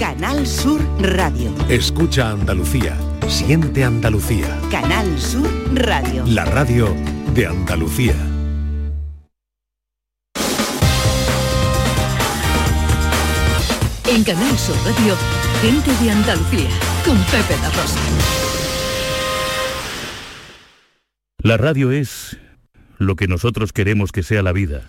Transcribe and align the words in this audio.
Canal 0.00 0.46
Sur 0.46 0.80
Radio. 0.98 1.54
Escucha 1.68 2.30
Andalucía. 2.30 2.96
Siente 3.28 3.84
Andalucía. 3.84 4.58
Canal 4.70 5.20
Sur 5.20 5.46
Radio. 5.74 6.24
La 6.24 6.46
radio 6.46 6.96
de 7.34 7.46
Andalucía. 7.46 8.14
En 14.08 14.24
Canal 14.24 14.56
Sur 14.56 14.76
Radio, 14.86 15.14
gente 15.60 15.90
de 16.02 16.10
Andalucía, 16.10 16.70
con 17.04 17.18
Pepe 17.24 17.60
La 17.60 17.68
Rosa. 17.68 18.00
La 21.42 21.58
radio 21.58 21.92
es 21.92 22.38
lo 22.96 23.16
que 23.16 23.28
nosotros 23.28 23.74
queremos 23.74 24.12
que 24.12 24.22
sea 24.22 24.42
la 24.42 24.52
vida. 24.52 24.88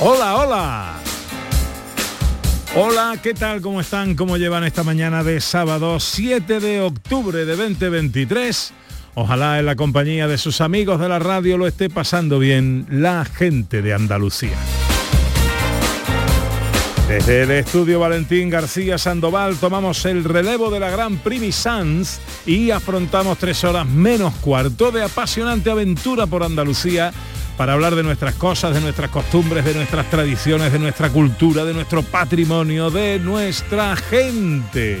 Hola, 0.00 0.36
hola. 0.36 0.94
Hola, 2.76 3.18
¿qué 3.20 3.34
tal? 3.34 3.60
¿Cómo 3.60 3.80
están? 3.80 4.14
¿Cómo 4.14 4.36
llevan 4.36 4.62
esta 4.62 4.84
mañana 4.84 5.24
de 5.24 5.40
sábado 5.40 5.98
7 5.98 6.60
de 6.60 6.80
octubre 6.82 7.44
de 7.44 7.56
2023? 7.56 8.72
Ojalá 9.16 9.58
en 9.58 9.66
la 9.66 9.74
compañía 9.74 10.28
de 10.28 10.38
sus 10.38 10.60
amigos 10.60 11.00
de 11.00 11.08
la 11.08 11.18
radio 11.18 11.58
lo 11.58 11.66
esté 11.66 11.90
pasando 11.90 12.38
bien 12.38 12.86
la 12.88 13.24
gente 13.24 13.82
de 13.82 13.92
Andalucía. 13.92 14.56
Desde 17.08 17.42
el 17.42 17.50
estudio 17.50 17.98
Valentín 17.98 18.50
García 18.50 18.98
Sandoval 18.98 19.56
tomamos 19.56 20.04
el 20.04 20.22
relevo 20.22 20.70
de 20.70 20.78
la 20.78 20.90
Gran 20.90 21.16
Primi 21.16 21.50
Sans 21.50 22.20
y 22.46 22.70
afrontamos 22.70 23.38
tres 23.38 23.64
horas 23.64 23.84
menos 23.88 24.32
cuarto 24.34 24.92
de 24.92 25.02
apasionante 25.02 25.72
aventura 25.72 26.28
por 26.28 26.44
Andalucía 26.44 27.12
para 27.58 27.72
hablar 27.72 27.96
de 27.96 28.04
nuestras 28.04 28.36
cosas, 28.36 28.72
de 28.72 28.80
nuestras 28.80 29.10
costumbres, 29.10 29.64
de 29.64 29.74
nuestras 29.74 30.08
tradiciones, 30.08 30.72
de 30.72 30.78
nuestra 30.78 31.10
cultura, 31.10 31.64
de 31.64 31.74
nuestro 31.74 32.04
patrimonio, 32.04 32.88
de 32.88 33.18
nuestra 33.18 33.96
gente. 33.96 35.00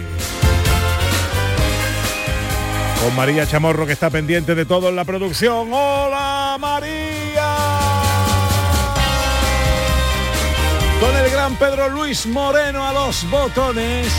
Con 3.00 3.14
María 3.14 3.46
Chamorro 3.46 3.86
que 3.86 3.92
está 3.92 4.10
pendiente 4.10 4.56
de 4.56 4.66
todo 4.66 4.88
en 4.88 4.96
la 4.96 5.04
producción. 5.04 5.72
¡Hola 5.72 6.56
María! 6.60 7.56
Con 11.00 11.16
el 11.16 11.30
gran 11.30 11.54
Pedro 11.54 11.88
Luis 11.90 12.26
Moreno 12.26 12.84
a 12.84 12.92
los 12.92 13.24
botones. 13.30 14.12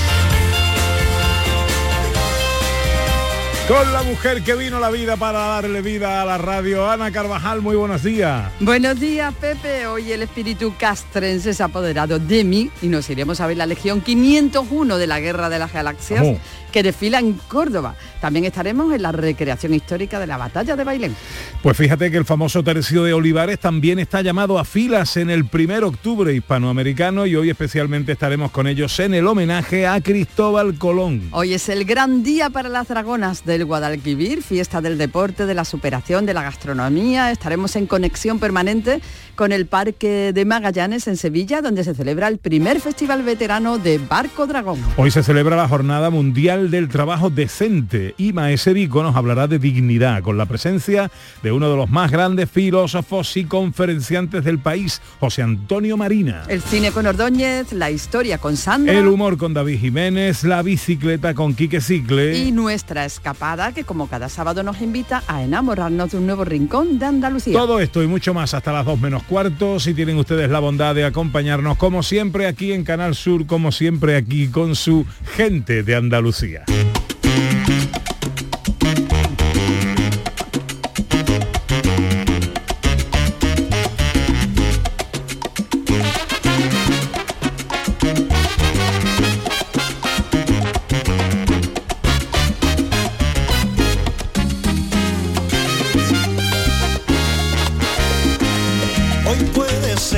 Con 3.70 3.94
la 3.94 4.02
mujer 4.02 4.42
que 4.42 4.56
vino 4.56 4.80
la 4.80 4.90
vida 4.90 5.16
para 5.16 5.38
darle 5.38 5.84
vida 5.84 6.24
a 6.24 6.26
la 6.26 6.40
radio, 6.40 6.90
Ana 6.90 7.12
Carvajal, 7.12 7.62
muy 7.62 7.76
buenos 7.76 8.02
días. 8.02 8.52
Buenos 8.60 9.00
días, 9.00 9.32
Pepe. 9.36 9.86
Hoy 9.86 10.12
el 10.12 10.24
espíritu 10.24 10.74
castrense 10.76 11.54
se 11.54 11.62
ha 11.62 11.68
apoderado 11.68 12.18
de 12.18 12.44
mí 12.44 12.72
y 12.82 12.88
nos 12.88 13.08
iremos 13.12 13.40
a 13.42 13.46
ver 13.46 13.58
la 13.58 13.68
Legión 13.68 14.02
501 14.02 14.98
de 14.98 15.06
la 15.06 15.20
Guerra 15.20 15.50
de 15.50 15.60
las 15.60 15.72
Galaxias. 15.72 16.40
Que 16.72 16.84
desfila 16.84 17.18
en 17.18 17.34
Córdoba. 17.34 17.96
También 18.22 18.46
estaremos 18.46 18.94
en 18.94 19.02
la 19.02 19.12
recreación 19.12 19.74
histórica 19.74 20.20
de 20.20 20.28
la 20.28 20.38
batalla 20.38 20.76
de 20.76 20.84
Bailén. 20.84 21.16
Pues 21.64 21.76
fíjate 21.76 22.12
que 22.12 22.18
el 22.18 22.26
famoso 22.26 22.64
tercio 22.64 23.04
de 23.04 23.14
Olivares 23.14 23.58
también 23.58 23.98
está 23.98 24.22
llamado 24.22 24.60
a 24.60 24.66
filas 24.66 25.18
en 25.18 25.32
el 25.32 25.46
primer 25.46 25.84
octubre 25.84 26.32
hispanoamericano 26.32 27.26
y 27.26 27.36
hoy 27.36 27.50
especialmente 27.50 28.12
estaremos 28.12 28.52
con 28.52 28.68
ellos 28.68 29.00
en 29.00 29.16
el 29.16 29.26
homenaje 29.26 29.88
a 29.88 30.00
Cristóbal 30.00 30.76
Colón. 30.76 31.30
Hoy 31.32 31.56
es 31.56 31.70
el 31.70 31.86
gran 31.86 32.22
día 32.22 32.52
para 32.52 32.70
las 32.70 32.88
dragonas 32.88 33.44
del 33.60 33.66
Guadalquivir, 33.66 34.42
fiesta 34.42 34.80
del 34.80 34.98
deporte, 34.98 35.46
de 35.46 35.54
la 35.54 35.66
superación, 35.66 36.26
de 36.26 36.34
la 36.34 36.44
gastronomía. 36.44 37.30
Estaremos 37.30 37.76
en 37.76 37.88
conexión 37.88 38.40
permanente 38.40 39.02
con 39.36 39.52
el 39.52 39.66
Parque 39.66 40.32
de 40.34 40.46
Magallanes 40.46 41.08
en 41.08 41.18
Sevilla, 41.18 41.62
donde 41.62 41.84
se 41.84 41.94
celebra 41.94 42.30
el 42.30 42.38
primer 42.38 42.80
festival 42.80 43.22
veterano 43.24 43.78
de 43.78 43.98
Barco 43.98 44.48
Dragón. 44.48 44.80
Hoy 44.96 45.12
se 45.12 45.24
celebra 45.24 45.58
la 45.58 45.68
Jornada 45.68 46.10
Mundial 46.10 46.72
del 46.72 46.88
Trabajo 46.88 47.30
Decente 47.30 48.16
y 48.18 48.32
Maese 48.32 48.72
Vico 48.72 49.04
nos 49.04 49.16
hablará 49.18 49.48
de 49.48 49.60
dignidad 49.60 50.24
con 50.24 50.38
la 50.38 50.46
presencia 50.46 51.12
de 51.44 51.52
uno 51.52 51.70
de 51.70 51.76
los 51.76 51.90
más 51.90 52.12
grandes 52.12 52.50
filósofos 52.50 53.36
y 53.36 53.44
conferenciantes 53.44 54.46
del 54.46 54.60
país, 54.60 55.02
José 55.20 55.42
Antonio 55.42 55.98
Marina. 55.98 56.44
El 56.48 56.62
cine 56.62 56.92
con 56.92 57.06
Ordóñez, 57.06 57.74
la 57.74 57.92
historia 57.92 58.38
con 58.38 58.56
Sandra. 58.56 58.94
El 58.94 59.08
humor 59.08 59.38
con 59.38 59.54
David 59.54 59.80
Jiménez, 59.80 60.46
la 60.46 60.62
bicicleta 60.62 61.34
con 61.34 61.56
Quique 61.56 61.82
Cicle. 61.82 62.38
Y 62.38 62.54
nuestra 62.54 63.04
escapada 63.04 63.49
que 63.74 63.84
como 63.84 64.08
cada 64.08 64.30
sábado 64.30 64.62
nos 64.62 64.80
invita 64.80 65.24
a 65.28 65.42
enamorarnos 65.42 66.12
de 66.12 66.18
un 66.18 66.28
nuevo 66.28 66.46
rincón 66.46 67.00
de 67.00 67.06
Andalucía. 67.08 67.54
Todo 67.54 67.80
esto 67.80 68.04
y 68.04 68.08
mucho 68.08 68.32
más 68.32 68.54
hasta 68.54 68.72
las 68.72 68.86
2 68.86 69.00
menos 69.00 69.24
cuarto. 69.24 69.80
Si 69.80 69.96
tienen 69.96 70.18
ustedes 70.18 70.52
la 70.52 70.60
bondad 70.60 70.94
de 70.94 71.04
acompañarnos 71.04 71.76
como 71.78 72.04
siempre 72.04 72.46
aquí 72.46 72.74
en 72.74 72.84
Canal 72.84 73.16
Sur, 73.16 73.48
como 73.48 73.72
siempre 73.72 74.16
aquí 74.16 74.50
con 74.50 74.76
su 74.76 75.06
gente 75.36 75.82
de 75.82 75.96
Andalucía. 75.96 76.64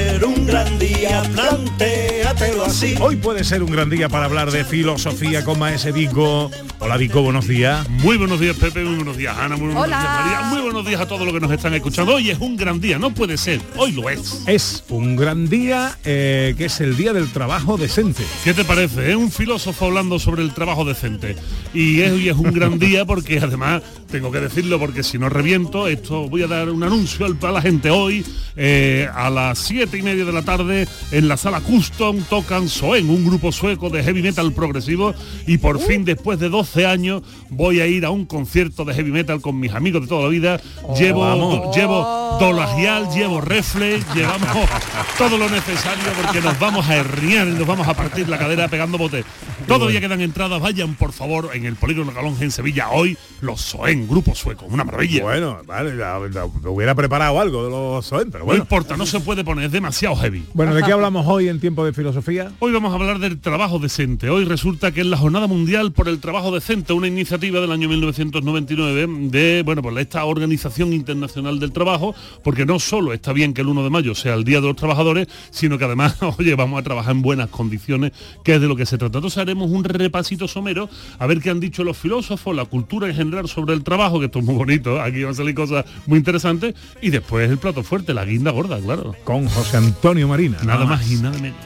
Ser 0.02 0.26
un 0.26 0.46
gran 0.48 0.80
día, 0.80 1.22
plantéatelo 1.36 2.66
así. 2.66 2.96
Hoy 3.00 3.18
puede 3.18 3.44
ser 3.44 3.62
un 3.62 3.72
gran 3.72 3.90
día 3.90 4.10
para 4.10 4.26
hablar 4.26 4.50
de 4.52 4.66
filosofía 4.66 5.44
con 5.44 5.60
Maese 5.60 5.92
Vico. 5.92 6.50
Hola 6.80 6.98
Vico, 6.98 7.22
buenos 7.22 7.48
días. 7.48 7.88
Muy 7.90 8.18
buenos 8.18 8.40
días 8.40 8.56
Pepe, 8.56 8.84
muy 8.84 8.96
buenos 8.96 9.16
días 9.18 9.38
Ana, 9.38 9.56
muy 9.56 9.68
buenos 9.68 9.84
Hola. 9.84 10.00
días 10.00 10.14
María, 10.26 10.42
muy 10.50 10.62
buenos 10.62 10.86
días 10.88 11.00
a 11.02 11.08
todos 11.08 11.22
los 11.22 11.34
que 11.34 11.40
nos 11.40 11.52
están 11.52 11.74
escuchando. 11.76 12.16
Hoy 12.16 12.32
es 12.32 12.40
un 12.40 12.58
gran 12.58 12.82
día, 12.82 12.98
no 12.98 13.14
puede 13.14 13.38
ser, 13.38 13.62
hoy 13.78 13.92
lo 13.92 14.10
es. 14.10 14.42
Es 14.48 14.84
un 14.90 15.16
gran 15.16 15.48
día 15.48 15.96
eh, 16.04 16.56
que 16.58 16.66
es 16.66 16.82
el 16.82 16.98
día 16.98 17.14
del 17.14 17.30
trabajo 17.32 17.78
decente. 17.78 18.24
¿Qué 18.44 18.56
te 18.56 18.66
parece? 18.66 19.12
Es 19.12 19.16
un 19.16 19.32
filósofo 19.32 19.86
hablando 19.86 20.18
sobre 20.18 20.42
el 20.42 20.54
trabajo 20.54 20.84
decente. 20.84 21.36
Y 21.76 22.02
es, 22.02 22.12
hoy 22.12 22.30
es 22.30 22.36
un 22.36 22.52
gran 22.52 22.80
día 22.80 23.06
porque 23.06 23.38
además, 23.40 23.84
tengo 24.12 24.32
que 24.32 24.40
decirlo 24.40 24.80
porque 24.80 25.04
si 25.04 25.20
no 25.20 25.30
reviento, 25.30 25.88
esto 25.88 26.28
voy 26.28 26.42
a 26.42 26.48
dar 26.48 26.70
un 26.72 26.84
anuncio 26.84 27.28
al- 27.28 27.38
a 27.42 27.52
la 27.52 27.62
gente 27.62 27.92
hoy. 27.92 28.26
eh, 28.58 29.08
a 29.14 29.30
las 29.30 29.60
y 29.98 30.02
media 30.02 30.26
de 30.26 30.32
la 30.32 30.42
tarde 30.44 30.88
en 31.12 31.28
la 31.28 31.38
sala 31.38 31.62
Custom 31.62 32.22
tocan 32.30 32.70
Soen, 32.70 33.10
un 33.10 33.26
grupo 33.26 33.52
sueco 33.52 33.90
de 33.90 34.04
heavy 34.04 34.22
metal 34.22 34.54
progresivo. 34.54 35.14
Y 35.48 35.58
por 35.58 35.80
fin, 35.80 36.06
después 36.06 36.40
de 36.40 36.50
12 36.50 36.86
años, 36.86 37.24
voy 37.52 37.82
a 37.82 37.88
ir 37.88 38.06
a 38.06 38.10
un 38.10 38.26
concierto 38.26 38.86
de 38.86 38.94
heavy 38.94 39.12
metal 39.12 39.42
con 39.42 39.60
mis 39.60 39.72
amigos 39.74 40.02
de 40.02 40.08
toda 40.08 40.24
la 40.24 40.30
vida. 40.30 40.60
llevo, 40.98 41.22
vamos. 41.22 41.76
llevo 41.76 42.38
Dolagial, 42.40 43.10
llevo 43.14 43.42
Reflex, 43.42 44.04
llevamos 44.16 44.48
todo 45.18 45.38
lo 45.38 45.48
necesario 45.50 46.04
porque 46.20 46.42
nos 46.42 46.58
vamos 46.60 46.88
a 46.90 46.96
herniar 46.96 47.48
y 47.48 47.52
nos 47.52 47.68
vamos 47.68 47.88
a 47.88 47.94
partir 47.94 48.28
la 48.28 48.38
cadera 48.40 48.68
pegando 48.68 48.98
botes. 48.98 49.26
Todavía 49.68 50.00
quedan 50.02 50.22
entradas, 50.22 50.60
vayan 50.60 50.96
por 50.96 51.12
favor 51.12 51.50
en 51.54 51.66
el 51.66 51.76
Polígono 51.76 52.12
Galón 52.14 52.36
en 52.40 52.50
Sevilla 52.50 52.90
hoy, 52.90 53.16
los 53.42 53.62
Soen, 53.62 54.08
grupo 54.08 54.34
sueco, 54.34 54.66
una 54.66 54.84
maravilla. 54.84 55.22
Bueno, 55.22 55.60
vale, 55.68 55.96
ya- 55.98 56.18
hubiera 56.68 56.96
preparado 56.96 57.40
algo 57.40 57.66
de 57.66 57.70
los 57.70 58.06
Soen, 58.06 58.32
pero 58.32 58.40
no 58.40 58.46
bueno. 58.46 58.64
importa, 58.64 58.98
no 58.98 59.06
se 59.06 59.20
puede 59.20 59.44
poner, 59.44 59.66
es 59.66 59.72
demasiado 59.72 60.16
heavy. 60.16 60.46
Bueno, 60.54 60.74
¿de 60.74 60.82
qué 60.84 60.92
hablamos 60.94 61.28
hoy 61.28 61.48
en 61.50 61.60
tiempo 61.60 61.86
de 61.86 61.94
filosofía? 61.94 62.52
Hoy 62.60 62.72
vamos 62.72 62.92
a 62.92 62.96
hablar 62.96 63.20
del 63.20 63.40
trabajo 63.40 63.78
decente. 63.78 64.30
Hoy 64.30 64.46
resulta 64.46 64.92
que 64.92 65.02
es 65.02 65.08
la 65.08 65.18
Jornada 65.18 65.48
Mundial 65.48 65.92
por 65.92 66.08
el 66.08 66.20
Trabajo 66.20 66.52
Decente, 66.52 66.94
una 66.94 67.08
iniciativa 67.08 67.41
del 67.50 67.72
año 67.72 67.90
1999 67.90 69.08
de, 69.30 69.64
bueno, 69.66 69.82
pues 69.82 69.98
esta 69.98 70.24
Organización 70.26 70.94
Internacional 70.94 71.60
del 71.60 71.72
Trabajo, 71.72 72.14
porque 72.44 72.68
no 72.68 72.80
solo 72.80 73.14
está 73.14 73.34
bien 73.34 73.56
que 73.56 73.62
el 73.62 73.68
1 73.68 73.84
de 73.84 73.90
mayo 73.90 74.14
sea 74.14 74.36
el 74.36 74.44
Día 74.44 74.62
de 74.62 74.68
los 74.68 74.76
Trabajadores, 74.76 75.28
sino 75.50 75.80
que 75.80 75.86
además, 75.86 76.18
oye, 76.38 76.54
vamos 76.54 76.80
a 76.80 76.84
trabajar 76.84 77.16
en 77.16 77.24
buenas 77.24 77.50
condiciones, 77.50 78.12
que 78.44 78.56
es 78.56 78.62
de 78.62 78.68
lo 78.68 78.76
que 78.76 78.86
se 78.86 79.00
trata. 79.00 79.18
Entonces 79.18 79.40
haremos 79.40 79.72
un 79.72 79.84
repasito 79.84 80.48
somero 80.48 80.88
a 81.18 81.26
ver 81.26 81.42
qué 81.42 81.50
han 81.50 81.60
dicho 81.60 81.84
los 81.84 81.98
filósofos, 81.98 82.56
la 82.56 82.66
cultura 82.66 83.08
en 83.08 83.16
general 83.16 83.48
sobre 83.48 83.74
el 83.74 83.84
trabajo, 83.84 84.20
que 84.20 84.28
esto 84.28 84.40
es 84.40 84.46
muy 84.46 84.56
bonito, 84.56 85.02
aquí 85.02 85.24
van 85.24 85.34
a 85.34 85.36
salir 85.36 85.56
cosas 85.56 85.84
muy 86.06 86.20
interesantes, 86.20 86.76
y 87.02 87.10
después 87.10 87.50
el 87.50 87.58
plato 87.58 87.82
fuerte, 87.82 88.14
la 88.14 88.24
guinda 88.24 88.52
gorda, 88.52 88.80
claro. 88.80 89.16
Con 89.24 89.48
José 89.48 89.78
Antonio 89.78 90.28
Marina. 90.28 90.60
Nada 90.64 90.86
más 90.86 91.12
y 91.12 91.16
nada 91.16 91.40
menos. 91.40 91.58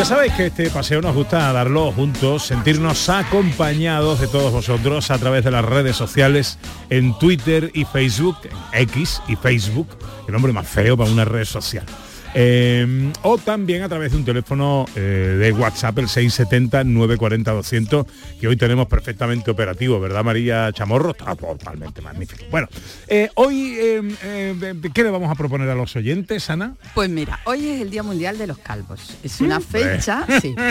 Ya 0.00 0.06
sabéis 0.06 0.32
que 0.32 0.46
este 0.46 0.70
paseo 0.70 1.02
nos 1.02 1.14
gusta 1.14 1.52
darlo 1.52 1.92
juntos, 1.92 2.44
sentirnos 2.44 3.10
acompañados 3.10 4.18
de 4.18 4.28
todos 4.28 4.50
vosotros 4.50 5.10
a 5.10 5.18
través 5.18 5.44
de 5.44 5.50
las 5.50 5.62
redes 5.62 5.94
sociales, 5.94 6.58
en 6.88 7.12
Twitter 7.18 7.70
y 7.74 7.84
Facebook, 7.84 8.38
en 8.44 8.80
X 8.88 9.20
y 9.28 9.36
Facebook, 9.36 9.88
el 10.26 10.32
nombre 10.32 10.54
más 10.54 10.66
feo 10.66 10.96
para 10.96 11.10
una 11.10 11.26
red 11.26 11.44
social. 11.44 11.84
Eh, 12.34 13.12
o 13.22 13.38
también 13.38 13.82
a 13.82 13.88
través 13.88 14.12
de 14.12 14.18
un 14.18 14.24
teléfono 14.24 14.86
eh, 14.94 15.36
de 15.38 15.52
WhatsApp, 15.52 15.98
el 15.98 16.06
670-940-200, 16.06 18.06
que 18.40 18.48
hoy 18.48 18.56
tenemos 18.56 18.86
perfectamente 18.86 19.50
operativo, 19.50 20.00
¿verdad 20.00 20.24
María 20.24 20.70
Chamorro? 20.72 21.10
Está 21.10 21.34
totalmente 21.36 22.00
magnífico. 22.00 22.44
Bueno, 22.50 22.68
eh, 23.08 23.28
hoy, 23.34 23.74
eh, 23.78 24.16
eh, 24.22 24.74
¿qué 24.94 25.02
le 25.02 25.10
vamos 25.10 25.30
a 25.30 25.34
proponer 25.34 25.68
a 25.70 25.74
los 25.74 25.94
oyentes, 25.96 26.48
Ana? 26.50 26.74
Pues 26.94 27.10
mira, 27.10 27.40
hoy 27.44 27.68
es 27.68 27.80
el 27.82 27.90
Día 27.90 28.02
Mundial 28.02 28.38
de 28.38 28.46
los 28.46 28.58
Calvos. 28.58 29.16
Es 29.22 29.40
una 29.40 29.58
Mm. 29.58 29.62
fecha, 29.62 30.26
sí. 30.40 30.54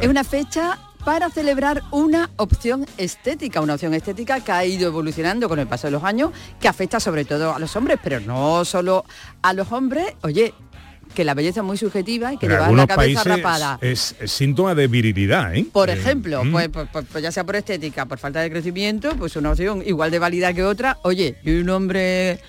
Es 0.00 0.08
una 0.08 0.24
fecha 0.24 0.76
para 1.04 1.30
celebrar 1.30 1.80
una 1.92 2.28
opción 2.36 2.84
estética, 2.98 3.60
una 3.60 3.74
opción 3.74 3.94
estética 3.94 4.40
que 4.40 4.50
ha 4.50 4.64
ido 4.64 4.88
evolucionando 4.88 5.48
con 5.48 5.60
el 5.60 5.68
paso 5.68 5.86
de 5.86 5.92
los 5.92 6.02
años, 6.02 6.32
que 6.60 6.66
afecta 6.66 6.98
sobre 6.98 7.24
todo 7.24 7.54
a 7.54 7.60
los 7.60 7.76
hombres, 7.76 8.00
pero 8.02 8.18
no 8.18 8.64
solo 8.64 9.04
a 9.42 9.52
los 9.52 9.70
hombres. 9.70 10.06
Oye, 10.22 10.52
que 11.14 11.24
la 11.24 11.34
belleza 11.34 11.60
es 11.60 11.66
muy 11.66 11.78
subjetiva 11.78 12.32
y 12.32 12.38
que 12.38 12.48
llevar 12.48 12.72
la 12.72 12.86
cabeza 12.86 13.24
rapada. 13.24 13.78
Es, 13.80 14.14
es 14.20 14.30
síntoma 14.32 14.74
de 14.74 14.86
virilidad, 14.88 15.54
¿eh? 15.54 15.64
Por 15.72 15.88
Eh, 15.90 15.94
ejemplo, 15.94 16.44
mm. 16.44 16.52
pues, 16.52 16.68
pues- 16.68 16.88
pues- 16.92 17.04
pues 17.10 17.22
ya 17.22 17.32
sea 17.32 17.44
por 17.44 17.56
estética, 17.56 18.06
por 18.06 18.18
falta 18.18 18.40
de 18.40 18.50
crecimiento, 18.50 19.14
pues 19.16 19.36
una 19.36 19.50
opción 19.52 19.82
igual 19.86 20.10
de 20.10 20.18
válida 20.18 20.52
que 20.52 20.62
otra. 20.64 20.98
Oye, 21.02 21.36
y 21.44 21.52
un 21.58 21.70
hombre 21.70 22.40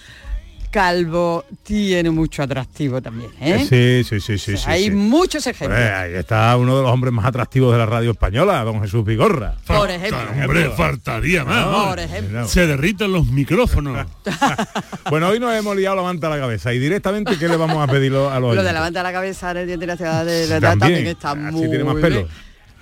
calvo 0.76 1.46
tiene 1.64 2.10
mucho 2.10 2.44
atractivo 2.44 3.02
también, 3.02 3.32
¿eh? 3.40 3.60
Sí, 3.60 4.04
sí, 4.04 4.20
sí, 4.20 4.38
sí. 4.38 4.56
O 4.56 4.58
sea, 4.58 4.66
sí, 4.66 4.70
hay 4.72 4.84
sí. 4.84 4.92
muchos 4.92 5.48
ejemplos. 5.48 5.80
Ahí 5.80 6.16
está 6.16 6.58
uno 6.58 6.76
de 6.76 6.84
los 6.84 6.92
hombres 6.92 7.14
más 7.14 7.24
atractivos 7.24 7.72
de 7.72 7.78
la 7.78 7.86
radio 7.86 8.12
española, 8.12 8.62
don 8.66 8.82
Jesús 8.82 9.06
Vigorra. 9.06 9.56
Por 9.66 9.90
ejemplo. 9.90 10.20
Hombre, 10.44 10.70
faltaría 10.72 11.46
más. 11.46 11.88
Por 11.88 12.00
ejemplo. 12.02 12.46
Se 12.50 12.68
derriten 12.68 13.14
los 13.14 13.26
micrófonos. 13.28 14.06
Bueno, 15.10 15.30
hoy 15.30 15.40
nos 15.40 15.56
hemos 15.56 15.78
liado 15.78 15.96
la 15.96 16.02
manta 16.02 16.28
a 16.28 16.32
la 16.32 16.40
cabeza 16.40 16.74
y 16.74 16.80
directamente, 16.80 17.38
¿qué 17.38 17.48
le 17.48 17.56
vamos 17.56 17.78
a 17.78 17.90
pedir 17.90 18.12
a 18.14 18.40
los 18.40 18.54
Lo 18.56 18.64
de 18.64 18.74
la 18.74 18.82
banda 18.82 19.00
de 19.00 19.04
la 19.04 19.14
cabeza 19.14 19.52
en 19.52 19.58
el 19.58 19.68
diente 19.68 19.86
de 19.86 19.88
la 19.88 19.98
ciudad 19.98 20.26
de 20.26 20.48
también. 20.60 20.80
también 20.80 21.08
está 21.08 21.36
muy 21.36 21.70
tiene 21.70 21.84
más 21.86 21.96
bien. 21.96 22.02
pelo. 22.02 22.28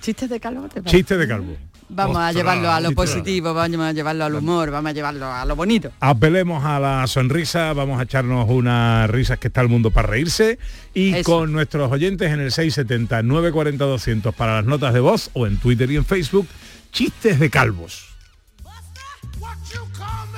Chistes 0.00 0.30
de 0.30 0.40
calvo, 0.40 0.62
¿te 0.62 0.82
parece? 0.82 0.96
Chiste 0.96 1.16
de 1.16 1.28
calvo. 1.28 1.56
Vamos 1.88 2.16
a 2.16 2.32
llevarlo 2.32 2.70
a 2.70 2.80
lo 2.80 2.90
literal. 2.90 2.94
positivo, 2.94 3.54
vamos 3.54 3.80
a 3.80 3.92
llevarlo 3.92 4.24
al 4.24 4.34
humor, 4.34 4.70
vamos 4.70 4.90
a 4.90 4.92
llevarlo 4.92 5.32
a 5.32 5.44
lo 5.44 5.54
bonito. 5.56 5.92
Apelemos 6.00 6.64
a 6.64 6.80
la 6.80 7.06
sonrisa, 7.06 7.72
vamos 7.72 8.00
a 8.00 8.04
echarnos 8.04 8.48
unas 8.48 9.08
risas 9.10 9.38
que 9.38 9.48
está 9.48 9.60
el 9.60 9.68
mundo 9.68 9.90
para 9.90 10.08
reírse 10.08 10.58
y 10.94 11.14
Eso. 11.14 11.30
con 11.30 11.52
nuestros 11.52 11.90
oyentes 11.92 12.30
en 12.32 12.40
el 12.40 12.50
670 12.50 13.22
940 13.22 13.84
200 13.84 14.34
para 14.34 14.56
las 14.56 14.64
notas 14.64 14.94
de 14.94 15.00
voz 15.00 15.30
o 15.34 15.46
en 15.46 15.58
Twitter 15.58 15.90
y 15.90 15.96
en 15.96 16.04
Facebook, 16.04 16.46
chistes 16.92 17.38
de 17.38 17.50
calvos. 17.50 18.08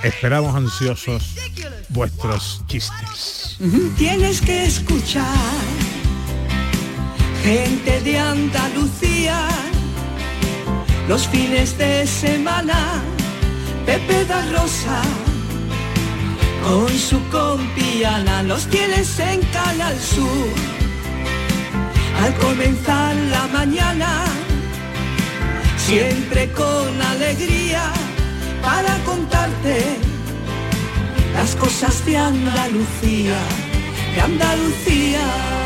Esperamos 0.02 0.54
ansiosos 0.54 1.34
vuestros 1.88 2.62
chistes. 2.66 3.56
Tienes 3.96 4.40
que 4.40 4.66
escuchar 4.66 5.24
gente 7.42 8.00
de 8.02 8.18
Andalucía 8.18 9.48
los 11.08 11.26
fines 11.28 11.76
de 11.78 12.06
semana. 12.06 13.02
Pepe 13.84 14.24
da 14.24 14.42
Rosa 14.52 15.02
con 16.66 16.88
su 16.88 17.20
compiana 17.28 18.42
los 18.42 18.66
tienes 18.66 19.18
en 19.20 19.40
Canal 19.52 19.96
Sur. 19.98 20.48
Al 22.22 22.34
comenzar 22.34 23.14
la 23.30 23.46
mañana, 23.58 24.24
siempre 25.76 26.50
con 26.52 27.00
alegría 27.00 27.92
para 28.62 28.96
contarte 29.04 29.78
las 31.34 31.54
cosas 31.54 32.04
de 32.06 32.16
Andalucía, 32.16 33.38
de 34.14 34.20
Andalucía. 34.20 35.65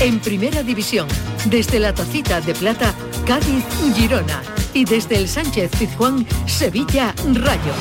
En 0.00 0.18
Primera 0.18 0.62
División, 0.62 1.06
desde 1.44 1.78
la 1.78 1.92
Tacita 1.92 2.40
de 2.40 2.54
Plata, 2.54 2.94
Cádiz, 3.26 3.62
Girona. 3.94 4.40
Y 4.72 4.86
desde 4.86 5.16
el 5.16 5.28
Sánchez 5.28 5.70
Pizjuán, 5.78 6.26
Sevilla, 6.46 7.14
Rayo. 7.34 7.74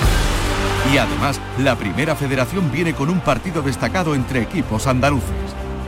Y 0.93 0.97
además, 0.97 1.39
la 1.59 1.77
primera 1.77 2.17
federación 2.17 2.69
viene 2.73 2.93
con 2.93 3.09
un 3.09 3.21
partido 3.21 3.61
destacado 3.61 4.15
entre 4.15 4.41
equipos 4.41 4.85
andaluces. 4.85 5.29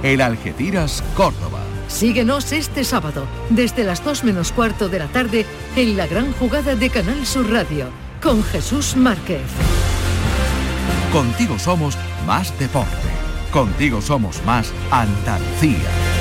El 0.04 0.22
Algeciras 0.22 1.04
Córdoba. 1.18 1.60
Síguenos 1.89 2.54
este 2.54 2.86
sábado, 2.86 3.25
desde 3.50 3.84
las 3.84 4.01
2 4.01 4.24
menos 4.24 4.54
cuarto 4.54 4.88
de 4.88 5.00
la 5.00 5.07
tarde, 5.07 5.45
en 5.75 5.98
la 5.98 6.07
gran 6.07 6.31
jugada 6.31 6.75
de 6.75 6.89
Canal 6.89 7.25
Sur 7.25 7.51
Radio, 7.51 7.89
con 8.24 8.42
Jesús 8.42 8.95
Márquez. 8.95 9.42
Contigo 11.12 11.60
somos 11.60 11.98
más 12.25 12.57
deporte. 12.57 13.10
Contigo 13.51 14.01
somos 14.01 14.42
más 14.45 14.72
Andalucía. 14.92 16.20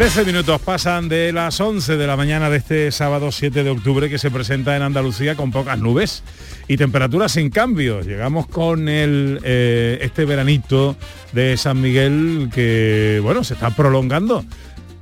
13 0.00 0.24
minutos 0.24 0.58
pasan 0.62 1.10
de 1.10 1.30
las 1.30 1.60
11 1.60 1.98
de 1.98 2.06
la 2.06 2.16
mañana 2.16 2.48
de 2.48 2.56
este 2.56 2.90
sábado 2.90 3.30
7 3.30 3.62
de 3.62 3.68
octubre 3.68 4.08
que 4.08 4.16
se 4.16 4.30
presenta 4.30 4.74
en 4.74 4.80
Andalucía 4.80 5.34
con 5.34 5.50
pocas 5.50 5.78
nubes 5.78 6.22
y 6.68 6.78
temperaturas 6.78 7.32
sin 7.32 7.50
cambios. 7.50 8.06
Llegamos 8.06 8.46
con 8.46 8.88
el, 8.88 9.40
eh, 9.44 9.98
este 10.00 10.24
veranito 10.24 10.96
de 11.32 11.58
San 11.58 11.82
Miguel 11.82 12.48
que, 12.50 13.20
bueno, 13.22 13.44
se 13.44 13.52
está 13.52 13.76
prolongando. 13.76 14.42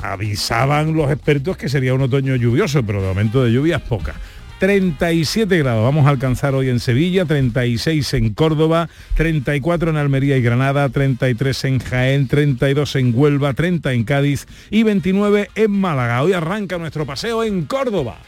Avisaban 0.00 0.94
los 0.94 1.12
expertos 1.12 1.56
que 1.56 1.68
sería 1.68 1.94
un 1.94 2.02
otoño 2.02 2.34
lluvioso, 2.34 2.82
pero 2.82 3.00
de 3.00 3.06
momento 3.06 3.44
de 3.44 3.52
lluvias 3.52 3.80
pocas. 3.82 4.16
37 4.58 5.56
grados 5.58 5.84
vamos 5.84 6.06
a 6.06 6.10
alcanzar 6.10 6.54
hoy 6.54 6.68
en 6.68 6.80
Sevilla, 6.80 7.24
36 7.24 8.14
en 8.14 8.34
Córdoba, 8.34 8.88
34 9.16 9.90
en 9.90 9.96
Almería 9.96 10.36
y 10.36 10.42
Granada, 10.42 10.88
33 10.88 11.64
en 11.64 11.78
Jaén, 11.78 12.28
32 12.28 12.96
en 12.96 13.12
Huelva, 13.14 13.54
30 13.54 13.92
en 13.92 14.04
Cádiz 14.04 14.46
y 14.70 14.82
29 14.82 15.50
en 15.54 15.70
Málaga. 15.70 16.22
Hoy 16.22 16.32
arranca 16.32 16.78
nuestro 16.78 17.06
paseo 17.06 17.44
en 17.44 17.66
Córdoba. 17.66 18.18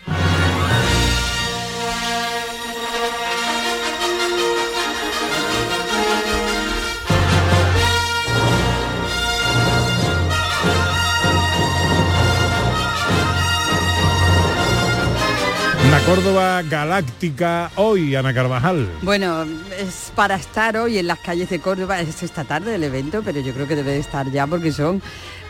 Córdoba 16.11 16.63
galáctica 16.63 17.71
hoy, 17.77 18.17
Ana 18.17 18.35
Carvajal. 18.35 18.89
Bueno, 19.03 19.45
es 19.79 20.11
para 20.17 20.35
estar 20.35 20.77
hoy 20.77 20.99
en 20.99 21.07
las 21.07 21.21
calles 21.21 21.49
de 21.51 21.61
Córdoba, 21.61 22.01
es 22.01 22.25
esta 22.25 22.43
tarde 22.43 22.75
el 22.75 22.83
evento, 22.83 23.23
pero 23.25 23.39
yo 23.39 23.55
creo 23.55 23.69
que 23.69 23.77
debe 23.77 23.93
de 23.93 24.01
estar 24.01 24.29
ya 24.29 24.45
porque 24.49 24.73
son 24.73 25.01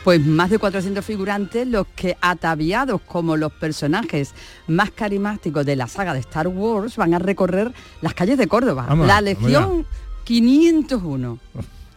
pues 0.05 0.21
más 0.21 0.51
de 0.51 0.59
400 0.59 1.03
figurantes 1.03 1.67
los 1.67 1.87
que 1.97 2.19
ataviados 2.21 3.01
como 3.01 3.39
los 3.39 3.53
personajes 3.53 4.35
más 4.67 4.91
carismáticos 4.91 5.65
de 5.65 5.77
la 5.77 5.89
saga 5.89 6.13
de 6.13 6.21
Star 6.21 6.49
Wars 6.49 6.97
van 6.97 7.15
a 7.15 7.19
recorrer 7.19 7.73
las 8.03 8.13
calles 8.13 8.37
de 8.37 8.47
Córdoba. 8.47 8.85
Vamos, 8.87 9.07
la 9.07 9.15
vamos 9.15 9.25
Legión 9.25 9.87
501. 10.25 11.39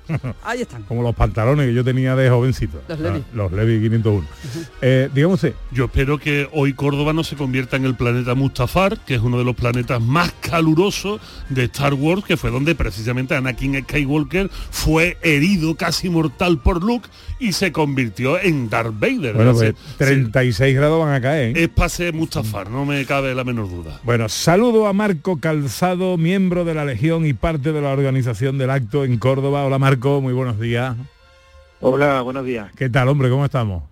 Ahí 0.44 0.62
están. 0.62 0.84
Como 0.84 1.02
los 1.04 1.16
pantalones 1.16 1.68
que 1.68 1.74
yo 1.74 1.84
tenía 1.84 2.16
de 2.16 2.30
jovencito. 2.30 2.82
Los 2.88 3.00
Levi. 3.00 3.20
Ah, 3.20 3.30
los 3.34 3.52
Levi 3.52 3.80
501. 3.82 4.28
Eh, 4.82 5.10
dígame 5.14 5.34
usted. 5.36 5.54
Yo 5.72 5.86
espero 5.86 6.18
que 6.18 6.48
hoy 6.52 6.74
Córdoba 6.74 7.14
no 7.14 7.24
se 7.24 7.36
convierta 7.36 7.78
en 7.78 7.86
el 7.86 7.96
planeta 7.96 8.36
Mustafar, 8.36 9.00
que 9.06 9.16
es 9.16 9.22
uno 9.22 9.38
de 9.38 9.44
los 9.46 9.56
planetas 9.56 10.02
más 10.02 10.32
calurosos 10.42 11.22
de 11.50 11.66
Star 11.66 11.94
Wars, 11.94 12.24
que 12.26 12.38
fue 12.38 12.52
donde 12.52 12.76
precisamente 12.76 13.36
Anakin 13.36 13.82
Skywalker 13.84 14.50
fue 14.72 15.18
herido 15.22 15.76
casi 15.76 16.10
mortal 16.10 16.60
por 16.60 16.84
Luke 16.84 17.08
y 17.40 17.54
se 17.54 17.72
convirtió 17.72 18.40
en 18.40 18.70
Darth 18.70 18.94
Vader. 19.00 19.34
Bueno, 19.36 19.54
Se- 19.56 19.74
pues 19.74 19.98
36 19.98 20.76
grados 20.76 21.00
van 21.04 21.14
a 21.14 21.22
caer. 21.22 21.58
¿eh? 21.58 21.64
es 21.64 21.70
pase 21.70 22.12
Mustafar, 22.12 22.70
no 22.70 22.86
me 22.86 23.06
cabe 23.06 23.34
la 23.36 23.44
menor 23.44 23.70
duda. 23.70 24.00
Bueno, 24.04 24.30
saludo 24.30 24.88
a 24.88 24.94
Marco 24.94 25.38
Calzado, 25.40 26.18
miembro 26.18 26.66
de 26.66 26.74
la 26.74 26.86
Legión 26.86 27.26
y 27.26 27.34
parte 27.34 27.72
de 27.72 27.82
la 27.82 27.90
organización 27.90 28.58
del 28.58 28.70
acto 28.70 29.04
en 29.06 29.18
Córdoba. 29.18 29.64
Hola 29.66 29.80
Marco, 29.80 29.93
muy 30.02 30.34
buenos 30.34 30.60
días. 30.60 30.96
Hola, 31.80 32.22
buenos 32.22 32.46
días. 32.46 32.72
¿Qué 32.76 32.90
tal, 32.90 33.10
hombre? 33.10 33.30
¿Cómo 33.30 33.46
estamos? 33.46 33.84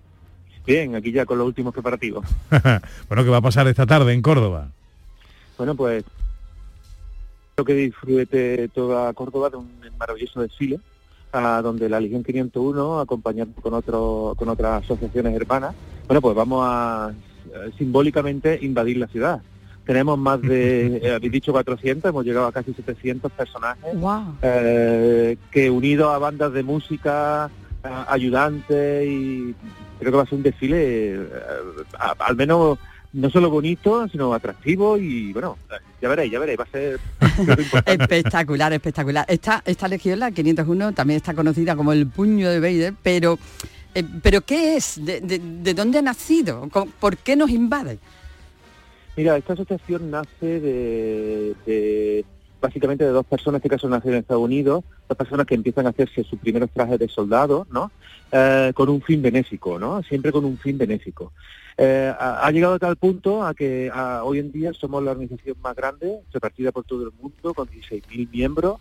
Bien, 0.66 0.96
aquí 0.96 1.12
ya 1.12 1.26
con 1.26 1.38
los 1.38 1.48
últimos 1.48 1.74
preparativos. 1.74 2.26
bueno, 3.08 3.24
¿qué 3.24 3.30
va 3.30 3.38
a 3.38 3.42
pasar 3.42 3.68
esta 3.68 3.86
tarde 3.86 4.14
en 4.14 4.22
Córdoba? 4.22 4.70
Bueno, 5.58 5.76
pues 5.76 6.04
creo 7.56 7.66
que 7.66 7.74
disfrute 7.74 8.68
toda 8.70 9.14
Córdoba 9.14 9.50
de 9.50 9.58
un 9.58 9.70
maravilloso 9.98 10.42
desfile, 10.42 10.80
a 11.32 11.62
donde 11.62 11.88
la 11.90 12.00
Legión 12.00 12.24
501, 12.24 13.00
acompañado 13.00 13.52
con 13.62 13.74
otro, 13.74 14.34
con 14.38 14.50
otras 14.50 14.84
asociaciones 14.84 15.36
hermanas, 15.36 15.76
bueno, 16.08 16.22
pues 16.22 16.36
vamos 16.36 16.64
a 16.66 17.12
simbólicamente 17.78 18.58
invadir 18.62 18.98
la 18.98 19.08
ciudad. 19.08 19.42
Tenemos 19.86 20.18
más 20.18 20.42
de, 20.42 20.98
eh, 21.04 21.14
habéis 21.16 21.32
dicho 21.32 21.52
400, 21.52 22.10
hemos 22.10 22.24
llegado 22.26 22.48
a 22.48 22.52
casi 22.52 22.74
700 22.74 23.32
personajes 23.32 23.94
Wow. 23.96 24.36
eh, 24.42 25.38
que 25.52 25.70
unidos 25.70 26.14
a 26.14 26.18
bandas 26.18 26.54
de 26.54 26.64
música, 26.64 27.46
a- 27.84 28.14
ayudantes 28.14 29.08
y 29.08 29.56
creo 30.00 30.12
que 30.12 30.18
va 30.18 30.24
a 30.24 30.28
ser 30.28 30.38
un 30.38 30.44
desfile 30.44 31.14
eh, 31.16 31.28
a- 32.00 32.16
al 32.20 32.36
menos 32.36 32.78
no 33.14 33.30
solo 33.30 33.50
bonito, 33.50 34.08
sino 34.08 34.34
atractivo 34.34 34.98
y 34.98 35.34
bueno, 35.34 35.58
ya 36.02 36.08
veréis, 36.08 36.32
ya 36.32 36.40
veréis, 36.40 36.58
va 36.60 36.64
a 36.64 36.68
ser. 36.68 37.00
Espectacular, 37.86 38.72
espectacular. 38.74 39.26
Esta, 39.28 39.62
esta 39.66 39.88
legión, 39.88 40.20
la 40.20 40.32
501, 40.32 40.94
también 40.94 41.18
está 41.18 41.34
conocida 41.34 41.76
como 41.76 41.92
el 41.92 42.08
puño 42.08 42.50
de 42.50 42.60
Vader, 42.60 42.94
pero, 43.04 43.38
eh, 43.96 44.04
pero 44.22 44.42
¿qué 44.42 44.78
es? 44.78 45.04
¿De, 45.04 45.20
de- 45.22 45.40
de 45.40 45.74
dónde 45.74 45.98
ha 46.00 46.02
nacido? 46.02 46.70
¿Con- 46.70 46.90
¿Por 46.92 47.18
qué 47.18 47.36
nos 47.36 47.50
invade? 47.50 48.00
Mira, 49.16 49.38
esta 49.38 49.54
asociación 49.54 50.10
nace 50.10 50.60
de, 50.60 52.26
básicamente 52.62 53.04
de 53.04 53.10
dos 53.12 53.26
personas, 53.26 53.56
en 53.60 53.66
este 53.66 53.70
caso 53.70 53.90
nacen 53.90 54.14
en 54.14 54.20
Estados 54.20 54.44
Unidos, 54.44 54.84
dos 55.08 55.18
personas 55.18 55.46
que 55.46 55.56
empiezan 55.56 55.86
a 55.86 55.90
hacerse 55.90 56.24
sus 56.24 56.40
primeros 56.40 56.70
trajes 56.72 56.98
de 56.98 57.08
soldado, 57.10 57.68
¿no? 57.72 57.92
Eh, 58.32 58.72
con 58.74 58.88
un 58.90 59.02
fin 59.02 59.22
benéfico, 59.22 59.78
¿no? 59.78 60.02
Siempre 60.04 60.32
con 60.32 60.46
un 60.46 60.58
fin 60.58 60.78
benéfico. 60.78 61.34
Eh, 61.78 62.14
ha, 62.18 62.50
llegado 62.52 62.76
a 62.76 62.80
tal 62.80 62.96
punto 62.96 63.44
a 63.44 63.54
que 63.54 63.92
hoy 64.24 64.40
en 64.40 64.52
día 64.52 64.72
somos 64.74 65.04
la 65.04 65.12
organización 65.12 65.58
más 65.62 65.76
grande, 65.76 66.20
repartida 66.32 66.72
por 66.72 66.86
todo 66.86 67.04
el 67.04 67.12
mundo, 67.12 67.54
con 67.54 67.68
16.000 67.68 68.30
miembros, 68.32 68.78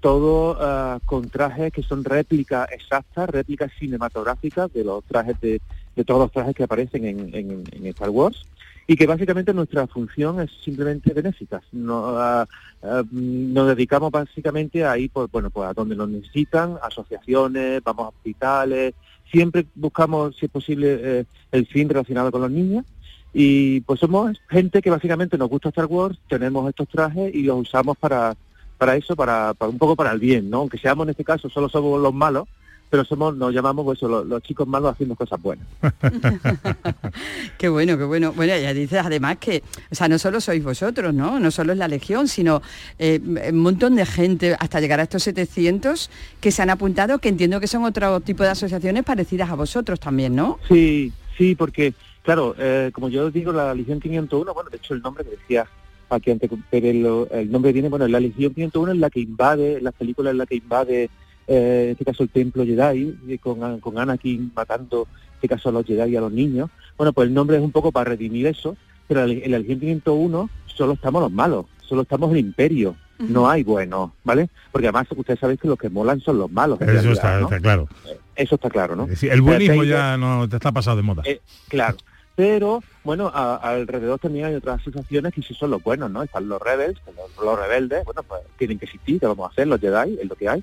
todo 0.00 0.56
eh, 0.60 0.98
con 1.04 1.28
trajes 1.30 1.72
que 1.72 1.82
son 1.84 2.02
réplicas 2.04 2.68
exactas, 2.72 3.30
réplicas 3.30 3.70
cinematográficas 3.78 4.72
de 4.72 4.82
los 4.84 5.04
trajes 5.04 5.40
de, 5.40 5.60
de 5.94 6.04
todos 6.04 6.20
los 6.22 6.32
trajes 6.32 6.54
que 6.54 6.64
aparecen 6.64 7.04
en, 7.04 7.34
en- 7.34 7.64
en 7.72 7.86
Star 7.86 8.10
Wars 8.10 8.44
y 8.90 8.96
que 8.96 9.06
básicamente 9.06 9.52
nuestra 9.52 9.86
función 9.86 10.40
es 10.40 10.50
simplemente 10.64 11.12
benéfica. 11.12 11.60
No, 11.72 12.18
ah, 12.18 12.48
ah, 12.82 13.02
mm, 13.08 13.52
nos 13.52 13.68
dedicamos 13.68 14.10
básicamente 14.10 14.82
a 14.82 14.96
ir 14.96 15.10
por, 15.10 15.30
bueno, 15.30 15.50
pues 15.50 15.68
a 15.68 15.74
donde 15.74 15.94
nos 15.94 16.08
necesitan, 16.08 16.78
asociaciones, 16.82 17.82
vamos 17.84 18.06
a 18.06 18.08
hospitales, 18.08 18.94
siempre 19.30 19.66
buscamos, 19.74 20.36
si 20.36 20.46
es 20.46 20.50
posible, 20.50 20.98
eh, 21.02 21.24
el 21.52 21.66
fin 21.66 21.86
relacionado 21.90 22.32
con 22.32 22.40
los 22.40 22.50
niños. 22.50 22.86
Y 23.34 23.82
pues 23.82 24.00
somos 24.00 24.40
gente 24.48 24.80
que 24.80 24.88
básicamente 24.88 25.36
nos 25.36 25.50
gusta 25.50 25.68
Star 25.68 25.84
Wars, 25.84 26.18
tenemos 26.26 26.66
estos 26.66 26.88
trajes 26.88 27.34
y 27.34 27.42
los 27.42 27.60
usamos 27.60 27.98
para, 27.98 28.34
para 28.78 28.96
eso, 28.96 29.14
para, 29.14 29.52
para 29.52 29.70
un 29.70 29.76
poco 29.76 29.96
para 29.96 30.12
el 30.12 30.18
bien, 30.18 30.48
¿no? 30.48 30.60
Aunque 30.60 30.78
seamos 30.78 31.04
en 31.04 31.10
este 31.10 31.24
caso 31.24 31.50
solo 31.50 31.68
somos 31.68 32.00
los 32.00 32.14
malos, 32.14 32.48
pero 32.90 33.04
somos, 33.04 33.36
nos 33.36 33.52
llamamos 33.52 33.84
pues, 33.84 34.02
los, 34.02 34.26
los 34.26 34.42
chicos 34.42 34.66
malos 34.66 34.92
haciendo 34.92 35.14
cosas 35.14 35.40
buenas. 35.40 35.66
Qué 37.58 37.68
bueno, 37.68 37.98
qué 37.98 38.04
bueno. 38.04 38.32
Bueno, 38.32 38.56
ya 38.56 38.72
dices 38.72 39.00
además 39.04 39.38
que, 39.38 39.62
o 39.90 39.94
sea, 39.94 40.08
no 40.08 40.18
solo 40.18 40.40
sois 40.40 40.62
vosotros, 40.62 41.12
¿no? 41.12 41.40
No 41.40 41.50
solo 41.50 41.72
es 41.72 41.78
la 41.78 41.88
Legión, 41.88 42.28
sino 42.28 42.62
eh, 42.98 43.20
un 43.22 43.58
montón 43.58 43.96
de 43.96 44.06
gente, 44.06 44.56
hasta 44.58 44.80
llegar 44.80 45.00
a 45.00 45.02
estos 45.02 45.22
700 45.24 46.10
que 46.40 46.50
se 46.50 46.62
han 46.62 46.70
apuntado, 46.70 47.18
que 47.18 47.28
entiendo 47.28 47.60
que 47.60 47.66
son 47.66 47.84
otro 47.84 48.20
tipo 48.20 48.42
de 48.42 48.50
asociaciones 48.50 49.04
parecidas 49.04 49.50
a 49.50 49.54
vosotros 49.54 50.00
también, 50.00 50.34
¿no? 50.34 50.58
Sí, 50.68 51.12
sí, 51.36 51.54
porque, 51.54 51.94
claro, 52.22 52.54
eh, 52.58 52.90
como 52.92 53.08
yo 53.08 53.30
digo, 53.30 53.52
la 53.52 53.74
Legión 53.74 54.00
501, 54.00 54.54
bueno, 54.54 54.70
de 54.70 54.76
hecho 54.76 54.94
el 54.94 55.02
nombre 55.02 55.24
que 55.24 55.30
decía 55.32 55.66
aquí 56.10 56.30
antes, 56.30 56.50
pero 56.70 56.86
el, 56.86 57.38
el 57.38 57.52
nombre 57.52 57.72
viene, 57.72 57.88
bueno, 57.88 58.08
la 58.08 58.20
Legión 58.20 58.54
501 58.54 58.92
es 58.92 58.98
la 58.98 59.10
que 59.10 59.20
invade, 59.20 59.80
las 59.80 59.94
películas 59.94 60.32
es 60.32 60.38
la 60.38 60.46
que 60.46 60.56
invade, 60.56 61.10
eh, 61.48 61.82
en 61.86 61.90
este 61.92 62.04
caso 62.04 62.22
el 62.22 62.28
templo 62.28 62.64
Jedi, 62.64 63.16
y 63.26 63.38
con, 63.38 63.80
con 63.80 63.98
Anakin 63.98 64.52
matando, 64.54 65.08
en 65.10 65.34
este 65.34 65.48
caso 65.48 65.70
a 65.70 65.72
los 65.72 65.84
Jedi 65.86 66.12
y 66.12 66.16
a 66.16 66.20
los 66.20 66.32
niños. 66.32 66.70
Bueno, 66.96 67.12
pues 67.12 67.28
el 67.28 67.34
nombre 67.34 67.56
es 67.56 67.62
un 67.62 67.72
poco 67.72 67.90
para 67.90 68.10
redimir 68.10 68.46
eso, 68.46 68.76
pero 69.08 69.24
en 69.24 69.50
la 69.50 69.58
Legión 69.58 69.80
501 69.80 70.50
solo 70.66 70.92
estamos 70.92 71.22
los 71.22 71.32
malos, 71.32 71.66
solo 71.80 72.02
estamos 72.02 72.30
el 72.32 72.38
imperio. 72.38 72.94
No 73.20 73.50
hay 73.50 73.64
buenos, 73.64 74.12
¿vale? 74.22 74.48
Porque 74.70 74.86
además 74.86 75.08
ustedes 75.16 75.40
saben 75.40 75.56
que 75.56 75.66
los 75.66 75.76
que 75.76 75.88
molan 75.90 76.20
son 76.20 76.38
los 76.38 76.52
malos. 76.52 76.80
Eso 76.80 76.86
realidad, 76.92 77.12
está, 77.14 77.38
¿no? 77.40 77.44
está 77.46 77.58
claro. 77.58 77.88
Eso 78.36 78.54
está 78.54 78.70
claro, 78.70 78.94
¿no? 78.94 79.02
Es 79.04 79.10
decir, 79.10 79.32
el 79.32 79.40
buenismo 79.42 79.82
ya 79.82 80.16
no 80.16 80.48
te 80.48 80.54
está 80.54 80.70
pasado 80.70 80.98
de 80.98 81.02
moda. 81.02 81.22
eh, 81.26 81.40
claro. 81.66 81.96
Pero, 82.36 82.80
bueno, 83.02 83.26
a- 83.34 83.56
alrededor 83.56 84.20
también 84.20 84.44
hay 84.44 84.54
otras 84.54 84.80
asociaciones 84.80 85.34
que 85.34 85.42
sí 85.42 85.52
son 85.54 85.72
los 85.72 85.82
buenos, 85.82 86.08
¿no? 86.08 86.22
Están 86.22 86.48
los 86.48 86.62
rebels, 86.62 86.96
que 87.04 87.10
los, 87.12 87.44
los 87.44 87.58
rebeldes, 87.58 88.04
bueno, 88.04 88.22
pues 88.22 88.42
tienen 88.56 88.78
que 88.78 88.84
existir, 88.84 89.18
¿qué 89.18 89.26
vamos 89.26 89.48
a 89.48 89.50
hacer? 89.50 89.66
Los 89.66 89.80
Jedi, 89.80 90.18
es 90.22 90.28
lo 90.28 90.36
que 90.36 90.48
hay. 90.48 90.62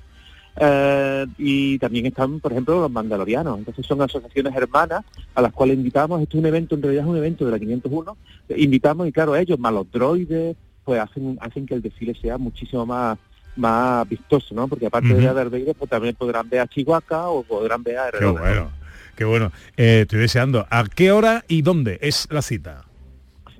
Eh, 0.58 1.26
y 1.38 1.78
también 1.78 2.06
están, 2.06 2.40
por 2.40 2.52
ejemplo, 2.52 2.80
los 2.80 2.90
mandalorianos. 2.90 3.58
Entonces 3.58 3.84
son 3.86 4.00
asociaciones 4.02 4.54
hermanas 4.56 5.04
a 5.34 5.42
las 5.42 5.52
cuales 5.52 5.76
invitamos. 5.76 6.22
Esto 6.22 6.36
es 6.38 6.40
un 6.40 6.46
evento, 6.46 6.74
en 6.74 6.82
realidad 6.82 7.04
es 7.04 7.10
un 7.10 7.16
evento 7.16 7.44
de 7.44 7.50
la 7.52 7.58
501. 7.58 8.16
Eh, 8.48 8.54
Invitamos 8.58 9.06
y 9.08 9.12
claro, 9.12 9.36
ellos, 9.36 9.58
más 9.58 9.72
los 9.72 9.90
droides, 9.90 10.56
pues 10.84 11.00
hacen, 11.00 11.36
hacen 11.40 11.66
que 11.66 11.74
el 11.74 11.82
desfile 11.82 12.14
sea 12.20 12.38
muchísimo 12.38 12.86
más 12.86 13.18
más 13.58 14.06
vistoso, 14.06 14.54
¿no? 14.54 14.68
Porque 14.68 14.84
aparte 14.84 15.14
de 15.14 15.22
Darth 15.32 15.50
Vader, 15.50 15.74
pues 15.74 15.88
también 15.90 16.14
podrán 16.14 16.46
ver 16.46 16.60
a 16.60 16.66
Chihuahua 16.66 17.30
o 17.30 17.42
podrán 17.42 17.82
ver 17.82 17.96
a 17.96 18.10
Qué 18.10 18.18
R2, 18.18 18.20
¿no? 18.20 18.32
bueno, 18.38 18.70
qué 19.16 19.24
bueno. 19.24 19.50
Eh, 19.78 20.00
estoy 20.02 20.18
deseando. 20.20 20.66
¿A 20.68 20.84
qué 20.84 21.10
hora 21.10 21.42
y 21.48 21.62
dónde 21.62 21.98
es 22.02 22.28
la 22.30 22.42
cita? 22.42 22.84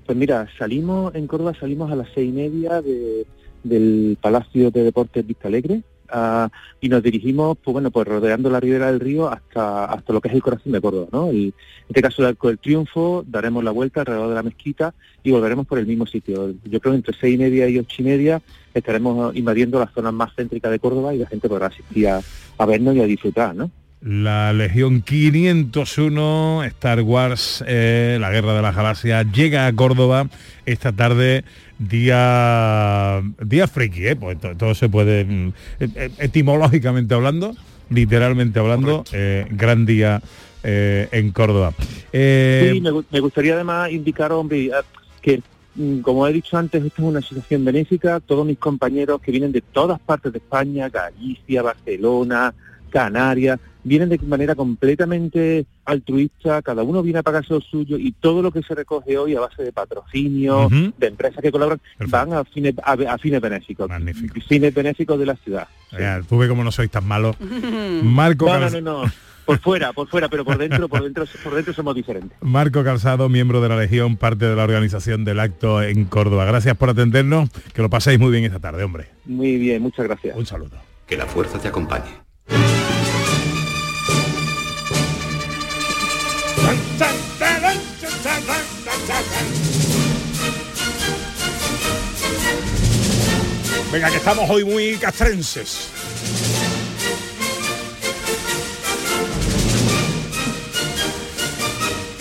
Pues 0.04 0.18
mira, 0.18 0.46
salimos 0.58 1.14
en 1.14 1.26
Córdoba, 1.26 1.54
salimos 1.58 1.90
a 1.90 1.96
las 1.96 2.08
seis 2.14 2.28
y 2.28 2.32
media 2.32 2.82
de- 2.82 3.26
del 3.64 4.18
Palacio 4.20 4.70
de 4.70 4.84
Deportes 4.84 5.26
Vista 5.26 5.48
Alegre, 5.48 5.80
Ah, 6.10 6.48
y 6.80 6.88
nos 6.88 7.02
dirigimos, 7.02 7.56
pues 7.62 7.72
bueno, 7.72 7.90
pues 7.90 8.06
rodeando 8.06 8.50
la 8.50 8.60
ribera 8.60 8.86
del 8.86 9.00
río 9.00 9.28
hasta, 9.28 9.86
hasta 9.86 10.12
lo 10.12 10.20
que 10.20 10.28
es 10.28 10.34
el 10.34 10.42
corazón 10.42 10.72
de 10.72 10.80
Córdoba, 10.80 11.08
¿no? 11.12 11.30
En 11.30 11.52
este 11.88 12.02
caso 12.02 12.22
el 12.22 12.28
Arco 12.28 12.48
del 12.48 12.58
Triunfo, 12.58 13.24
daremos 13.26 13.62
la 13.62 13.70
vuelta 13.70 14.00
alrededor 14.00 14.28
de 14.28 14.34
la 14.34 14.42
mezquita 14.42 14.94
y 15.22 15.30
volveremos 15.30 15.66
por 15.66 15.78
el 15.78 15.86
mismo 15.86 16.06
sitio. 16.06 16.54
Yo 16.64 16.80
creo 16.80 16.92
que 16.92 16.96
entre 16.96 17.14
seis 17.18 17.34
y 17.34 17.38
media 17.38 17.68
y 17.68 17.78
ocho 17.78 18.02
y 18.02 18.04
media 18.04 18.42
estaremos 18.74 19.34
invadiendo 19.36 19.78
las 19.78 19.92
zonas 19.92 20.12
más 20.12 20.34
céntricas 20.34 20.70
de 20.70 20.78
Córdoba 20.78 21.14
y 21.14 21.18
la 21.18 21.26
gente 21.26 21.48
podrá 21.48 21.66
asistir 21.66 22.08
a, 22.08 22.20
a 22.58 22.66
vernos 22.66 22.94
y 22.96 23.00
a 23.00 23.04
disfrutar, 23.04 23.54
¿no? 23.54 23.70
La 24.02 24.52
Legión 24.52 25.00
501, 25.02 26.64
Star 26.64 27.00
Wars, 27.02 27.64
eh, 27.66 28.18
la 28.20 28.30
Guerra 28.30 28.54
de 28.54 28.62
las 28.62 28.76
Galaxias, 28.76 29.26
llega 29.32 29.66
a 29.66 29.72
Córdoba 29.72 30.28
esta 30.66 30.92
tarde, 30.92 31.44
día 31.78 33.22
día 33.40 33.66
friki, 33.66 34.08
¿eh? 34.08 34.16
pues 34.16 34.38
to- 34.38 34.54
todo, 34.56 34.74
se 34.74 34.88
puede, 34.88 35.24
mm, 35.24 35.48
eh, 35.80 35.88
eh, 35.96 36.10
etimológicamente 36.18 37.14
hablando, 37.14 37.54
literalmente 37.90 38.58
hablando, 38.58 39.02
eh, 39.12 39.46
gran 39.50 39.86
día 39.86 40.20
eh, 40.62 41.08
en 41.12 41.30
Córdoba. 41.32 41.72
Sí, 41.78 42.80
me, 42.80 42.90
gu- 42.92 43.04
me 43.10 43.20
gustaría 43.20 43.54
además 43.54 43.90
indicar, 43.90 44.30
hombre, 44.32 44.70
que 45.22 45.42
mm, 45.74 46.00
como 46.00 46.26
he 46.28 46.32
dicho 46.32 46.56
antes, 46.58 46.84
esta 46.84 47.02
es 47.02 47.08
una 47.08 47.20
asociación 47.20 47.64
benéfica, 47.64 48.20
todos 48.20 48.46
mis 48.46 48.58
compañeros 48.58 49.20
que 49.20 49.30
vienen 49.32 49.52
de 49.52 49.62
todas 49.62 49.98
partes 50.00 50.32
de 50.32 50.38
España, 50.38 50.88
Galicia, 50.90 51.62
Barcelona, 51.62 52.54
Canarias, 52.90 53.58
vienen 53.84 54.08
de 54.08 54.18
manera 54.18 54.54
completamente 54.54 55.66
altruista, 55.84 56.60
cada 56.62 56.82
uno 56.82 57.02
viene 57.02 57.18
a 57.20 57.22
pagarse 57.22 57.52
lo 57.54 57.60
suyo 57.60 57.96
y 57.98 58.12
todo 58.12 58.42
lo 58.42 58.50
que 58.50 58.62
se 58.62 58.74
recoge 58.74 59.16
hoy 59.18 59.34
a 59.36 59.40
base 59.40 59.62
de 59.62 59.72
patrocinio, 59.72 60.68
de 60.70 61.06
empresas 61.06 61.40
que 61.42 61.52
colaboran, 61.52 61.80
van 62.08 62.32
a 62.32 62.44
fines, 62.44 62.74
a, 62.82 62.92
a 62.92 63.18
fines 63.18 63.40
benéficos, 63.40 63.90
fines 64.48 64.74
benéficos 64.74 65.18
de 65.18 65.26
la 65.26 65.36
ciudad. 65.36 65.68
ya, 65.92 66.20
tú 66.28 66.38
ves 66.38 66.48
cómo 66.48 66.64
no 66.64 66.72
sois 66.72 66.90
tan 66.90 67.06
malos. 67.06 67.36
Marco, 68.02 68.46
No, 68.46 68.58
no, 68.58 68.66
Calz- 68.66 68.82
no, 68.82 69.04
no, 69.04 69.12
por 69.44 69.58
fuera, 69.60 69.92
por 69.92 70.08
fuera, 70.08 70.28
pero 70.28 70.44
por 70.44 70.58
dentro, 70.58 70.88
por 70.88 71.02
dentro, 71.04 71.24
por 71.44 71.54
dentro 71.54 71.72
somos 71.72 71.94
diferentes. 71.94 72.36
Marco 72.40 72.82
Calzado, 72.82 73.28
miembro 73.28 73.60
de 73.60 73.68
la 73.68 73.76
Legión, 73.76 74.16
parte 74.16 74.46
de 74.46 74.56
la 74.56 74.64
organización 74.64 75.24
del 75.24 75.38
acto 75.38 75.80
en 75.82 76.04
Córdoba. 76.06 76.44
Gracias 76.46 76.76
por 76.76 76.90
atendernos, 76.90 77.48
que 77.72 77.82
lo 77.82 77.88
paséis 77.88 78.18
muy 78.18 78.32
bien 78.32 78.42
esta 78.42 78.58
tarde, 78.58 78.82
hombre. 78.82 79.06
Muy 79.24 79.56
bien, 79.56 79.82
muchas 79.82 80.06
gracias. 80.06 80.36
Un 80.36 80.46
saludo. 80.46 80.76
Que 81.06 81.16
la 81.16 81.26
fuerza 81.26 81.60
te 81.60 81.68
acompañe. 81.68 82.25
Venga, 93.96 94.10
que 94.10 94.18
estamos 94.18 94.50
hoy 94.50 94.62
muy 94.62 94.98
castrenses. 94.98 95.88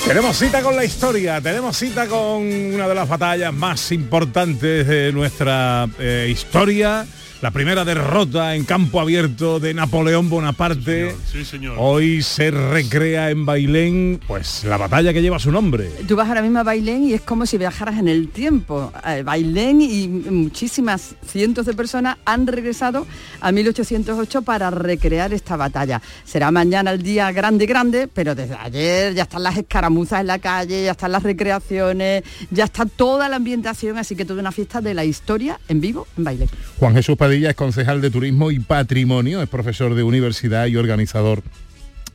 Tenemos 0.07 0.37
cita 0.37 0.61
con 0.61 0.77
la 0.77 0.85
historia, 0.85 1.41
tenemos 1.41 1.75
cita 1.75 2.07
con 2.07 2.43
una 2.43 2.87
de 2.87 2.95
las 2.95 3.09
batallas 3.09 3.53
más 3.53 3.91
importantes 3.91 4.87
de 4.87 5.11
nuestra 5.11 5.89
eh, 5.99 6.29
historia, 6.31 7.05
la 7.41 7.51
primera 7.51 7.85
derrota 7.85 8.55
en 8.55 8.63
campo 8.63 8.99
abierto 8.99 9.59
de 9.59 9.73
Napoleón 9.73 10.29
Bonaparte. 10.29 11.15
Sí, 11.31 11.45
señor. 11.45 11.75
Hoy 11.77 12.21
se 12.21 12.49
recrea 12.51 13.29
en 13.29 13.45
Bailén, 13.45 14.19
pues 14.25 14.63
la 14.63 14.77
batalla 14.77 15.13
que 15.13 15.21
lleva 15.21 15.37
su 15.39 15.51
nombre. 15.51 15.89
Tú 16.07 16.15
vas 16.15 16.27
ahora 16.27 16.41
mismo 16.41 16.59
a 16.59 16.63
Bailén 16.63 17.03
y 17.03 17.13
es 17.13 17.21
como 17.21 17.45
si 17.45 17.57
viajaras 17.57 17.99
en 17.99 18.07
el 18.07 18.29
tiempo. 18.29 18.91
Bailén 19.23 19.81
y 19.81 20.07
muchísimas 20.07 21.15
cientos 21.25 21.65
de 21.65 21.73
personas 21.73 22.17
han 22.25 22.47
regresado 22.47 23.05
a 23.41 23.51
1808 23.51 24.41
para 24.41 24.69
recrear 24.71 25.33
esta 25.33 25.55
batalla. 25.55 26.01
Será 26.23 26.51
mañana 26.51 26.91
el 26.91 27.03
día 27.03 27.31
grande, 27.31 27.65
grande, 27.65 28.07
pero 28.07 28.33
desde 28.33 28.55
ayer 28.55 29.13
ya 29.13 29.23
están 29.23 29.43
las 29.43 29.57
escaramuzas 29.57 30.21
en 30.21 30.27
la 30.27 30.39
calle, 30.39 30.85
ya 30.85 30.91
están 30.91 31.11
las 31.11 31.23
recreaciones, 31.23 32.23
ya 32.49 32.63
está 32.65 32.85
toda 32.85 33.29
la 33.29 33.35
ambientación, 33.35 33.97
así 33.97 34.15
que 34.15 34.25
toda 34.25 34.39
una 34.39 34.51
fiesta 34.51 34.81
de 34.81 34.93
la 34.93 35.03
historia 35.03 35.59
en 35.67 35.81
vivo 35.81 36.07
en 36.17 36.23
Bailén. 36.23 36.49
Juan 36.79 36.93
Jesús 36.93 37.17
Padilla 37.25 37.49
es 37.49 37.55
concejal 37.55 38.01
de 38.01 38.11
Turismo 38.11 38.51
y 38.51 38.59
Patrimonio, 38.59 39.41
es 39.41 39.49
profesor 39.49 39.95
de 39.95 40.03
universidad 40.03 40.67
y 40.67 40.75
organizador 40.75 41.41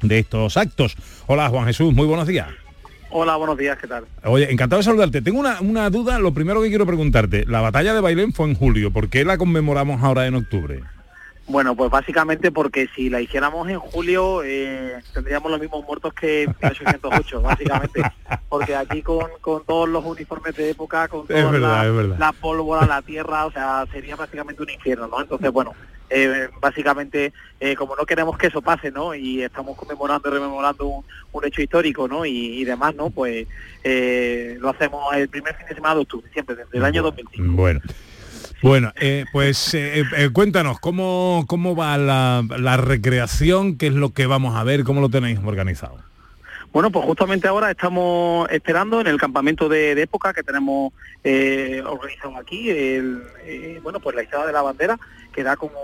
de 0.02 0.20
estos 0.20 0.56
actos. 0.56 0.94
Hola 1.26 1.48
Juan 1.48 1.66
Jesús, 1.66 1.92
muy 1.92 2.06
buenos 2.06 2.28
días. 2.28 2.46
Hola, 3.10 3.34
buenos 3.34 3.58
días, 3.58 3.76
¿qué 3.76 3.88
tal? 3.88 4.04
Oye, 4.22 4.52
encantado 4.52 4.78
de 4.78 4.84
saludarte. 4.84 5.20
Tengo 5.20 5.40
una, 5.40 5.60
una 5.62 5.90
duda, 5.90 6.20
lo 6.20 6.32
primero 6.32 6.62
que 6.62 6.68
quiero 6.68 6.86
preguntarte. 6.86 7.44
La 7.44 7.60
batalla 7.60 7.92
de 7.92 8.00
Bailén 8.00 8.32
fue 8.32 8.48
en 8.50 8.54
julio, 8.54 8.92
¿por 8.92 9.08
qué 9.08 9.24
la 9.24 9.36
conmemoramos 9.36 10.00
ahora 10.00 10.28
en 10.28 10.36
octubre? 10.36 10.84
Bueno, 11.46 11.74
pues 11.74 11.90
básicamente 11.90 12.52
porque 12.52 12.88
si 12.94 13.10
la 13.10 13.20
hiciéramos 13.20 13.68
en 13.68 13.80
julio 13.80 14.42
eh, 14.44 14.98
tendríamos 15.12 15.50
los 15.50 15.60
mismos 15.60 15.84
muertos 15.84 16.14
que 16.14 16.44
en 16.44 16.50
1808, 16.62 17.42
básicamente. 17.42 18.02
Porque 18.48 18.76
aquí 18.76 19.02
con, 19.02 19.26
con 19.40 19.64
todos 19.64 19.88
los 19.88 20.04
uniformes 20.04 20.54
de 20.56 20.70
época, 20.70 21.08
con 21.08 21.26
toda 21.26 21.50
verdad, 21.50 21.92
la, 21.92 22.18
la 22.18 22.32
pólvora, 22.32 22.86
la 22.86 23.02
tierra, 23.02 23.46
o 23.46 23.52
sea, 23.52 23.84
sería 23.90 24.16
prácticamente 24.16 24.62
un 24.62 24.70
infierno, 24.70 25.08
¿no? 25.08 25.20
Entonces, 25.20 25.50
bueno, 25.50 25.74
eh, 26.08 26.48
básicamente, 26.60 27.32
eh, 27.60 27.76
como 27.76 27.94
no 27.94 28.04
queremos 28.04 28.36
que 28.36 28.48
eso 28.48 28.60
pase, 28.60 28.90
¿no? 28.90 29.14
Y 29.14 29.42
estamos 29.42 29.76
conmemorando 29.76 30.28
y 30.28 30.32
rememorando 30.32 30.86
un, 30.86 31.04
un 31.32 31.44
hecho 31.44 31.62
histórico, 31.62 32.08
¿no? 32.08 32.26
Y, 32.26 32.60
y 32.60 32.64
demás, 32.64 32.94
¿no? 32.96 33.10
Pues 33.10 33.46
eh, 33.84 34.56
lo 34.60 34.70
hacemos 34.70 35.14
el 35.14 35.28
primer 35.28 35.54
fin 35.56 35.66
de 35.68 35.74
semana 35.74 35.94
de 35.94 36.00
octubre, 36.02 36.28
siempre, 36.32 36.56
desde 36.56 36.78
el 36.78 36.84
año 36.84 37.02
2005. 37.02 37.54
Bueno. 37.54 37.80
Bueno, 38.62 38.92
eh, 38.96 39.24
pues 39.32 39.74
eh, 39.74 40.04
eh, 40.16 40.30
cuéntanos, 40.32 40.80
¿cómo, 40.80 41.44
cómo 41.48 41.74
va 41.74 41.96
la, 41.96 42.44
la 42.58 42.76
recreación? 42.76 43.78
¿Qué 43.78 43.86
es 43.86 43.94
lo 43.94 44.12
que 44.12 44.26
vamos 44.26 44.56
a 44.56 44.64
ver? 44.64 44.84
¿Cómo 44.84 45.00
lo 45.00 45.08
tenéis 45.08 45.38
organizado? 45.44 45.98
Bueno, 46.72 46.92
pues 46.92 47.04
justamente 47.04 47.48
ahora 47.48 47.68
estamos 47.72 48.48
esperando 48.48 49.00
en 49.00 49.08
el 49.08 49.18
campamento 49.18 49.68
de, 49.68 49.90
época 50.00 50.32
que 50.32 50.44
tenemos 50.44 50.92
eh, 51.24 51.82
organizado 51.84 52.36
aquí, 52.36 52.70
el, 52.70 53.24
eh, 53.42 53.80
bueno, 53.82 53.98
pues 53.98 54.14
la 54.14 54.22
izada 54.22 54.46
de 54.46 54.52
la 54.52 54.62
bandera, 54.62 54.96
que 55.32 55.42
da 55.42 55.56
como 55.56 55.74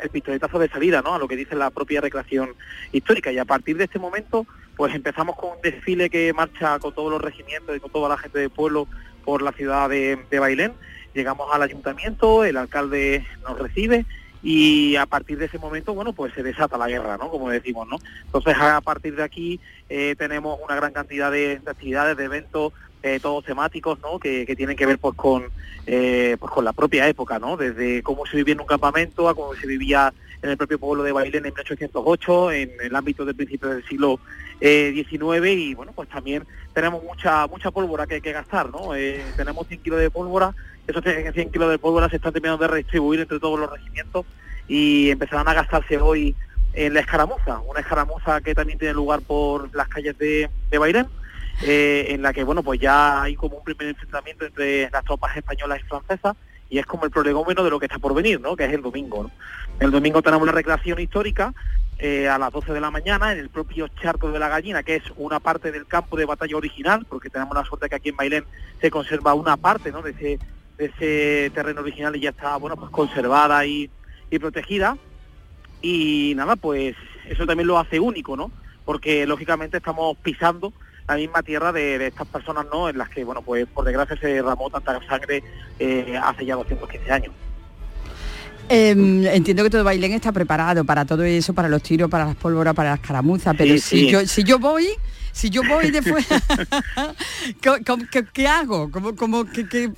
el 0.00 0.10
pistoletazo 0.10 0.60
de 0.60 0.68
salida, 0.68 1.02
¿no? 1.02 1.14
A 1.14 1.18
lo 1.18 1.26
que 1.26 1.34
dice 1.34 1.56
la 1.56 1.70
propia 1.70 2.00
recreación 2.00 2.50
histórica. 2.92 3.32
Y 3.32 3.38
a 3.38 3.44
partir 3.44 3.76
de 3.76 3.84
este 3.84 3.98
momento, 3.98 4.46
pues 4.76 4.94
empezamos 4.94 5.34
con 5.34 5.56
un 5.56 5.60
desfile 5.60 6.08
que 6.08 6.32
marcha 6.32 6.78
con 6.78 6.94
todos 6.94 7.10
los 7.10 7.20
regimientos 7.20 7.76
y 7.76 7.80
con 7.80 7.90
toda 7.90 8.08
la 8.08 8.16
gente 8.16 8.38
del 8.38 8.50
pueblo 8.50 8.86
por 9.24 9.42
la 9.42 9.50
ciudad 9.50 9.88
de 9.88 10.38
Bailén. 10.38 10.72
Llegamos 11.14 11.48
al 11.52 11.62
ayuntamiento, 11.62 12.44
el 12.44 12.56
alcalde 12.56 13.26
nos 13.42 13.58
recibe 13.58 14.06
y 14.42 14.96
a 14.96 15.06
partir 15.06 15.38
de 15.38 15.46
ese 15.46 15.58
momento, 15.58 15.94
bueno, 15.94 16.12
pues 16.12 16.34
se 16.34 16.42
desata 16.42 16.76
la 16.76 16.88
guerra, 16.88 17.16
¿no? 17.16 17.28
Como 17.28 17.48
decimos, 17.48 17.86
¿no? 17.86 17.98
Entonces, 18.24 18.56
a 18.58 18.80
partir 18.80 19.14
de 19.14 19.22
aquí 19.22 19.60
eh, 19.88 20.16
tenemos 20.18 20.58
una 20.64 20.74
gran 20.74 20.92
cantidad 20.92 21.30
de, 21.30 21.60
de 21.60 21.70
actividades, 21.70 22.16
de 22.16 22.24
eventos, 22.24 22.72
eh, 23.02 23.18
todos 23.20 23.44
temáticos, 23.44 23.98
¿no? 24.00 24.18
Que, 24.18 24.46
tienen 24.56 24.76
que 24.76 24.86
ver 24.86 24.98
pues 24.98 25.16
con, 25.16 25.44
eh, 25.86 26.36
pues 26.38 26.52
con 26.52 26.64
la 26.64 26.72
propia 26.72 27.08
época, 27.08 27.38
¿no? 27.38 27.56
Desde 27.56 28.02
cómo 28.02 28.26
se 28.26 28.36
vivía 28.36 28.54
en 28.54 28.60
un 28.60 28.66
campamento 28.66 29.28
a 29.28 29.34
cómo 29.34 29.54
se 29.54 29.66
vivía 29.66 30.12
en 30.40 30.50
el 30.50 30.56
propio 30.56 30.78
pueblo 30.78 31.02
de 31.02 31.12
Bailén 31.12 31.44
en 31.44 31.52
1808, 31.54 32.52
en 32.52 32.70
el 32.80 32.94
ámbito 32.94 33.24
del 33.24 33.34
principio 33.34 33.68
del 33.68 33.84
siglo 33.86 34.20
eh, 34.60 34.92
XIX 35.08 35.46
y 35.48 35.74
bueno, 35.74 35.92
pues 35.92 36.08
también 36.08 36.44
tenemos 36.72 37.02
mucha 37.02 37.46
mucha 37.48 37.70
pólvora 37.70 38.06
que 38.06 38.14
hay 38.14 38.20
que 38.20 38.32
gastar, 38.32 38.70
¿no? 38.70 38.94
Eh, 38.94 39.22
tenemos 39.36 39.66
100 39.66 39.82
kilos 39.82 40.00
de 40.00 40.10
pólvora, 40.10 40.54
esos 40.86 41.02
100 41.02 41.50
kilos 41.50 41.70
de 41.70 41.78
pólvora 41.78 42.08
se 42.08 42.16
están 42.16 42.32
terminando 42.32 42.62
de 42.62 42.68
redistribuir 42.68 43.20
entre 43.20 43.38
todos 43.38 43.58
los 43.58 43.70
regimientos 43.70 44.26
y 44.68 45.10
empezarán 45.10 45.48
a 45.48 45.54
gastarse 45.54 45.98
hoy 45.98 46.34
en 46.74 46.94
la 46.94 47.00
escaramuza, 47.00 47.60
una 47.60 47.80
escaramuza 47.80 48.40
que 48.40 48.54
también 48.54 48.78
tiene 48.78 48.94
lugar 48.94 49.20
por 49.20 49.74
las 49.74 49.88
calles 49.88 50.16
de, 50.18 50.48
de 50.70 51.06
eh, 51.62 52.06
en 52.08 52.22
la 52.22 52.32
que 52.32 52.44
bueno 52.44 52.62
pues 52.62 52.80
ya 52.80 53.22
hay 53.22 53.36
como 53.36 53.58
un 53.58 53.64
primer 53.64 53.88
enfrentamiento 53.88 54.46
entre 54.46 54.90
las 54.90 55.04
tropas 55.04 55.36
españolas 55.36 55.80
y 55.80 55.84
francesas 55.84 56.34
y 56.72 56.78
es 56.78 56.86
como 56.86 57.04
el 57.04 57.10
prolegómeno 57.10 57.62
de 57.62 57.68
lo 57.68 57.78
que 57.78 57.84
está 57.84 57.98
por 57.98 58.14
venir, 58.14 58.40
¿no? 58.40 58.56
que 58.56 58.64
es 58.64 58.72
el 58.72 58.80
domingo. 58.80 59.30
El 59.78 59.90
domingo 59.90 60.22
tenemos 60.22 60.46
la 60.46 60.52
recreación 60.52 60.98
histórica 61.00 61.52
eh, 61.98 62.26
a 62.26 62.38
las 62.38 62.50
12 62.50 62.72
de 62.72 62.80
la 62.80 62.90
mañana 62.90 63.30
en 63.30 63.40
el 63.40 63.50
propio 63.50 63.88
Charco 63.88 64.32
de 64.32 64.38
la 64.38 64.48
Gallina, 64.48 64.82
que 64.82 64.96
es 64.96 65.02
una 65.16 65.38
parte 65.38 65.70
del 65.70 65.86
campo 65.86 66.16
de 66.16 66.24
batalla 66.24 66.56
original, 66.56 67.04
porque 67.06 67.28
tenemos 67.28 67.54
la 67.54 67.64
suerte 67.64 67.90
que 67.90 67.96
aquí 67.96 68.08
en 68.08 68.16
Bailén 68.16 68.44
se 68.80 68.90
conserva 68.90 69.34
una 69.34 69.58
parte 69.58 69.92
¿no? 69.92 70.00
de, 70.00 70.12
ese, 70.12 70.38
ese 70.86 71.50
terreno 71.54 71.80
original 71.80 72.18
ya 72.18 72.30
está 72.30 72.56
bueno 72.56 72.76
pues 72.76 72.90
conservada 72.90 73.64
y, 73.66 73.90
protegida. 74.40 74.96
Y 75.82 76.32
nada, 76.36 76.56
pues 76.56 76.96
eso 77.28 77.46
también 77.46 77.66
lo 77.66 77.78
hace 77.78 78.00
único, 78.00 78.36
¿no? 78.36 78.50
Porque 78.84 79.26
lógicamente 79.26 79.76
estamos 79.76 80.16
pisando 80.18 80.72
la 81.06 81.16
misma 81.16 81.42
tierra 81.42 81.72
de, 81.72 81.98
de 81.98 82.06
estas 82.06 82.26
personas, 82.28 82.66
¿no? 82.72 82.88
En 82.88 82.98
las 82.98 83.08
que, 83.10 83.24
bueno, 83.24 83.42
pues 83.42 83.66
por 83.66 83.84
desgracia 83.84 84.16
se 84.16 84.28
derramó 84.28 84.70
tanta 84.70 85.00
sangre 85.06 85.42
eh, 85.78 86.18
hace 86.22 86.46
ya 86.46 86.54
215 86.54 87.12
años. 87.12 87.32
Em, 88.68 89.26
entiendo 89.26 89.62
que 89.64 89.70
todo 89.70 89.84
Bailén 89.84 90.12
está 90.12 90.32
preparado 90.32 90.84
para 90.84 91.04
todo 91.04 91.22
eso, 91.24 91.52
para 91.52 91.68
los 91.68 91.82
tiros, 91.82 92.08
para 92.10 92.24
las 92.26 92.36
pólvoras, 92.36 92.74
para 92.74 92.90
las 92.90 93.00
caramuzas, 93.00 93.54
pero 93.56 93.74
Sí, 93.74 93.80
si 93.80 93.98
sí. 94.00 94.10
yo 94.10 94.26
si 94.26 94.44
yo 94.44 94.58
voy, 94.58 94.88
si 95.32 95.50
yo 95.50 95.62
voy 95.62 95.90
después, 95.90 96.26
¿qué, 97.60 97.70
qué- 98.10 98.24
qué 98.32 98.48
hago? 98.48 98.90
¿Cómo, 98.90 99.14
cómo, 99.14 99.44
qué, 99.44 99.68
qué- 99.68 99.90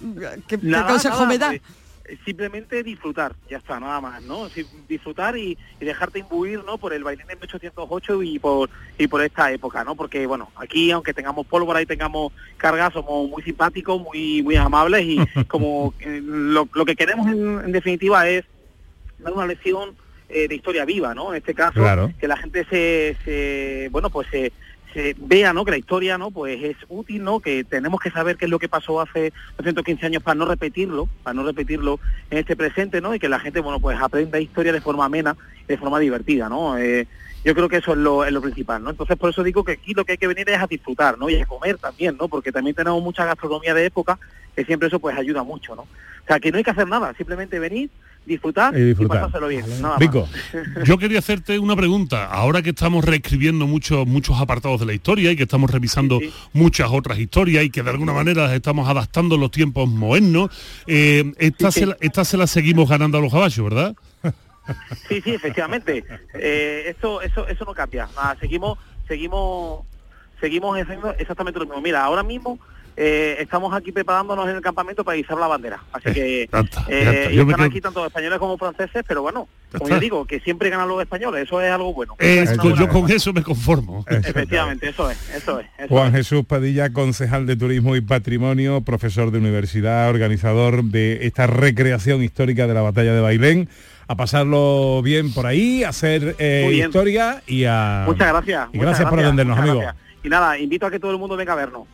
Nada, 0.63 0.87
consejo 0.89 1.17
nada, 1.17 1.29
me 1.29 1.39
da? 1.39 1.49
pues, 1.51 1.63
eh, 2.07 2.19
simplemente 2.25 2.83
disfrutar, 2.83 3.35
ya 3.49 3.59
está, 3.59 3.81
nada 3.81 3.99
más, 4.01 4.23
¿no? 4.23 4.49
Disfrutar 4.89 5.39
y, 5.39 5.57
y 5.81 5.85
dejarte 5.85 6.19
imbuir, 6.19 6.63
¿no? 6.65 6.77
Por 6.77 6.93
el 6.93 7.03
bailín 7.05 7.27
de 7.27 7.35
1808 7.37 8.23
y 8.25 8.39
por 8.39 8.69
y 8.99 9.07
por 9.07 9.23
esta 9.23 9.51
época, 9.53 9.85
¿no? 9.85 9.95
Porque 9.95 10.27
bueno, 10.27 10.51
aquí 10.57 10.91
aunque 10.91 11.15
tengamos 11.15 11.47
pólvora 11.47 11.81
y 11.81 11.87
tengamos 11.87 12.33
carga, 12.59 12.91
somos 12.91 13.31
muy 13.31 13.43
simpáticos, 13.43 14.03
muy 14.03 14.43
muy 14.43 14.57
amables 14.57 15.05
y 15.05 15.19
como 15.49 15.95
eh, 16.01 16.21
lo, 16.23 16.69
lo 16.75 16.85
que 16.85 16.95
queremos 16.97 17.27
en, 17.29 17.61
en 17.67 17.73
definitiva 17.73 18.29
es 18.29 18.45
dar 19.19 19.33
una 19.33 19.47
lección 19.47 19.91
eh, 20.29 20.49
de 20.49 20.55
historia 20.55 20.85
viva, 20.85 21.15
¿no? 21.15 21.33
En 21.33 21.39
este 21.39 21.55
caso, 21.55 21.81
Claro. 21.81 22.13
que 22.19 22.29
la 22.29 22.37
gente 22.37 22.65
se, 22.71 23.17
se 23.25 23.89
bueno, 23.91 24.11
pues 24.11 24.27
se, 24.31 24.53
se 24.93 25.15
vea, 25.19 25.53
¿no? 25.53 25.65
Que 25.65 25.73
la 25.73 25.77
historia, 25.79 26.17
¿no? 26.19 26.31
Pues 26.31 26.63
es 26.63 26.77
útil, 26.89 27.23
¿no? 27.25 27.41
Que 27.41 27.65
tenemos 27.65 28.01
que 28.01 28.11
saber 28.11 28.37
qué 28.37 28.45
es 28.47 28.51
lo 28.51 28.59
que 28.59 28.69
pasó 28.69 29.01
hace 29.01 29.33
215 29.59 30.07
años 30.07 30.23
para 30.23 30.37
no 30.37 30.47
repetirlo, 30.47 31.09
para 31.23 31.35
no 31.35 31.43
repetirlo 31.45 31.99
en 32.31 32.39
este 32.39 32.57
presente, 32.57 33.01
¿no? 33.01 33.15
Y 33.15 33.19
que 33.19 33.29
la 33.29 33.41
gente, 33.41 33.61
bueno, 33.61 33.81
pues 33.81 33.99
aprenda 34.01 34.41
historia 34.41 34.73
de 34.73 34.81
forma 34.81 35.05
amena, 35.05 35.37
de 35.69 35.77
forma 35.79 35.99
divertida, 35.99 36.49
¿no? 36.49 36.79
Eh, 36.79 37.07
yo 37.45 37.55
creo 37.55 37.69
que 37.69 37.77
eso 37.77 37.93
es 37.93 37.99
lo, 37.99 38.25
es 38.25 38.33
lo 38.33 38.41
principal, 38.41 38.83
¿no? 38.83 38.89
Entonces 38.91 39.19
por 39.19 39.29
eso 39.29 39.43
digo 39.43 39.65
que 39.65 39.73
aquí 39.73 39.93
lo 39.93 40.05
que 40.07 40.13
hay 40.13 40.19
que 40.19 40.27
venir 40.27 40.49
es 40.49 40.59
a 40.59 40.67
disfrutar, 40.67 41.19
¿no? 41.19 41.29
Y 41.29 41.37
a 41.41 41.45
comer 41.45 41.77
también, 41.77 42.17
¿no? 42.19 42.27
Porque 42.29 42.51
también 42.53 42.75
tenemos 42.75 43.03
mucha 43.03 43.27
gastronomía 43.27 43.75
de 43.75 43.85
época 43.85 44.19
que 44.57 44.65
siempre 44.65 44.89
eso 44.89 44.99
pues 44.99 45.15
ayuda 45.19 45.43
mucho, 45.43 45.77
¿no? 45.77 45.83
O 45.83 46.27
sea, 46.27 46.41
que 46.41 46.51
no 46.51 46.57
hay 46.57 46.65
que 46.65 46.71
hacer 46.71 46.89
nada, 46.89 47.13
simplemente 47.19 47.59
venir, 47.59 47.91
disfrutar 48.27 48.77
Y 48.77 48.81
y, 48.81 48.85
disfrutar. 48.87 49.19
pasárselo 49.21 49.49
bien. 49.49 49.65
nada 49.83 49.91
más. 49.91 49.99
Vico. 49.99 50.29
Yo 50.85 50.99
quería 50.99 51.19
hacerte 51.19 51.59
una 51.59 51.77
pregunta. 51.77 52.27
Ahora 52.27 52.63
que 52.63 52.71
estamos 52.71 53.05
reescribiendo 53.05 53.67
muchos 53.67 54.07
muchos 54.07 54.41
apartados 54.41 54.81
de 54.81 54.87
la 54.87 54.95
historia 54.95 55.31
y 55.33 55.37
que 55.37 55.43
estamos 55.45 55.71
revisando 55.71 56.21
muchas 56.53 56.89
otras 56.91 57.19
historias 57.19 57.65
y 57.65 57.71
que 57.71 57.83
de 57.83 57.91
alguna 57.91 58.13
manera 58.13 58.45
las 58.45 58.53
estamos 58.53 58.89
adaptando 58.89 59.37
los 59.37 59.51
tiempos 59.51 59.89
modernos, 59.89 60.51
eh, 60.87 61.33
esta, 61.39 61.71
se 61.71 61.87
la, 61.87 61.97
esta 62.01 62.25
se 62.25 62.37
la 62.37 62.47
seguimos 62.47 62.89
ganando 62.89 63.19
a 63.19 63.21
los 63.21 63.33
caballos, 63.33 63.65
¿verdad? 63.65 63.95
Sí, 65.09 65.21
sí, 65.21 65.33
efectivamente. 65.35 66.03
Eh, 66.33 66.85
esto, 66.89 67.21
eso, 67.21 67.47
eso 67.47 67.67
no 67.67 67.75
cambia. 67.75 68.09
Nada, 68.17 68.35
seguimos, 68.41 68.79
seguimos, 69.07 69.85
seguimos 70.41 70.81
haciendo 70.81 71.11
exactamente 71.19 71.59
lo 71.61 71.67
mismo. 71.67 71.83
Mira, 71.83 72.03
ahora 72.03 72.23
mismo 72.23 72.59
eh, 72.97 73.37
estamos 73.41 73.75
aquí 73.75 73.91
preparándonos 73.93 74.49
en 74.49 74.57
el 74.57 74.61
campamento 74.63 75.03
para 75.05 75.17
izar 75.17 75.37
la 75.39 75.47
bandera. 75.49 75.81
Así 75.93 76.13
que 76.13 76.49
ya 76.53 76.63
ya 76.63 76.85
eh, 76.89 77.31
Yo 77.35 77.45
me 77.45 77.53
están 77.53 77.67
quedo- 77.67 77.71
aquí 77.73 77.81
tanto 77.81 78.07
españoles 78.07 78.39
como 78.39 78.57
franceses, 78.57 79.05
pero 79.07 79.23
bueno, 79.23 79.49
Ya 79.73 79.79
como 79.79 79.89
yo 79.89 79.95
está. 79.97 80.01
digo, 80.03 80.25
que 80.27 80.41
siempre 80.41 80.71
ganan 80.71 80.89
los 80.89 81.01
españoles. 81.03 81.43
Eso 81.45 81.61
es 81.61 81.71
algo 81.73 81.93
bueno. 81.93 82.15
Eh, 82.21 82.45
Es 82.45 82.57
yo 82.79 82.89
con 82.89 83.11
eso 83.11 83.33
me 83.33 83.43
conformo. 83.43 84.05
Efectivamente, 84.09 84.89
eso 84.91 85.11
es, 85.11 85.19
eso 85.35 85.59
es. 85.61 85.67
eso 85.79 85.89
Juan 85.89 86.09
es. 86.09 86.15
Jesús 86.29 86.45
Padilla, 86.47 86.93
concejal 86.93 87.47
de 87.47 87.57
Turismo 87.57 87.97
y 87.97 88.01
Patrimonio, 88.01 88.81
profesor 88.83 89.31
de 89.31 89.39
universidad, 89.39 90.09
organizador 90.11 90.85
de 90.85 91.27
esta 91.27 91.47
recreación 91.47 92.23
histórica 92.23 92.67
de 92.67 92.75
la 92.75 92.83
batalla 92.83 93.13
de 93.15 93.21
Bailén. 93.21 93.69
A 94.07 94.17
pasarlo 94.17 95.01
bien 95.03 95.33
por 95.33 95.47
ahí, 95.47 95.83
a 95.83 95.89
hacer 95.89 96.37
eh, 96.39 96.71
historia 96.85 97.43
y 97.47 97.65
a... 97.65 98.05
Muchas 98.07 98.29
gracias. 98.29 98.69
Y 98.75 98.77
muchas 98.77 98.91
gracias 98.91 99.09
por 99.11 99.19
atendernos, 99.19 99.57
muchas 99.57 99.71
amigo. 99.71 99.81
gracias. 99.83 100.05
Y 100.23 100.29
nada, 100.29 100.59
invito 100.59 100.85
a 100.87 100.91
que 100.91 101.01
todo 101.01 101.11
el 101.11 101.17
mundo 101.19 101.37
venga 101.39 101.55
a 101.55 101.57
vernos. 101.57 101.89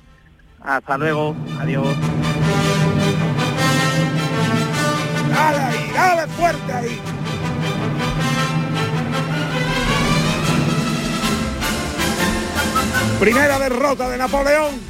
Hasta 0.62 0.98
luego. 0.98 1.34
Adiós. 1.60 1.86
Dale 5.28 5.58
ahí, 5.58 5.90
dale 5.94 6.26
fuerte 6.32 6.72
ahí. 6.72 7.00
Primera 13.18 13.58
derrota 13.58 14.08
de 14.08 14.18
Napoleón. 14.18 14.80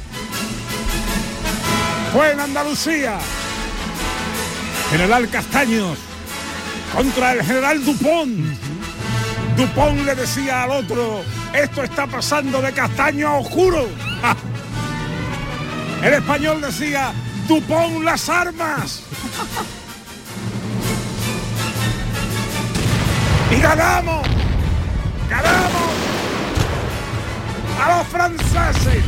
Fue 2.13 2.31
en 2.31 2.39
Andalucía. 2.39 3.17
General 4.89 5.29
Castaños 5.29 5.97
contra 6.93 7.33
el 7.33 7.43
general 7.43 7.83
Dupont. 7.85 8.29
Dupont 9.55 10.05
le 10.05 10.15
decía 10.15 10.63
al 10.63 10.71
otro, 10.71 11.21
esto 11.53 11.83
está 11.83 12.07
pasando 12.07 12.61
de 12.61 12.73
castaño 12.73 13.27
a 13.27 13.39
oscuro. 13.39 13.87
El 16.01 16.13
español 16.13 16.61
decía, 16.61 17.13
Dupont 17.47 18.03
las 18.03 18.27
armas. 18.27 19.03
y 23.51 23.61
ganamos, 23.61 24.27
ganamos 25.29 25.91
a 27.79 27.97
los 27.97 28.07
franceses. 28.07 29.03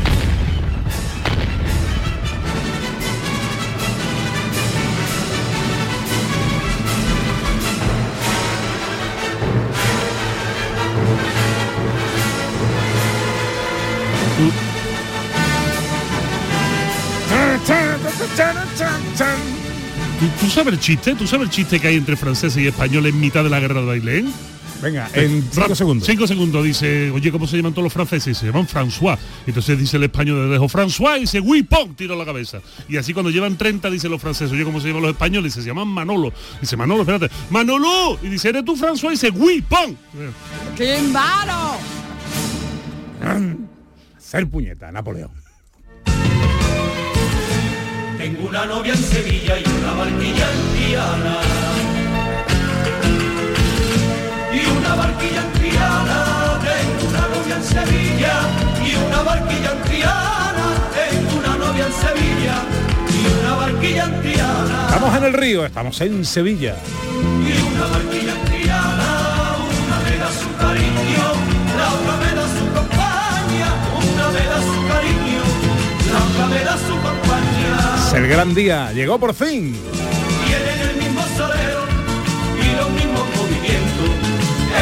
¿Tú, 20.20 20.26
tú 20.40 20.50
sabes 20.50 20.74
el 20.74 20.80
chiste? 20.80 21.16
¿Tú 21.16 21.28
sabes 21.28 21.48
el 21.48 21.54
chiste 21.54 21.80
que 21.80 21.88
hay 21.88 21.96
entre 21.96 22.16
franceses 22.16 22.62
y 22.62 22.68
españoles 22.68 23.14
en 23.14 23.20
mitad 23.20 23.44
de 23.44 23.50
la 23.50 23.60
guerra 23.60 23.82
de 23.82 23.88
Bailén? 23.88 24.34
Venga, 24.82 25.10
en 25.14 25.42
cinco 25.50 25.76
segundos. 25.76 26.06
Cinco 26.06 26.28
segundos 26.28 26.66
dice, 26.66 27.10
oye, 27.12 27.32
¿cómo 27.32 27.48
se 27.48 27.56
llaman 27.56 27.72
todos 27.72 27.86
los 27.86 27.94
franceses? 27.94 28.38
Se 28.38 28.48
llaman 28.48 28.68
François. 28.68 29.18
Entonces 29.48 29.80
dice 29.80 29.96
el 29.96 30.04
español 30.04 30.46
de 30.46 30.54
lejos, 30.54 30.70
François, 30.74 31.16
y 31.18 31.22
dice, 31.22 31.40
oui, 31.40 31.64
pong, 31.64 31.96
tiro 31.96 32.18
la 32.18 32.26
cabeza. 32.26 32.60
Y 32.90 32.98
así 32.98 33.14
cuando 33.14 33.32
llevan 33.32 33.58
30 33.58 33.90
dicen 33.90 34.12
los 34.12 34.20
franceses, 34.22 34.52
oye, 34.52 34.66
¿cómo 34.66 34.82
se 34.82 34.90
llaman 34.90 35.04
los 35.04 35.12
españoles? 35.12 35.54
Se 35.54 35.62
llaman 35.62 35.88
Manolo. 35.88 36.34
Dice, 36.60 36.76
Manolo, 36.76 37.04
espérate, 37.04 37.30
Manolo. 37.50 38.20
Y 38.22 38.28
dice, 38.28 38.50
¿eres 38.50 38.66
tú 38.66 38.76
François? 38.76 39.08
Y 39.08 39.12
dice, 39.12 39.30
oui, 39.30 39.62
pong. 39.62 39.96
¡Qué 40.76 41.00
malo! 41.14 41.78
Ser 44.20 44.50
puñeta, 44.50 44.92
Napoleón. 44.92 45.43
Tengo 48.24 48.48
una 48.48 48.66
novia 48.66 48.94
en 48.94 49.04
Sevilla 49.04 49.60
y 49.60 49.64
una 49.68 49.94
barquilla 49.96 50.46
en 50.50 50.76
Triana. 50.78 51.36
Y 54.54 54.66
una 54.78 54.96
barquilla 54.96 55.42
en 55.42 55.52
Triana. 55.60 56.60
Tengo 56.64 57.10
una 57.10 57.28
novia 57.28 57.56
en 57.58 57.64
Sevilla 57.66 58.34
y 58.82 58.96
una 58.96 59.24
barquilla 59.24 59.72
en 59.74 59.82
Triana. 59.82 60.66
Tengo 60.96 61.38
una 61.38 61.58
novia 61.58 61.86
en 61.86 61.92
Sevilla 61.92 62.56
y 63.12 63.44
una 63.44 63.56
barquilla 63.56 64.04
en 64.06 64.22
Triana. 64.22 64.86
Estamos 64.88 65.18
en 65.18 65.24
el 65.26 65.34
río, 65.34 65.66
estamos 65.66 66.00
en 66.00 66.24
Sevilla. 66.24 66.78
Y 67.46 67.76
una 67.76 67.88
barquilla 67.88 68.32
en 68.32 68.53
el 78.16 78.28
gran 78.28 78.54
día, 78.54 78.92
llegó 78.94 79.20
por 79.20 79.34
fin. 79.34 79.76
Tienen 80.46 80.90
el 80.90 80.98
mismo 80.98 81.22
solero 81.36 81.86
y 82.62 82.76
los 82.78 82.90
mismos 82.92 83.26
movimientos. 83.36 84.10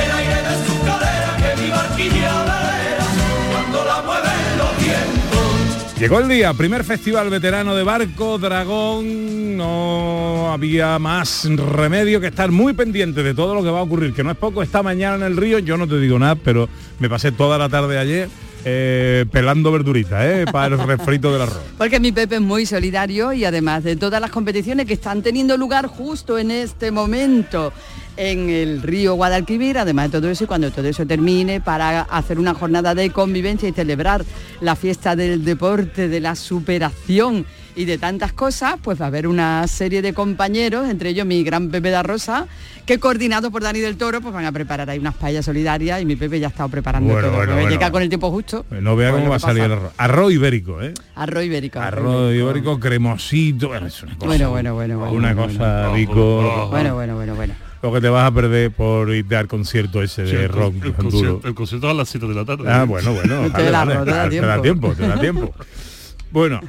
El 0.03 0.11
aire 0.11 0.35
de 0.35 0.65
su 0.65 0.85
cadera 0.85 1.37
que 1.37 1.61
mi 1.61 1.69
barquilla 1.69 2.41
velera 2.41 3.05
cuando 3.51 3.85
la 3.85 4.01
mueven 4.01 4.57
los 4.57 4.77
vientos. 4.77 5.99
Llegó 5.99 6.19
el 6.19 6.27
día, 6.27 6.53
primer 6.53 6.83
festival 6.83 7.29
veterano 7.29 7.73
de 7.75 7.83
barco, 7.83 8.37
dragón, 8.37 9.55
no 9.55 10.51
había 10.51 10.99
más 10.99 11.45
remedio 11.45 12.19
que 12.19 12.27
estar 12.27 12.51
muy 12.51 12.73
pendiente 12.73 13.23
de 13.23 13.33
todo 13.33 13.55
lo 13.55 13.63
que 13.63 13.69
va 13.69 13.79
a 13.79 13.83
ocurrir, 13.83 14.13
que 14.13 14.23
no 14.23 14.31
es 14.31 14.37
poco, 14.37 14.61
esta 14.61 14.83
mañana 14.83 15.15
en 15.15 15.23
el 15.23 15.37
río, 15.37 15.59
yo 15.59 15.77
no 15.77 15.87
te 15.87 15.99
digo 15.99 16.19
nada, 16.19 16.35
pero 16.35 16.67
me 16.99 17.07
pasé 17.07 17.31
toda 17.31 17.57
la 17.57 17.69
tarde 17.69 17.97
ayer 17.97 18.29
eh, 18.65 19.25
pelando 19.31 19.71
verduritas, 19.71 20.23
eh, 20.23 20.45
para 20.51 20.75
el 20.75 20.81
refrito 20.81 21.31
del 21.31 21.43
arroz. 21.43 21.63
Porque 21.77 21.99
mi 21.99 22.11
Pepe 22.11 22.35
es 22.35 22.41
muy 22.41 22.65
solidario 22.65 23.33
y 23.33 23.45
además 23.45 23.83
de 23.83 23.95
todas 23.95 24.21
las 24.21 24.31
competiciones 24.31 24.85
que 24.85 24.93
están 24.93 25.21
teniendo 25.21 25.57
lugar 25.57 25.87
justo 25.87 26.37
en 26.37 26.51
este 26.51 26.91
momento 26.91 27.73
en 28.17 28.49
el 28.49 28.81
río 28.81 29.15
Guadalquivir, 29.15 29.77
además 29.77 30.11
de 30.11 30.19
todo 30.19 30.29
eso, 30.29 30.43
y 30.43 30.47
cuando 30.47 30.69
todo 30.71 30.87
eso 30.87 31.05
termine, 31.05 31.61
para 31.61 32.01
hacer 32.01 32.39
una 32.39 32.53
jornada 32.53 32.93
de 32.93 33.09
convivencia 33.09 33.69
y 33.69 33.71
celebrar 33.71 34.23
la 34.59 34.75
fiesta 34.75 35.15
del 35.15 35.43
deporte, 35.43 36.07
de 36.07 36.19
la 36.19 36.35
superación 36.35 37.45
y 37.75 37.85
de 37.85 37.97
tantas 37.97 38.33
cosas, 38.33 38.75
pues 38.83 38.99
va 38.99 39.05
a 39.05 39.07
haber 39.07 39.27
una 39.27 39.67
serie 39.67 40.01
de 40.01 40.13
compañeros, 40.13 40.89
entre 40.89 41.09
ellos 41.09 41.25
mi 41.25 41.43
gran 41.43 41.69
Pepe 41.69 41.89
da 41.89 42.03
Rosa, 42.03 42.47
que 42.85 42.99
coordinado 42.99 43.51
por 43.51 43.61
Dani 43.63 43.79
del 43.79 43.95
Toro, 43.97 44.21
pues 44.21 44.33
van 44.33 44.45
a 44.45 44.51
preparar 44.51 44.89
ahí 44.89 44.99
unas 44.99 45.15
paellas 45.15 45.45
solidarias 45.45 46.01
y 46.01 46.05
mi 46.05 46.15
Pepe 46.15 46.39
ya 46.39 46.47
ha 46.47 46.49
estado 46.49 46.69
preparando 46.69 47.13
Bueno, 47.13 47.27
todo. 47.27 47.37
bueno, 47.37 47.51
porque 47.51 47.61
bueno. 47.63 47.77
llega 47.77 47.91
con 47.91 48.01
el 48.03 48.09
tiempo 48.09 48.29
justo. 48.31 48.65
No 48.71 48.95
vea 48.95 49.11
Pues 49.11 49.19
cómo 49.21 49.29
va 49.31 49.35
a 49.37 49.39
salir 49.39 49.63
el 49.63 49.71
arroz. 49.71 49.93
Arroz 49.97 50.31
ibérico, 50.33 50.81
¿eh? 50.81 50.93
Arroz 51.15 51.43
ibérico. 51.45 51.79
Arroz 51.79 52.33
ibérico 52.33 52.79
cremosito. 52.79 53.67
Bueno, 53.69 53.87
es 53.87 54.03
una 54.03 54.15
cosa, 54.15 54.25
Bueno, 54.27 54.49
bueno, 54.49 54.73
bueno, 54.75 54.99
bueno, 54.99 55.13
Una 55.13 55.33
bueno, 55.33 55.47
cosa, 55.53 55.89
bueno. 55.89 55.93
Vico. 55.93 56.67
Bueno, 56.69 56.95
bueno, 56.95 57.15
bueno, 57.15 57.35
bueno. 57.35 57.53
Lo 57.83 57.91
que 57.91 57.99
te 58.01 58.09
vas 58.09 58.27
a 58.29 58.31
perder 58.31 58.69
por 58.71 59.09
irte 59.09 59.35
al 59.35 59.47
concierto 59.47 60.03
ese 60.03 60.27
Sí, 60.27 60.33
de 60.35 60.43
el, 60.43 60.49
rock 60.49 60.75
el 60.83 60.93
concierto, 60.93 61.47
el 61.47 61.53
concierto 61.55 61.89
a 61.89 61.93
las 61.95 62.09
7 62.09 62.27
de 62.27 62.35
la 62.35 62.45
tarde. 62.45 62.63
Ah, 62.69 62.83
bueno, 62.83 63.11
bueno. 63.13 63.49
Te 63.55 63.63
da 63.71 63.85
vale, 63.85 63.93
arroz, 63.93 64.05
te 64.05 64.11
da 64.11 64.29
te 64.29 64.35
da 64.39 64.61
tiempo. 64.61 64.89
tiempo, 64.89 64.93
te 64.95 65.07
da 65.07 65.19
tiempo. 65.19 65.53
Bueno, 66.31 66.61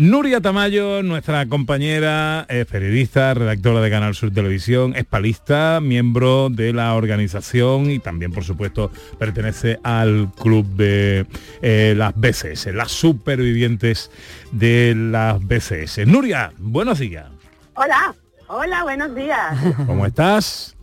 Nuria 0.00 0.40
Tamayo, 0.40 1.02
nuestra 1.02 1.44
compañera, 1.44 2.46
es 2.48 2.64
periodista, 2.64 3.34
redactora 3.34 3.82
de 3.82 3.90
Canal 3.90 4.14
Sur 4.14 4.32
Televisión, 4.32 4.94
es 4.96 5.04
palista, 5.04 5.78
miembro 5.82 6.48
de 6.48 6.72
la 6.72 6.94
organización 6.94 7.90
y 7.90 7.98
también, 7.98 8.32
por 8.32 8.42
supuesto, 8.42 8.90
pertenece 9.18 9.78
al 9.82 10.32
club 10.40 10.64
de 10.68 11.26
eh, 11.60 11.92
las 11.94 12.14
BCS, 12.16 12.68
las 12.72 12.92
supervivientes 12.92 14.10
de 14.52 14.94
las 14.96 15.38
BCS. 15.38 16.06
Nuria, 16.06 16.50
buenos 16.56 16.98
días. 16.98 17.26
Hola, 17.74 18.14
hola, 18.48 18.82
buenos 18.84 19.14
días. 19.14 19.54
¿Cómo 19.86 20.06
estás? 20.06 20.78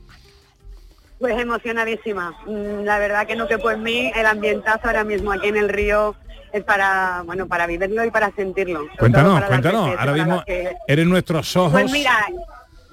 Pues 1.20 1.40
emocionadísima. 1.40 2.32
Mm, 2.46 2.84
La 2.84 3.00
verdad 3.00 3.26
que 3.26 3.36
no 3.36 3.48
que 3.48 3.58
por 3.58 3.78
mí 3.78 4.12
el 4.16 4.26
ambientazo 4.26 4.82
ahora 4.88 5.04
mismo 5.04 5.32
aquí 5.32 5.48
en 5.48 5.58
el 5.58 5.70
río 5.70 6.16
es 6.54 6.64
para, 6.64 7.24
bueno, 7.26 7.48
para 7.48 7.66
vivirlo 7.68 8.04
y 8.06 8.12
para 8.12 8.32
sentirlo. 8.32 8.88
Cuéntanos, 8.98 9.34
para 9.36 9.48
cuéntanos. 9.48 9.90
Ahora 9.98 10.14
mismo 10.14 10.44
que- 10.46 10.76
eres 10.88 11.06
nuestros 11.08 11.56
ojos. 11.58 11.72
Pues 11.74 11.92
mira, 11.92 12.26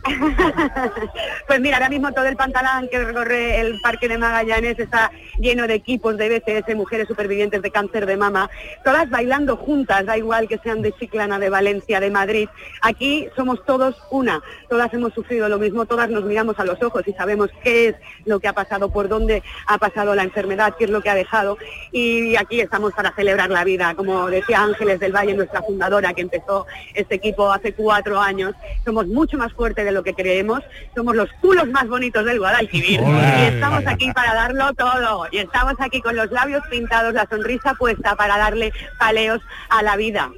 pues 1.46 1.60
mira, 1.60 1.76
ahora 1.76 1.88
mismo 1.88 2.12
todo 2.12 2.26
el 2.26 2.36
pantalán 2.36 2.88
que 2.88 3.02
recorre 3.02 3.60
el 3.60 3.80
Parque 3.80 4.08
de 4.08 4.18
Magallanes 4.18 4.78
está 4.78 5.10
lleno 5.38 5.66
de 5.66 5.74
equipos 5.74 6.16
de 6.16 6.28
BCS, 6.28 6.74
mujeres 6.76 7.08
supervivientes 7.08 7.62
de 7.62 7.70
cáncer 7.70 8.06
de 8.06 8.16
mama, 8.16 8.50
todas 8.84 9.08
bailando 9.08 9.56
juntas, 9.56 10.04
da 10.04 10.18
igual 10.18 10.46
que 10.46 10.58
sean 10.58 10.82
de 10.82 10.92
Chiclana, 10.92 11.38
de 11.38 11.48
Valencia, 11.48 12.00
de 12.00 12.10
Madrid. 12.10 12.48
Aquí 12.82 13.28
somos 13.34 13.64
todos 13.64 13.96
una, 14.10 14.42
todas 14.68 14.92
hemos 14.92 15.14
sufrido 15.14 15.48
lo 15.48 15.58
mismo, 15.58 15.86
todas 15.86 16.10
nos 16.10 16.24
miramos 16.24 16.58
a 16.58 16.64
los 16.64 16.82
ojos 16.82 17.02
y 17.06 17.12
sabemos 17.12 17.50
qué 17.62 17.88
es 17.88 17.96
lo 18.26 18.40
que 18.40 18.48
ha 18.48 18.52
pasado, 18.52 18.90
por 18.90 19.08
dónde 19.08 19.42
ha 19.66 19.78
pasado 19.78 20.14
la 20.14 20.22
enfermedad, 20.22 20.74
qué 20.78 20.84
es 20.84 20.90
lo 20.90 21.02
que 21.02 21.10
ha 21.10 21.14
dejado. 21.14 21.56
Y 21.92 22.36
aquí 22.36 22.60
estamos 22.60 22.92
para 22.92 23.14
celebrar 23.14 23.50
la 23.50 23.64
vida, 23.64 23.94
como 23.94 24.28
decía 24.28 24.62
Ángeles 24.62 25.00
del 25.00 25.12
Valle, 25.12 25.34
nuestra 25.34 25.62
fundadora, 25.62 26.12
que 26.12 26.22
empezó 26.22 26.66
este 26.92 27.14
equipo 27.14 27.50
hace 27.50 27.72
cuatro 27.72 28.20
años. 28.20 28.54
Somos 28.84 29.06
mucho 29.06 29.38
más 29.38 29.52
fuertes 29.52 29.84
de 29.84 29.93
lo 29.94 30.02
que 30.02 30.14
creemos, 30.14 30.60
somos 30.94 31.16
los 31.16 31.30
culos 31.40 31.68
más 31.68 31.88
bonitos 31.88 32.24
del 32.24 32.38
Guadalquivir 32.38 33.00
y 33.00 33.42
estamos 33.44 33.86
aquí 33.86 34.12
para 34.12 34.34
darlo 34.34 34.74
todo. 34.74 35.26
Y 35.32 35.38
estamos 35.38 35.74
aquí 35.78 36.00
con 36.00 36.16
los 36.16 36.30
labios 36.30 36.62
pintados, 36.70 37.14
la 37.14 37.26
sonrisa 37.28 37.74
puesta 37.74 38.16
para 38.16 38.36
darle 38.36 38.72
paleos 38.98 39.40
a 39.70 39.82
la 39.82 39.96
vida. 39.96 40.30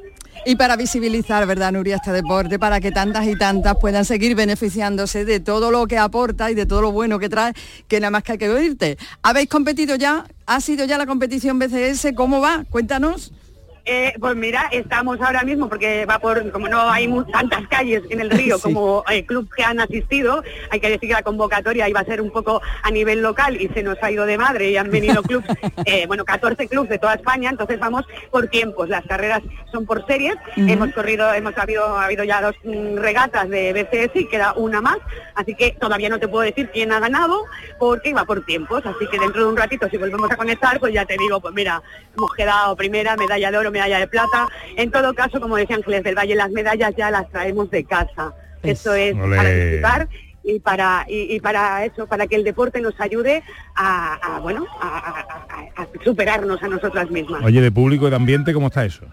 Y 0.44 0.56
para 0.56 0.76
visibilizar, 0.76 1.44
¿verdad, 1.46 1.72
Nuria, 1.72 1.96
este 1.96 2.12
deporte, 2.12 2.58
para 2.58 2.78
que 2.78 2.92
tantas 2.92 3.26
y 3.26 3.36
tantas 3.36 3.76
puedan 3.80 4.04
seguir 4.04 4.36
beneficiándose 4.36 5.24
de 5.24 5.40
todo 5.40 5.70
lo 5.70 5.86
que 5.86 5.98
aporta 5.98 6.50
y 6.50 6.54
de 6.54 6.66
todo 6.66 6.82
lo 6.82 6.92
bueno 6.92 7.18
que 7.18 7.28
trae, 7.28 7.52
que 7.88 7.98
nada 7.98 8.10
más 8.10 8.22
que 8.22 8.32
hay 8.32 8.38
que 8.38 8.48
oírte. 8.48 8.98
¿Habéis 9.22 9.48
competido 9.48 9.96
ya? 9.96 10.24
¿Ha 10.46 10.60
sido 10.60 10.84
ya 10.84 10.98
la 10.98 11.06
competición 11.06 11.58
BCS? 11.58 12.12
¿Cómo 12.14 12.40
va? 12.40 12.64
Cuéntanos. 12.70 13.32
Eh, 13.88 14.14
pues 14.18 14.34
mira, 14.34 14.68
estamos 14.72 15.20
ahora 15.20 15.44
mismo, 15.44 15.68
porque 15.68 16.06
va 16.06 16.18
por, 16.18 16.50
como 16.50 16.66
no 16.66 16.90
hay 16.90 17.08
tantas 17.32 17.68
calles 17.68 18.02
en 18.10 18.20
el 18.20 18.30
río 18.38 18.56
Sí. 18.56 18.62
como 18.62 19.04
eh, 19.08 19.24
clubs 19.24 19.48
que 19.54 19.62
han 19.62 19.78
asistido, 19.78 20.42
hay 20.70 20.80
que 20.80 20.88
decir 20.88 21.08
que 21.08 21.14
la 21.14 21.22
convocatoria 21.22 21.88
iba 21.88 22.00
a 22.00 22.04
ser 22.04 22.20
un 22.20 22.30
poco 22.32 22.60
a 22.82 22.90
nivel 22.90 23.22
local 23.22 23.60
y 23.60 23.68
se 23.68 23.84
nos 23.84 23.96
ha 24.02 24.10
ido 24.10 24.26
de 24.26 24.38
madre 24.38 24.70
y 24.70 24.76
han 24.76 24.90
venido 24.90 25.22
clubs, 25.22 25.46
eh, 25.84 26.04
bueno, 26.08 26.24
14 26.24 26.66
clubs 26.66 26.88
de 26.88 26.98
toda 26.98 27.14
España, 27.14 27.48
entonces 27.48 27.78
vamos 27.78 28.04
por 28.32 28.48
tiempos, 28.48 28.88
las 28.88 29.06
carreras 29.06 29.42
son 29.70 29.86
por 29.86 30.04
series, 30.06 30.34
hemos 30.56 30.92
corrido, 30.92 31.32
hemos 31.32 31.56
habido, 31.56 31.96
ha 31.96 32.06
habido 32.06 32.24
ya 32.24 32.42
dos 32.42 32.56
mm, 32.64 32.96
regatas 32.96 33.48
de 33.48 33.72
BCS 33.72 34.16
y 34.16 34.28
queda 34.28 34.52
una 34.54 34.80
más, 34.80 34.98
así 35.36 35.54
que 35.54 35.76
todavía 35.78 36.08
no 36.08 36.18
te 36.18 36.26
puedo 36.26 36.42
decir 36.42 36.70
quién 36.72 36.90
ha 36.90 36.98
ganado 36.98 37.44
porque 37.78 38.08
iba 38.10 38.24
por 38.24 38.44
tiempos, 38.44 38.84
así 38.84 39.06
que 39.08 39.18
dentro 39.18 39.42
de 39.44 39.48
un 39.48 39.56
ratito 39.56 39.88
si 39.88 39.96
volvemos 39.96 40.28
a 40.32 40.36
conectar, 40.36 40.80
pues 40.80 40.92
ya 40.92 41.04
te 41.04 41.16
digo, 41.16 41.40
pues 41.40 41.54
mira, 41.54 41.80
hemos 42.16 42.34
quedado 42.34 42.74
primera, 42.74 43.14
medalla 43.16 43.50
de 43.52 43.58
oro, 43.58 43.70
medalla 43.76 43.98
de 43.98 44.06
plata, 44.08 44.48
en 44.76 44.90
todo 44.90 45.14
caso, 45.14 45.40
como 45.40 45.56
decía 45.56 45.76
Ángeles 45.76 46.02
del 46.02 46.14
Valle, 46.16 46.34
las 46.34 46.50
medallas 46.50 46.94
ya 46.96 47.10
las 47.10 47.28
traemos 47.30 47.70
de 47.70 47.84
casa, 47.84 48.32
eso 48.62 48.94
es 48.94 49.14
Olé. 49.14 49.36
para 49.36 49.48
disfrutar 49.50 50.08
y 50.42 50.60
para 50.60 51.04
y, 51.08 51.34
y 51.36 51.40
para 51.40 51.84
eso 51.84 52.06
para 52.06 52.26
que 52.26 52.36
el 52.36 52.44
deporte 52.44 52.80
nos 52.80 52.98
ayude 53.00 53.42
a, 53.74 54.14
a, 54.36 54.40
bueno 54.40 54.64
a, 54.80 54.86
a- 54.86 55.80
a- 55.80 55.82
a 55.82 55.86
superarnos 56.04 56.62
a 56.62 56.68
nosotras 56.68 57.10
mismas 57.10 57.42
Oye, 57.44 57.60
de 57.60 57.70
público 57.72 58.06
y 58.06 58.10
de 58.10 58.16
ambiente, 58.16 58.52
¿cómo 58.54 58.68
está 58.68 58.84
eso? 58.84 59.04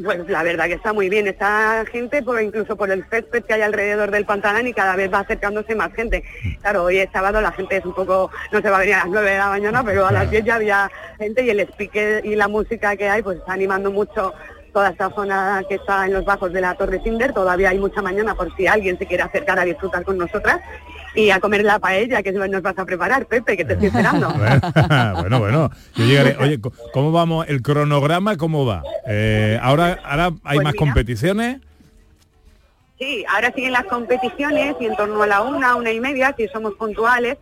Pues 0.00 0.26
la 0.26 0.42
verdad 0.42 0.68
que 0.68 0.74
está 0.74 0.94
muy 0.94 1.10
bien, 1.10 1.26
está 1.26 1.84
gente 1.84 2.22
por 2.22 2.40
incluso 2.40 2.76
por 2.76 2.90
el 2.90 3.04
césped 3.10 3.44
que 3.44 3.52
hay 3.52 3.60
alrededor 3.60 4.10
del 4.10 4.24
pantalón 4.24 4.66
y 4.66 4.72
cada 4.72 4.96
vez 4.96 5.12
va 5.12 5.18
acercándose 5.18 5.74
más 5.74 5.92
gente. 5.92 6.24
Claro, 6.62 6.84
hoy 6.84 6.96
es 6.96 7.10
sábado, 7.12 7.42
la 7.42 7.52
gente 7.52 7.76
es 7.76 7.84
un 7.84 7.94
poco, 7.94 8.30
no 8.52 8.62
se 8.62 8.70
va 8.70 8.76
a 8.76 8.80
venir 8.80 8.94
a 8.94 8.98
las 9.00 9.08
9 9.08 9.30
de 9.30 9.38
la 9.38 9.48
mañana, 9.50 9.84
pero 9.84 10.06
a 10.06 10.12
las 10.12 10.30
10 10.30 10.44
ya 10.46 10.54
había 10.54 10.90
gente 11.18 11.44
y 11.44 11.50
el 11.50 11.60
speaker 11.60 12.24
y 12.24 12.36
la 12.36 12.48
música 12.48 12.96
que 12.96 13.10
hay 13.10 13.22
pues 13.22 13.36
está 13.36 13.52
animando 13.52 13.90
mucho 13.90 14.32
toda 14.72 14.88
esta 14.88 15.10
zona 15.10 15.62
que 15.68 15.74
está 15.74 16.06
en 16.06 16.14
los 16.14 16.24
bajos 16.24 16.50
de 16.54 16.62
la 16.62 16.74
Torre 16.74 17.02
Cinder, 17.04 17.34
todavía 17.34 17.68
hay 17.68 17.78
mucha 17.78 18.00
mañana 18.00 18.34
por 18.34 18.54
si 18.56 18.66
alguien 18.66 18.96
se 18.96 19.06
quiere 19.06 19.22
acercar 19.22 19.58
a 19.58 19.64
disfrutar 19.64 20.04
con 20.04 20.16
nosotras 20.16 20.60
y 21.14 21.30
a 21.30 21.40
comer 21.40 21.64
la 21.64 21.78
paella 21.78 22.22
que 22.22 22.32
nos 22.32 22.62
vas 22.62 22.78
a 22.78 22.84
preparar, 22.84 23.26
Pepe, 23.26 23.56
que 23.56 23.64
te 23.64 23.74
estoy 23.74 23.88
esperando. 23.88 24.28
bueno, 25.20 25.38
bueno, 25.38 25.70
yo 25.94 26.04
llegaré. 26.04 26.36
Oye, 26.38 26.58
¿cómo 26.92 27.12
vamos? 27.12 27.46
¿El 27.48 27.62
cronograma 27.62 28.36
cómo 28.36 28.64
va? 28.64 28.82
Eh, 29.06 29.58
ahora, 29.62 30.00
ahora 30.04 30.26
hay 30.44 30.56
Pues 30.58 30.64
más 30.64 30.72
mira. 30.74 30.78
competiciones. 30.84 31.60
Sí, 32.98 33.24
ahora 33.28 33.52
siguen 33.52 33.72
las 33.72 33.84
competiciones 33.84 34.76
y 34.80 34.86
en 34.86 34.96
torno 34.96 35.22
a 35.22 35.26
la 35.26 35.42
una, 35.42 35.74
una 35.74 35.90
y 35.90 35.98
media, 36.00 36.34
si 36.36 36.46
somos 36.48 36.74
puntuales, 36.74 37.36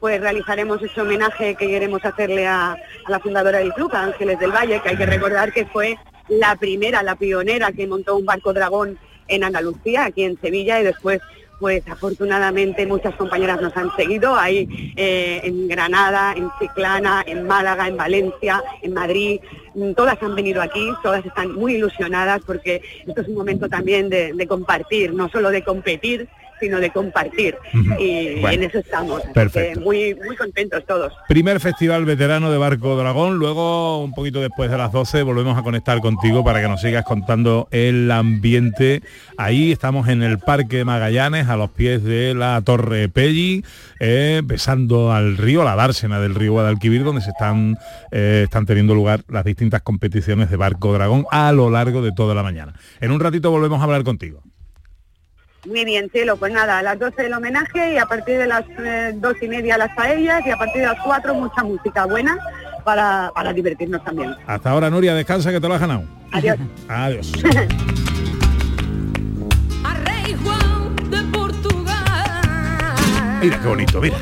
pues 0.00 0.20
realizaremos 0.20 0.82
ese 0.82 1.00
homenaje 1.00 1.54
que 1.54 1.68
queremos 1.68 2.04
hacerle 2.04 2.46
a, 2.46 2.72
a 2.72 3.10
la 3.10 3.20
fundadora 3.20 3.58
del 3.58 3.72
club, 3.74 3.94
a 3.94 4.04
Ángeles 4.04 4.38
del 4.38 4.50
Valle, 4.52 4.80
que 4.80 4.88
hay 4.88 4.96
que 4.96 5.06
recordar 5.06 5.52
que 5.52 5.66
fue 5.66 5.96
la 6.28 6.56
primera, 6.56 7.02
la 7.02 7.14
pionera 7.16 7.72
que 7.72 7.86
montó 7.86 8.16
un 8.16 8.24
barco 8.24 8.52
dragón 8.54 8.98
en 9.28 9.44
Andalucía, 9.44 10.06
aquí 10.06 10.24
en 10.24 10.40
Sevilla, 10.40 10.80
y 10.80 10.84
después 10.84 11.20
pues 11.62 11.86
afortunadamente 11.88 12.84
muchas 12.88 13.14
compañeras 13.14 13.60
nos 13.60 13.76
han 13.76 13.94
seguido 13.94 14.34
ahí 14.34 14.92
eh, 14.96 15.42
en 15.44 15.68
Granada, 15.68 16.34
en 16.36 16.50
Chiclana, 16.58 17.22
en 17.24 17.46
Málaga, 17.46 17.86
en 17.86 17.96
Valencia, 17.96 18.60
en 18.82 18.92
Madrid. 18.92 19.38
Mm, 19.76 19.92
Todas 19.92 20.20
han 20.24 20.34
venido 20.34 20.60
aquí, 20.60 20.90
todas 21.04 21.24
están 21.24 21.52
muy 21.52 21.76
ilusionadas 21.76 22.42
porque 22.44 22.82
esto 23.06 23.20
es 23.20 23.28
un 23.28 23.36
momento 23.36 23.68
también 23.68 24.10
de, 24.10 24.32
de 24.32 24.46
compartir, 24.48 25.14
no 25.14 25.28
solo 25.28 25.50
de 25.50 25.62
competir, 25.62 26.28
sino 26.62 26.78
de 26.78 26.90
compartir. 26.90 27.56
Y 27.98 28.40
Bueno, 28.40 28.62
en 28.62 28.62
eso 28.62 28.78
estamos. 28.78 29.20
Perfecto. 29.34 29.80
muy, 29.80 30.14
muy 30.14 30.36
contentos 30.36 30.84
todos. 30.86 31.12
Primer 31.26 31.58
festival 31.58 32.04
veterano 32.04 32.52
de 32.52 32.58
Barco 32.58 32.96
Dragón, 32.96 33.38
luego 33.38 34.02
un 34.02 34.14
poquito 34.14 34.40
después 34.40 34.70
de 34.70 34.78
las 34.78 34.92
12 34.92 35.24
volvemos 35.24 35.58
a 35.58 35.62
conectar 35.62 36.00
contigo 36.00 36.44
para 36.44 36.62
que 36.62 36.68
nos 36.68 36.80
sigas 36.80 37.04
contando 37.04 37.66
el 37.72 38.08
ambiente. 38.12 39.02
Ahí 39.36 39.72
estamos 39.72 40.06
en 40.08 40.22
el 40.22 40.38
Parque 40.38 40.84
Magallanes, 40.84 41.48
a 41.48 41.56
los 41.56 41.70
pies 41.70 42.04
de 42.04 42.32
la 42.34 42.62
Torre 42.62 43.08
Pelli, 43.08 43.64
eh, 43.98 44.40
besando 44.44 45.12
al 45.12 45.36
río, 45.36 45.64
la 45.64 45.74
dársena 45.74 46.20
del 46.20 46.36
río 46.36 46.52
Guadalquivir, 46.52 47.02
donde 47.02 47.22
se 47.22 47.30
están, 47.30 47.76
eh, 48.12 48.42
están 48.44 48.66
teniendo 48.66 48.94
lugar 48.94 49.24
las 49.28 49.44
distintas 49.44 49.82
competiciones 49.82 50.48
de 50.48 50.56
Barco 50.56 50.92
Dragón 50.92 51.26
a 51.32 51.50
lo 51.50 51.70
largo 51.70 52.02
de 52.02 52.12
toda 52.12 52.36
la 52.36 52.44
mañana. 52.44 52.74
En 53.00 53.10
un 53.10 53.18
ratito 53.18 53.50
volvemos 53.50 53.80
a 53.80 53.84
hablar 53.84 54.04
contigo. 54.04 54.42
Muy 55.66 55.84
bien, 55.84 56.10
Chelo, 56.10 56.36
pues 56.36 56.52
nada, 56.52 56.78
a 56.78 56.82
las 56.82 56.98
12 56.98 57.26
el 57.26 57.32
homenaje 57.34 57.94
y 57.94 57.98
a 57.98 58.06
partir 58.06 58.38
de 58.38 58.46
las 58.46 58.64
eh, 58.78 59.12
dos 59.14 59.36
y 59.40 59.48
media 59.48 59.78
las 59.78 59.94
paellas 59.94 60.44
y 60.44 60.50
a 60.50 60.56
partir 60.56 60.82
de 60.82 60.88
las 60.88 60.98
4 61.04 61.34
mucha 61.34 61.62
música 61.62 62.04
buena 62.04 62.36
para, 62.84 63.30
para 63.34 63.52
divertirnos 63.52 64.02
también. 64.02 64.34
Hasta 64.46 64.70
ahora, 64.70 64.90
Nuria, 64.90 65.14
descansa 65.14 65.52
que 65.52 65.60
te 65.60 65.68
lo 65.68 65.74
has 65.74 65.80
ganado. 65.80 66.04
Adiós. 66.32 66.58
Adiós. 66.88 67.32
Mira 73.42 73.58
qué 73.60 73.66
bonito, 73.66 74.00
mira. 74.00 74.16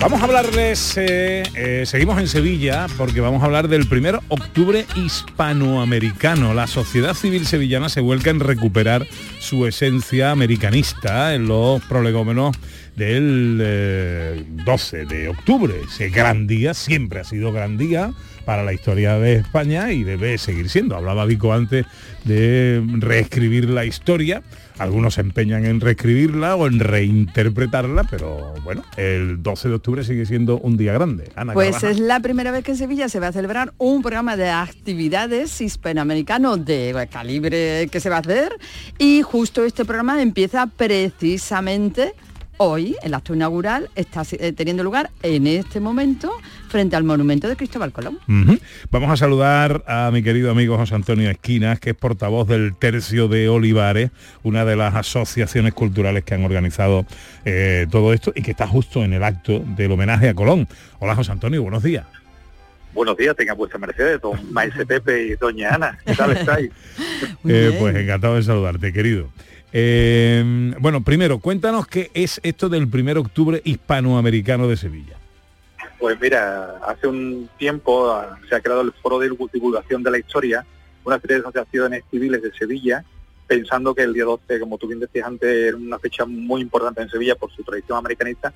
Vamos 0.00 0.20
a 0.20 0.24
hablarles, 0.24 0.96
eh, 0.98 1.42
eh, 1.54 1.84
seguimos 1.86 2.20
en 2.20 2.28
Sevilla 2.28 2.86
porque 2.96 3.20
vamos 3.20 3.42
a 3.42 3.46
hablar 3.46 3.68
del 3.68 3.88
primer 3.88 4.20
octubre 4.28 4.84
hispanoamericano. 4.94 6.54
La 6.54 6.66
sociedad 6.66 7.14
civil 7.14 7.46
sevillana 7.46 7.88
se 7.88 8.00
vuelca 8.00 8.30
en 8.30 8.40
recuperar 8.40 9.06
su 9.40 9.66
esencia 9.66 10.30
americanista 10.30 11.34
en 11.34 11.48
los 11.48 11.82
prolegómenos 11.84 12.56
del 12.94 13.58
eh, 13.62 14.44
12 14.64 15.06
de 15.06 15.28
octubre. 15.28 15.74
Ese 15.88 16.10
gran 16.10 16.46
día, 16.46 16.74
siempre 16.74 17.20
ha 17.20 17.24
sido 17.24 17.50
gran 17.52 17.78
día 17.78 18.12
para 18.46 18.62
la 18.62 18.72
historia 18.72 19.18
de 19.18 19.34
España 19.34 19.92
y 19.92 20.04
debe 20.04 20.38
seguir 20.38 20.70
siendo. 20.70 20.96
Hablaba 20.96 21.26
Vico 21.26 21.52
antes 21.52 21.84
de 22.24 22.82
reescribir 22.98 23.68
la 23.68 23.84
historia. 23.84 24.42
Algunos 24.78 25.14
se 25.14 25.22
empeñan 25.22 25.64
en 25.64 25.80
reescribirla 25.80 26.54
o 26.54 26.66
en 26.66 26.78
reinterpretarla, 26.78 28.04
pero 28.04 28.54
bueno, 28.62 28.84
el 28.96 29.42
12 29.42 29.68
de 29.68 29.74
octubre 29.74 30.04
sigue 30.04 30.26
siendo 30.26 30.58
un 30.58 30.76
día 30.76 30.92
grande. 30.92 31.30
Ana 31.34 31.54
Pues 31.54 31.82
es 31.82 31.98
la 31.98 32.20
primera 32.20 32.52
vez 32.52 32.62
que 32.62 32.70
en 32.70 32.76
Sevilla 32.76 33.08
se 33.08 33.18
va 33.18 33.28
a 33.28 33.32
celebrar 33.32 33.74
un 33.78 34.02
programa 34.02 34.36
de 34.36 34.48
actividades 34.48 35.60
hispanoamericano 35.60 36.56
de 36.56 37.08
calibre 37.10 37.88
que 37.90 38.00
se 38.00 38.10
va 38.10 38.16
a 38.16 38.20
hacer 38.20 38.52
y 38.98 39.22
justo 39.22 39.64
este 39.64 39.84
programa 39.84 40.22
empieza 40.22 40.66
precisamente 40.66 42.14
hoy, 42.58 42.96
el 43.02 43.14
acto 43.14 43.34
inaugural 43.34 43.90
está 43.94 44.22
eh, 44.32 44.52
teniendo 44.52 44.82
lugar 44.82 45.10
en 45.22 45.46
este 45.46 45.80
momento 45.80 46.32
frente 46.68 46.96
al 46.96 47.04
monumento 47.04 47.48
de 47.48 47.56
Cristóbal 47.56 47.92
Colón. 47.92 48.18
Vamos 48.90 49.10
a 49.10 49.16
saludar 49.16 49.84
a 49.86 50.10
mi 50.12 50.22
querido 50.22 50.50
amigo 50.50 50.76
José 50.76 50.94
Antonio 50.94 51.30
Esquinas, 51.30 51.80
que 51.80 51.90
es 51.90 51.96
portavoz 51.96 52.48
del 52.48 52.74
Tercio 52.74 53.28
de 53.28 53.48
Olivares, 53.48 54.10
una 54.42 54.64
de 54.64 54.76
las 54.76 54.94
asociaciones 54.94 55.74
culturales 55.74 56.24
que 56.24 56.34
han 56.34 56.44
organizado 56.44 57.06
eh, 57.44 57.86
todo 57.90 58.12
esto 58.12 58.32
y 58.34 58.42
que 58.42 58.50
está 58.50 58.66
justo 58.66 59.04
en 59.04 59.12
el 59.12 59.22
acto 59.22 59.60
del 59.60 59.92
homenaje 59.92 60.28
a 60.28 60.34
Colón. 60.34 60.68
Hola 60.98 61.14
José 61.14 61.32
Antonio, 61.32 61.62
buenos 61.62 61.82
días. 61.82 62.06
Buenos 62.96 63.18
días, 63.18 63.36
tenga 63.36 63.52
vuestra 63.52 63.78
mercedes, 63.78 64.18
don 64.22 64.52
Maese 64.54 64.86
Pepe 64.86 65.26
y 65.26 65.36
doña 65.36 65.74
Ana. 65.74 65.98
¿Qué 66.04 66.14
tal 66.14 66.32
estáis? 66.32 66.70
Eh, 67.48 67.76
pues 67.78 67.94
encantado 67.94 68.34
de 68.34 68.42
saludarte, 68.42 68.92
querido. 68.92 69.30
Eh, 69.72 70.72
bueno, 70.80 71.02
primero, 71.02 71.38
cuéntanos 71.38 71.86
qué 71.86 72.10
es 72.14 72.40
esto 72.42 72.68
del 72.68 72.88
primer 72.88 73.18
octubre 73.18 73.60
hispanoamericano 73.64 74.68
de 74.68 74.76
Sevilla. 74.76 75.16
Pues 75.98 76.18
mira, 76.20 76.78
hace 76.86 77.06
un 77.06 77.48
tiempo 77.58 78.14
se 78.48 78.54
ha 78.54 78.60
creado 78.60 78.82
el 78.82 78.92
Foro 78.92 79.18
de 79.18 79.30
Divulgación 79.52 80.02
de 80.02 80.10
la 80.10 80.18
Historia, 80.18 80.64
una 81.04 81.18
serie 81.20 81.36
de 81.36 81.42
asociaciones 81.42 82.04
civiles 82.10 82.42
de 82.42 82.52
Sevilla, 82.52 83.04
pensando 83.46 83.94
que 83.94 84.02
el 84.02 84.12
día 84.12 84.24
12, 84.24 84.60
como 84.60 84.76
tú 84.78 84.86
bien 84.88 85.00
decías 85.00 85.26
antes, 85.26 85.48
era 85.68 85.76
una 85.76 85.98
fecha 85.98 86.24
muy 86.26 86.60
importante 86.60 87.00
en 87.02 87.08
Sevilla 87.08 87.34
por 87.36 87.50
su 87.52 87.62
tradición 87.62 87.96
americanista 87.98 88.52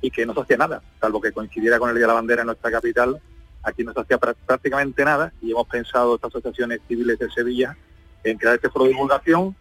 y 0.00 0.10
que 0.10 0.24
no 0.24 0.32
se 0.34 0.40
hacía 0.40 0.56
nada, 0.56 0.82
salvo 1.00 1.20
que 1.20 1.32
coincidiera 1.32 1.78
con 1.78 1.90
el 1.90 1.96
Día 1.96 2.02
de 2.04 2.08
la 2.08 2.14
Bandera 2.14 2.42
en 2.42 2.46
nuestra 2.46 2.70
capital, 2.70 3.20
aquí 3.64 3.82
no 3.84 3.92
se 3.92 4.00
hacía 4.00 4.18
prá- 4.18 4.36
prácticamente 4.46 5.04
nada 5.04 5.32
y 5.42 5.50
hemos 5.50 5.66
pensado 5.66 6.14
estas 6.14 6.28
asociaciones 6.30 6.80
civiles 6.86 7.18
de 7.18 7.28
Sevilla 7.30 7.76
en 8.22 8.38
crear 8.38 8.54
este 8.54 8.70
foro 8.70 8.84
de 8.84 8.92
divulgación 8.92 9.56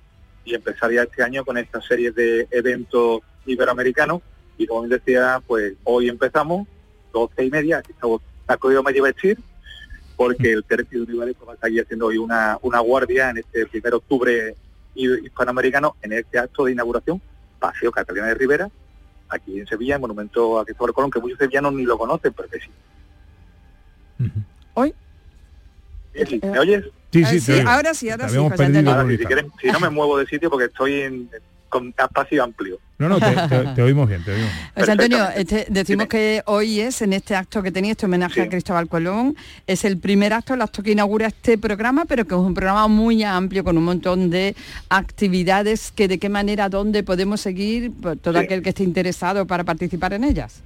y 0.47 0.55
empezar 0.55 0.89
ya 0.91 1.03
este 1.03 1.21
año 1.23 1.43
con 1.43 1.57
esta 1.57 1.81
serie 1.81 2.11
de 2.11 2.47
eventos 2.51 3.19
iberoamericanos 3.45 4.21
y 4.57 4.65
como 4.65 4.87
decía, 4.87 5.41
pues 5.45 5.73
hoy 5.83 6.07
empezamos, 6.07 6.65
12 7.11 7.43
y 7.45 7.49
media, 7.51 7.79
aquí 7.79 7.91
estamos 7.91 8.21
acudido 8.47 8.81
medio 8.81 9.03
vestir, 9.03 9.37
porque 10.15 10.53
el 10.53 10.63
tercio 10.63 10.99
de 10.99 11.11
Olivares 11.11 11.35
pues, 11.37 11.47
va 11.49 11.51
a 11.51 11.55
estar 11.55 11.67
aquí 11.69 11.79
haciendo 11.79 12.05
hoy 12.07 12.17
una, 12.17 12.57
una 12.61 12.79
guardia 12.79 13.29
en 13.29 13.37
este 13.39 13.65
primer 13.67 13.93
octubre 13.95 14.55
hi- 14.95 15.25
hispanoamericano, 15.25 15.97
en 16.01 16.13
este 16.13 16.39
acto 16.39 16.63
de 16.65 16.71
inauguración, 16.71 17.21
Paseo 17.59 17.91
Catalina 17.91 18.27
de 18.27 18.35
Rivera, 18.35 18.69
aquí 19.29 19.59
en 19.59 19.67
Sevilla, 19.67 19.95
el 19.95 20.01
monumento 20.01 20.59
a 20.59 20.65
Cristóbal 20.65 20.93
Colón, 20.93 21.11
que 21.11 21.19
muchos 21.19 21.37
sevillanos 21.37 21.73
ni 21.73 21.83
lo 21.83 21.97
conocen, 21.97 22.31
pero 22.33 22.47
que 22.49 22.59
sí. 22.61 22.69
¿Hoy? 24.75 24.93
Sí, 26.27 26.39
¿Me 26.41 26.57
oyes? 26.57 26.85
Sí, 27.11 27.23
sí, 27.25 27.39
sí, 27.39 27.53
ahora 27.65 27.93
sí, 27.93 28.09
ahora 28.09 28.27
sí, 28.29 28.35
por 28.35 28.43
Ahora, 28.51 28.57
si, 28.57 28.63
si 28.73 28.79
instante. 28.79 29.25
quieren- 29.25 29.51
si 29.61 29.67
no 29.67 29.79
me 29.79 29.89
muevo 29.89 30.17
de 30.17 30.25
sitio 30.27 30.49
porque 30.49 30.65
estoy 30.65 31.01
en, 31.01 31.29
con 31.69 31.93
espacio 31.97 32.43
amplio. 32.43 32.79
No, 32.99 33.07
no, 33.09 33.19
te, 33.19 33.27
te- 33.47 33.65
te 33.75 33.81
oímos 33.83 34.09
bien, 34.09 34.23
te 34.23 34.31
oímos 34.33 34.49
bien. 34.51 34.69
José 34.75 34.91
Antonio, 34.91 35.29
este, 35.35 35.67
decimos 35.69 36.07
que 36.07 36.41
hoy 36.47 36.79
es 36.81 37.01
en 37.01 37.13
este 37.13 37.35
acto 37.35 37.61
que 37.63 37.71
tenía 37.71 37.91
este 37.91 38.05
homenaje 38.07 38.35
Sí. 38.35 38.39
a 38.41 38.49
Cristóbal 38.49 38.87
Colón, 38.89 39.35
es 39.67 39.85
el 39.85 39.97
primer 39.97 40.33
acto, 40.33 40.53
el 40.55 40.61
acto 40.61 40.81
que 40.83 40.91
inaugura 40.91 41.27
este 41.27 41.57
programa, 41.57 42.05
pero 42.05 42.25
que 42.25 42.33
es 42.35 42.39
un 42.41 42.53
programa 42.53 42.87
muy 42.87 43.23
amplio 43.23 43.63
con 43.63 43.77
un 43.77 43.83
montón 43.85 44.29
de 44.29 44.55
actividades 44.89 45.91
que 45.91 46.07
de 46.07 46.17
qué 46.19 46.27
manera, 46.29 46.67
dónde 46.69 47.03
podemos 47.03 47.39
seguir 47.41 47.91
pues, 48.01 48.19
todo 48.21 48.37
Sí. 48.39 48.45
aquel 48.45 48.61
que 48.61 48.69
esté 48.69 48.83
interesado 48.83 49.45
para 49.47 49.63
participar 49.63 50.13
en 50.13 50.23
ellas. 50.25 50.61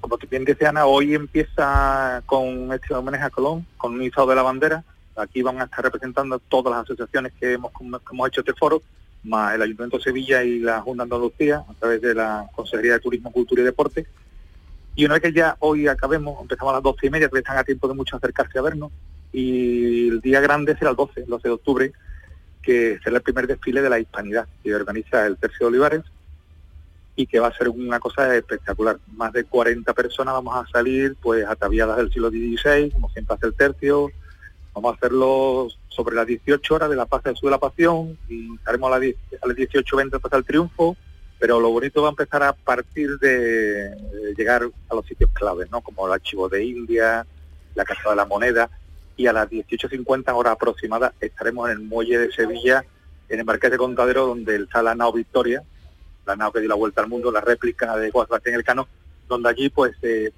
como 0.00 0.18
bien 0.28 0.44
decía 0.44 0.70
Ana, 0.70 0.84
hoy 0.86 1.14
empieza 1.14 2.22
con 2.26 2.72
este 2.72 2.92
homenaje 2.92 3.22
a 3.24 3.30
Colón, 3.30 3.64
con 3.78 3.94
un 3.94 4.02
izado 4.02 4.26
de 4.26 4.34
la 4.34 4.42
bandera. 4.42 4.82
Aquí 5.16 5.42
van 5.42 5.60
a 5.60 5.64
estar 5.64 5.84
representando 5.84 6.38
todas 6.38 6.72
las 6.74 6.84
asociaciones 6.84 7.32
que 7.38 7.52
hemos, 7.52 7.72
hemos 7.80 8.28
hecho 8.28 8.40
este 8.40 8.54
foro, 8.54 8.82
más 9.24 9.54
el 9.54 9.62
Ayuntamiento 9.62 9.98
de 9.98 10.04
Sevilla 10.04 10.42
y 10.42 10.58
la 10.58 10.80
Junta 10.80 11.04
de 11.04 11.14
Andalucía, 11.14 11.64
a 11.68 11.74
través 11.74 12.00
de 12.00 12.14
la 12.14 12.48
Consejería 12.54 12.94
de 12.94 13.00
Turismo, 13.00 13.30
Cultura 13.30 13.62
y 13.62 13.64
Deporte. 13.64 14.06
Y 14.94 15.04
una 15.04 15.14
vez 15.14 15.22
que 15.22 15.32
ya 15.32 15.56
hoy 15.60 15.86
acabemos, 15.88 16.40
empezamos 16.40 16.72
a 16.72 16.76
las 16.76 16.82
doce 16.82 17.06
y 17.06 17.10
media, 17.10 17.30
están 17.32 17.58
a 17.58 17.64
tiempo 17.64 17.88
de 17.88 17.94
mucho 17.94 18.16
acercarse 18.16 18.58
a 18.58 18.62
vernos, 18.62 18.90
y 19.32 20.08
el 20.08 20.20
día 20.20 20.40
grande 20.40 20.76
será 20.76 20.90
el 20.90 20.96
12, 20.96 21.20
el 21.20 21.26
12 21.26 21.48
de 21.48 21.54
octubre, 21.54 21.92
que 22.62 22.98
será 23.02 23.16
el 23.16 23.22
primer 23.22 23.46
desfile 23.46 23.82
de 23.82 23.90
la 23.90 23.98
hispanidad 23.98 24.46
que 24.62 24.74
organiza 24.74 25.26
el 25.26 25.36
Tercio 25.36 25.66
de 25.66 25.70
Olivares, 25.70 26.02
y 27.14 27.26
que 27.26 27.40
va 27.40 27.48
a 27.48 27.56
ser 27.56 27.68
una 27.68 28.00
cosa 28.00 28.34
espectacular. 28.36 28.98
Más 29.12 29.32
de 29.32 29.44
40 29.44 29.92
personas 29.92 30.34
vamos 30.34 30.56
a 30.56 30.70
salir 30.70 31.16
pues 31.20 31.44
ataviadas 31.46 31.98
del 31.98 32.10
siglo 32.12 32.30
XVI, 32.30 32.90
como 32.90 33.10
siempre 33.10 33.36
hace 33.36 33.46
el 33.46 33.54
tercio. 33.54 34.10
Vamos 34.74 34.92
a 34.92 34.96
hacerlo 34.96 35.68
sobre 35.88 36.16
las 36.16 36.26
18 36.26 36.74
horas 36.74 36.90
de 36.90 36.96
la 36.96 37.06
Paz 37.06 37.22
del 37.24 37.36
Sur 37.36 37.48
de 37.48 37.50
la 37.50 37.60
Pasión 37.60 38.18
y 38.28 38.54
estaremos 38.54 38.88
a 38.88 38.92
las, 38.92 39.00
10 39.00 39.16
a 39.42 39.46
18.20 39.46 40.20
hasta 40.22 40.36
el 40.36 40.44
triunfo, 40.44 40.96
pero 41.38 41.60
lo 41.60 41.70
bonito 41.70 42.00
va 42.02 42.08
a 42.08 42.10
empezar 42.10 42.42
a 42.42 42.52
partir 42.52 43.18
de, 43.18 43.94
llegar 44.36 44.66
a 44.88 44.94
los 44.94 45.04
sitios 45.06 45.30
claves, 45.32 45.70
¿no? 45.70 45.82
Como 45.82 46.06
el 46.06 46.14
Archivo 46.14 46.48
de 46.48 46.64
India, 46.64 47.26
la 47.74 47.84
Casa 47.84 48.10
de 48.10 48.16
la 48.16 48.24
Moneda, 48.24 48.70
y 49.16 49.26
a 49.26 49.32
las 49.32 49.48
18.50 49.50 50.32
horas 50.34 50.54
aproximadas 50.54 51.12
estaremos 51.20 51.68
en 51.70 51.78
el 51.78 51.82
muelle 51.84 52.18
de 52.18 52.32
Sevilla, 52.32 52.84
en 53.28 53.38
el 53.40 53.44
Marqués 53.44 53.70
de 53.70 53.76
Contadero, 53.76 54.26
donde 54.26 54.56
está 54.56 54.82
la 54.82 54.94
nao 54.94 55.12
Victoria, 55.12 55.62
la 56.26 56.36
nave 56.36 56.52
que 56.54 56.60
dio 56.60 56.68
la 56.68 56.74
vuelta 56.76 57.02
al 57.02 57.08
mundo, 57.08 57.30
la 57.30 57.40
réplica 57.40 57.96
de 57.96 58.10
Juan 58.10 58.26
Sebastián 58.26 58.54
Elcano, 58.54 58.88
donde 59.28 59.48
allí 59.48 59.68
pues 59.68 59.94
eh, 60.02 60.30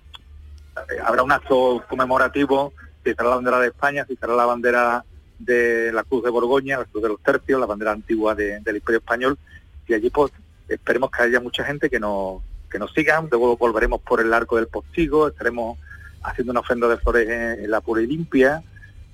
habrá 1.04 1.22
un 1.22 1.32
acto 1.32 1.84
conmemorativo, 1.88 2.72
se 3.04 3.10
izará 3.10 3.28
la 3.28 3.34
bandera 3.36 3.60
de 3.60 3.68
España, 3.68 4.04
se 4.06 4.14
izará 4.14 4.34
la 4.34 4.46
bandera 4.46 5.04
de 5.38 5.92
la 5.92 6.02
Cruz 6.04 6.24
de 6.24 6.30
Borgoña, 6.30 6.78
la 6.78 6.84
Cruz 6.86 7.02
de 7.02 7.08
los 7.10 7.20
Tercios, 7.20 7.60
la 7.60 7.66
bandera 7.66 7.92
antigua 7.92 8.34
de- 8.34 8.60
del 8.60 8.76
Imperio 8.76 8.98
Español, 8.98 9.38
y 9.86 9.94
allí 9.94 10.10
pues 10.10 10.32
esperemos 10.68 11.10
que 11.10 11.22
haya 11.22 11.40
mucha 11.40 11.64
gente 11.64 11.90
que 11.90 12.00
nos, 12.00 12.40
que 12.70 12.78
nos 12.78 12.92
sigan, 12.92 13.28
luego 13.30 13.56
volveremos 13.56 14.00
por 14.00 14.20
el 14.20 14.32
arco 14.32 14.56
del 14.56 14.68
postigo, 14.68 15.28
estaremos 15.28 15.78
haciendo 16.22 16.52
una 16.52 16.60
ofrenda 16.60 16.88
de 16.88 16.96
flores 16.96 17.28
en, 17.28 17.64
en 17.64 17.70
la 17.70 17.80
pura 17.82 18.00
y 18.00 18.06
limpia, 18.06 18.62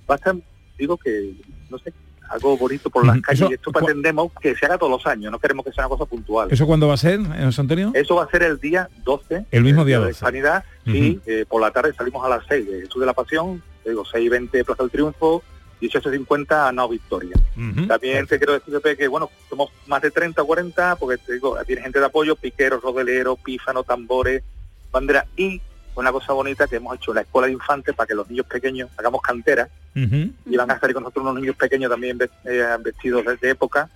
va 0.09 0.15
a 0.15 0.19
estar, 0.19 0.37
digo 0.79 0.97
que, 0.97 1.35
no 1.69 1.79
sé, 1.79 1.93
algo 2.29 2.57
bonito 2.57 2.89
por 2.91 3.05
las 3.05 3.17
Ujú. 3.17 3.23
calles, 3.25 3.41
Eso, 3.41 3.51
y 3.51 3.55
esto 3.55 3.73
pretendemos 3.73 4.31
que 4.41 4.55
se 4.55 4.65
haga 4.67 4.79
todos 4.79 4.93
los 4.93 5.05
años, 5.07 5.33
no 5.33 5.41
queremos 5.41 5.65
que 5.65 5.73
sea 5.73 5.87
una 5.89 5.97
cosa 5.97 6.09
puntual. 6.09 6.49
¿Eso 6.53 6.65
cuándo 6.67 6.87
va 6.87 6.95
a 6.95 6.99
ser, 6.99 7.19
eh, 7.19 7.43
José 7.45 7.61
Antonio? 7.63 7.91
Eso 7.95 8.15
va 8.15 8.23
a 8.25 8.31
ser 8.31 8.45
el 8.45 8.61
día 8.61 8.89
12. 9.05 9.47
El 9.51 9.65
mismo 9.65 9.85
día 9.85 9.97
de 9.99 10.05
12. 10.05 10.13
Hispanidad, 10.13 10.65
y 10.87 11.19
eh, 11.27 11.45
por 11.49 11.61
la 11.61 11.73
tarde 11.73 11.93
salimos 11.93 12.25
a 12.25 12.29
las 12.29 12.45
6 12.49 12.71
de 12.71 12.81
Jesús 12.83 13.01
de 13.01 13.07
la 13.07 13.15
Pasión, 13.15 13.61
te 13.83 13.91
digo 13.91 14.05
6 14.05 14.25
y 14.25 14.29
20 14.29 14.65
Plaza 14.65 14.83
del 14.83 14.91
Triunfo, 14.91 15.43
18.50 15.81 16.69
a 16.69 16.73
No 16.73 16.89
Victoria. 16.89 17.37
También 17.89 18.27
te 18.27 18.39
quiero 18.39 18.55
decir, 18.55 18.75
Pepe, 18.75 18.97
que 18.97 19.09
bueno, 19.09 19.31
somos 19.49 19.71
más 19.87 20.03
de 20.03 20.11
30 20.11 20.43
o 20.43 20.47
40, 20.47 20.97
porque 20.97 21.19
te 21.19 21.35
digo, 21.35 21.57
tiene 21.67 21.83
gente 21.83 21.99
de 21.99 22.07
apoyo, 22.07 22.37
piqueros, 22.37 22.83
rodeleros, 22.83 23.39
pífanos, 23.41 23.87
tambores, 23.87 24.43
bandera, 24.93 25.27
y 25.37 25.61
una 25.97 26.13
cosa 26.13 26.33
bonita 26.33 26.67
que 26.67 26.77
hemos 26.77 26.97
hecho 26.97 27.11
en 27.11 27.17
la 27.17 27.21
escuela 27.23 27.47
de 27.47 27.55
infantes 27.55 27.95
para 27.95 28.07
que 28.07 28.15
los 28.15 28.29
niños 28.29 28.47
pequeños 28.47 28.91
hagamos 28.97 29.23
cantera, 29.23 29.69
y 29.95 30.57
van 30.57 30.71
a 30.71 30.79
salir 30.79 30.95
con 30.95 31.03
nosotros 31.03 31.25
unos 31.25 31.41
niños 31.41 31.57
pequeños 31.57 31.91
también 31.91 32.19
eh, 32.45 32.77
vestidos 32.81 33.25
de 33.41 33.51
época 33.51 33.91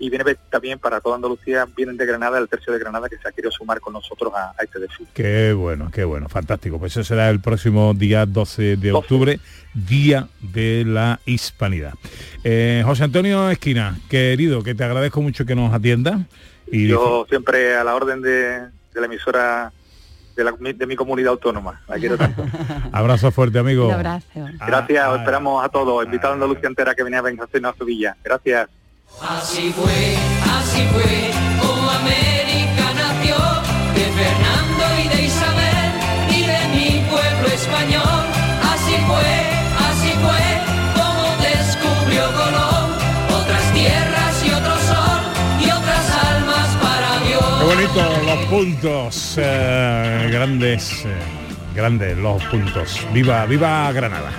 y 0.00 0.10
viene 0.10 0.24
también 0.50 0.78
para 0.78 1.00
toda 1.00 1.16
Andalucía 1.16 1.66
vienen 1.76 1.96
de 1.96 2.06
Granada 2.06 2.38
el 2.38 2.48
tercio 2.48 2.72
de 2.72 2.78
Granada 2.78 3.08
que 3.08 3.16
se 3.18 3.26
ha 3.28 3.32
querido 3.32 3.50
sumar 3.50 3.80
con 3.80 3.92
nosotros 3.92 4.32
a, 4.34 4.50
a 4.58 4.62
este 4.62 4.78
desfile 4.78 5.08
Qué 5.12 5.52
bueno, 5.52 5.90
qué 5.92 6.04
bueno, 6.04 6.28
fantástico. 6.28 6.78
Pues 6.78 6.92
eso 6.92 7.02
será 7.04 7.28
el 7.30 7.40
próximo 7.40 7.94
día 7.94 8.24
12 8.26 8.76
de 8.76 8.92
octubre, 8.92 9.40
Día 9.74 10.28
de 10.40 10.84
la 10.86 11.18
Hispanidad. 11.26 11.94
Eh, 12.44 12.82
José 12.84 13.04
Antonio 13.04 13.50
Esquina, 13.50 13.98
querido, 14.08 14.62
que 14.62 14.74
te 14.74 14.84
agradezco 14.84 15.20
mucho 15.20 15.44
que 15.44 15.54
nos 15.54 15.72
atiendas. 15.74 16.20
Y 16.70 16.86
yo 16.86 17.26
siempre 17.28 17.76
a 17.76 17.82
la 17.82 17.94
orden 17.94 18.20
de, 18.22 18.60
de 18.60 19.00
la 19.00 19.06
emisora 19.06 19.72
de, 20.36 20.44
la- 20.44 20.52
de 20.52 20.86
mi 20.86 20.94
comunidad 20.94 21.30
autónoma 21.32 21.80
la 21.88 21.96
quiero 21.96 22.16
tanto 22.16 22.44
abrazo 22.92 23.32
fuerte, 23.32 23.58
amigo. 23.58 23.88
Un 23.88 23.94
abrazo. 23.94 24.26
gracias 24.64 25.02
Ah, 25.04 25.10
os 25.12 25.18
esperamos 25.18 25.64
a 25.64 25.68
todos 25.68 26.04
invitado 26.04 26.32
a 26.32 26.34
Andalucía 26.34 26.68
entera 26.68 26.94
que 26.94 27.02
venía 27.02 27.18
a 27.18 27.22
vencernos 27.22 27.74
a 27.74 27.78
Sevilla 27.78 28.16
gracias 28.22 28.68
Así 29.20 29.72
fue, 29.72 30.16
así 30.58 30.82
fue, 30.92 31.30
como 31.60 31.90
América 31.90 32.86
nació, 32.94 33.36
de 33.94 34.04
Fernando 34.12 34.84
y 35.04 35.08
de 35.08 35.24
Isabel. 35.26 35.68
español. 37.62 38.22
Así 38.72 38.94
fue, 39.06 39.30
así 39.88 40.10
fue 40.24 40.46
como 40.98 41.24
descubrió 41.42 42.24
Colón 42.32 42.90
otras 43.40 43.72
tierras 43.72 44.34
y 44.44 44.50
otro 44.50 44.74
sol 44.90 45.20
y 45.60 45.64
otras 45.70 46.06
almas 46.30 46.68
para 46.82 47.10
Dios. 47.26 47.44
Qué 47.58 47.64
bonito 47.64 48.22
los 48.24 48.46
puntos, 48.46 49.34
eh, 49.38 50.28
grandes, 50.30 51.04
eh, 51.04 51.18
grandes 51.74 52.16
los 52.16 52.42
puntos. 52.44 53.06
Viva, 53.12 53.44
viva 53.46 53.90
Granada. 53.92 54.30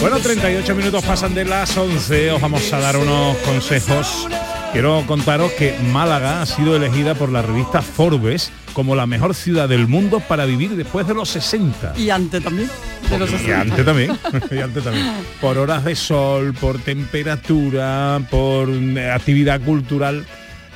Bueno, 0.00 0.18
38 0.18 0.74
minutos 0.74 1.04
pasan 1.04 1.34
de 1.34 1.44
las 1.44 1.76
11, 1.76 2.32
os 2.32 2.40
vamos 2.40 2.72
a 2.72 2.80
dar 2.80 2.96
unos 2.96 3.36
consejos. 3.38 4.28
Quiero 4.72 5.04
contaros 5.06 5.52
que 5.52 5.78
Málaga 5.92 6.42
ha 6.42 6.46
sido 6.46 6.74
elegida 6.74 7.14
por 7.14 7.30
la 7.30 7.42
revista 7.42 7.82
Forbes 7.82 8.50
como 8.72 8.96
la 8.96 9.06
mejor 9.06 9.34
ciudad 9.34 9.68
del 9.68 9.86
mundo 9.86 10.20
para 10.20 10.44
vivir 10.46 10.70
después 10.76 11.06
de 11.06 11.14
los 11.14 11.28
60. 11.28 11.92
Y 11.96 12.10
antes 12.10 12.42
también. 12.42 12.70
de 13.10 13.18
los 13.18 13.28
Y 13.30 13.32
60. 13.32 13.60
antes 13.60 13.84
también, 13.84 14.18
y 14.50 14.58
antes 14.58 14.82
también. 14.82 15.06
Por 15.40 15.58
horas 15.58 15.84
de 15.84 15.94
sol, 15.94 16.54
por 16.54 16.78
temperatura, 16.78 18.20
por 18.30 18.70
eh, 18.70 19.10
actividad 19.10 19.60
cultural, 19.60 20.24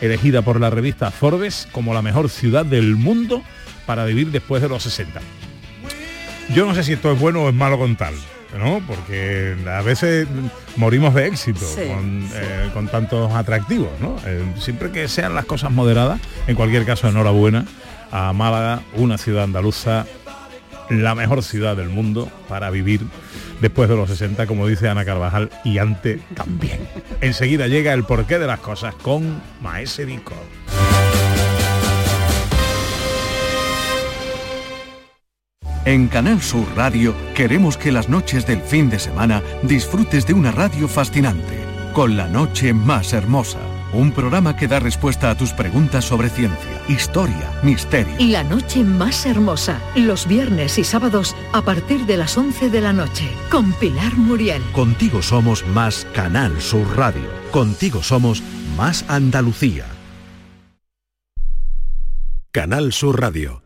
elegida 0.00 0.42
por 0.42 0.60
la 0.60 0.70
revista 0.70 1.10
Forbes 1.10 1.66
como 1.72 1.94
la 1.94 2.02
mejor 2.02 2.28
ciudad 2.28 2.66
del 2.66 2.96
mundo 2.96 3.42
para 3.86 4.04
vivir 4.04 4.30
después 4.30 4.60
de 4.62 4.68
los 4.68 4.82
60. 4.82 5.20
Yo 6.54 6.66
no 6.66 6.74
sé 6.74 6.84
si 6.84 6.92
esto 6.94 7.12
es 7.12 7.18
bueno 7.18 7.42
o 7.42 7.48
es 7.48 7.54
malo 7.54 7.78
con 7.78 7.96
tal, 7.96 8.14
¿no? 8.58 8.80
Porque 8.86 9.56
a 9.66 9.82
veces 9.82 10.26
morimos 10.76 11.14
de 11.14 11.26
éxito 11.26 11.64
Sí, 11.66 11.82
con, 11.88 12.28
eh, 12.34 12.70
con 12.72 12.88
tantos 12.88 13.32
atractivos, 13.32 13.90
¿no? 14.00 14.16
Eh, 14.24 14.44
siempre 14.58 14.90
que 14.90 15.08
sean 15.08 15.34
las 15.34 15.44
cosas 15.44 15.70
moderadas, 15.72 16.20
en 16.46 16.54
cualquier 16.54 16.84
caso, 16.84 17.08
enhorabuena 17.08 17.66
a 18.12 18.32
Málaga, 18.32 18.82
una 18.94 19.18
ciudad 19.18 19.44
andaluza 19.44 20.06
la 20.88 21.14
mejor 21.14 21.42
ciudad 21.42 21.76
del 21.76 21.88
mundo 21.88 22.30
para 22.48 22.70
vivir 22.70 23.00
después 23.60 23.88
de 23.88 23.96
los 23.96 24.08
60, 24.08 24.46
como 24.46 24.66
dice 24.66 24.88
Ana 24.88 25.04
Carvajal, 25.04 25.50
y 25.64 25.78
antes 25.78 26.20
también. 26.34 26.78
Enseguida 27.20 27.66
llega 27.66 27.92
el 27.92 28.04
porqué 28.04 28.38
de 28.38 28.46
las 28.46 28.60
cosas 28.60 28.94
con 28.94 29.42
Maese 29.60 30.04
Vico. 30.04 30.34
En 35.86 36.08
Canal 36.08 36.42
Sur 36.42 36.66
Radio 36.74 37.14
queremos 37.36 37.76
que 37.76 37.92
las 37.92 38.08
noches 38.08 38.44
del 38.44 38.60
fin 38.60 38.90
de 38.90 38.98
semana 38.98 39.40
disfrutes 39.62 40.26
de 40.26 40.34
una 40.34 40.50
radio 40.50 40.88
fascinante, 40.88 41.60
con 41.92 42.16
la 42.16 42.26
noche 42.26 42.74
más 42.74 43.12
hermosa. 43.12 43.60
Un 43.92 44.10
programa 44.10 44.56
que 44.56 44.66
da 44.66 44.80
respuesta 44.80 45.30
a 45.30 45.36
tus 45.36 45.52
preguntas 45.52 46.04
sobre 46.04 46.28
ciencia, 46.28 46.82
historia, 46.88 47.52
misterio. 47.62 48.16
La 48.18 48.42
noche 48.42 48.82
más 48.82 49.26
hermosa, 49.26 49.80
los 49.94 50.26
viernes 50.26 50.76
y 50.76 50.82
sábados 50.82 51.36
a 51.52 51.62
partir 51.62 52.04
de 52.04 52.16
las 52.16 52.36
11 52.36 52.68
de 52.68 52.80
la 52.80 52.92
noche, 52.92 53.30
con 53.48 53.72
Pilar 53.74 54.16
Muriel. 54.16 54.62
Contigo 54.72 55.22
somos 55.22 55.64
más 55.68 56.04
Canal 56.12 56.60
Sur 56.60 56.96
Radio. 56.96 57.30
Contigo 57.52 58.02
somos 58.02 58.42
más 58.76 59.04
Andalucía. 59.06 59.86
Canal 62.50 62.92
Sur 62.92 63.20
Radio. 63.20 63.65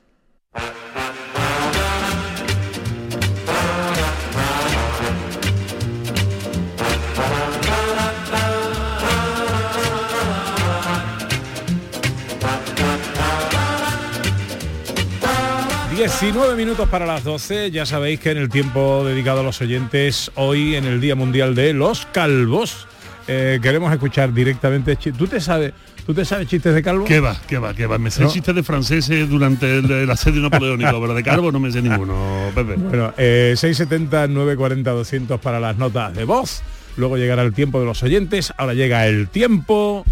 19 16.01 16.55
minutos 16.55 16.89
para 16.89 17.05
las 17.05 17.23
12, 17.23 17.69
ya 17.69 17.85
sabéis 17.85 18.19
que 18.19 18.31
en 18.31 18.39
el 18.39 18.49
tiempo 18.49 19.05
dedicado 19.05 19.41
a 19.41 19.43
los 19.43 19.61
oyentes, 19.61 20.31
hoy 20.33 20.75
en 20.75 20.85
el 20.85 20.99
Día 20.99 21.13
Mundial 21.15 21.53
de 21.53 21.73
los 21.73 22.07
Calvos, 22.07 22.87
eh, 23.27 23.59
queremos 23.61 23.93
escuchar 23.93 24.33
directamente... 24.33 24.95
¿Tú 24.95 25.27
te 25.27 25.39
sabes, 25.39 25.73
¿tú 26.03 26.15
te 26.15 26.25
sabes 26.25 26.47
chistes 26.47 26.73
de 26.73 26.81
calvo? 26.81 27.05
¿Qué 27.05 27.19
va? 27.19 27.39
¿Qué 27.47 27.59
va? 27.59 27.75
¿Qué 27.75 27.85
va? 27.85 27.99
Me 27.99 28.09
sé 28.09 28.23
No. 28.23 28.31
chistes 28.31 28.55
de 28.55 28.63
franceses 28.63 29.29
durante 29.29 29.77
el, 29.77 29.91
el 29.91 30.09
asedio 30.09 30.41
napoleónico, 30.41 30.99
pero 30.99 31.13
de 31.13 31.21
Carbo 31.21 31.51
no 31.51 31.59
me 31.59 31.71
sé 31.71 31.83
ninguno, 31.83 32.49
Pepe. 32.55 32.77
Bueno, 32.77 33.13
eh, 33.19 33.53
670 33.55 34.27
940 34.27 34.89
200 34.89 35.39
para 35.39 35.59
las 35.59 35.77
notas 35.77 36.15
de 36.15 36.23
voz. 36.23 36.63
Luego 36.97 37.17
llegará 37.17 37.43
el 37.43 37.53
tiempo 37.53 37.79
de 37.79 37.85
los 37.85 38.01
oyentes. 38.01 38.51
Ahora 38.57 38.73
llega 38.73 39.05
el 39.05 39.27
tiempo 39.27 40.03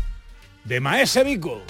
de 0.66 0.82
Maese 0.82 1.24
Vico. 1.24 1.64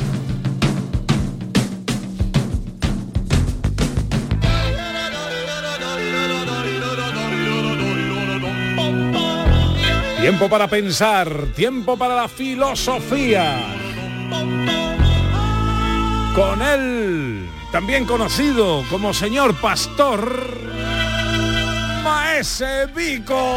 Tiempo 10.21 10.49
para 10.49 10.67
pensar, 10.67 11.45
tiempo 11.55 11.95
para 11.97 12.13
la 12.13 12.27
filosofía. 12.27 13.57
Con 16.35 16.61
él, 16.61 17.49
también 17.71 18.05
conocido 18.05 18.83
como 18.89 19.13
señor 19.13 19.55
pastor, 19.55 20.57
Maese 22.03 22.87
Vico. 22.93 23.55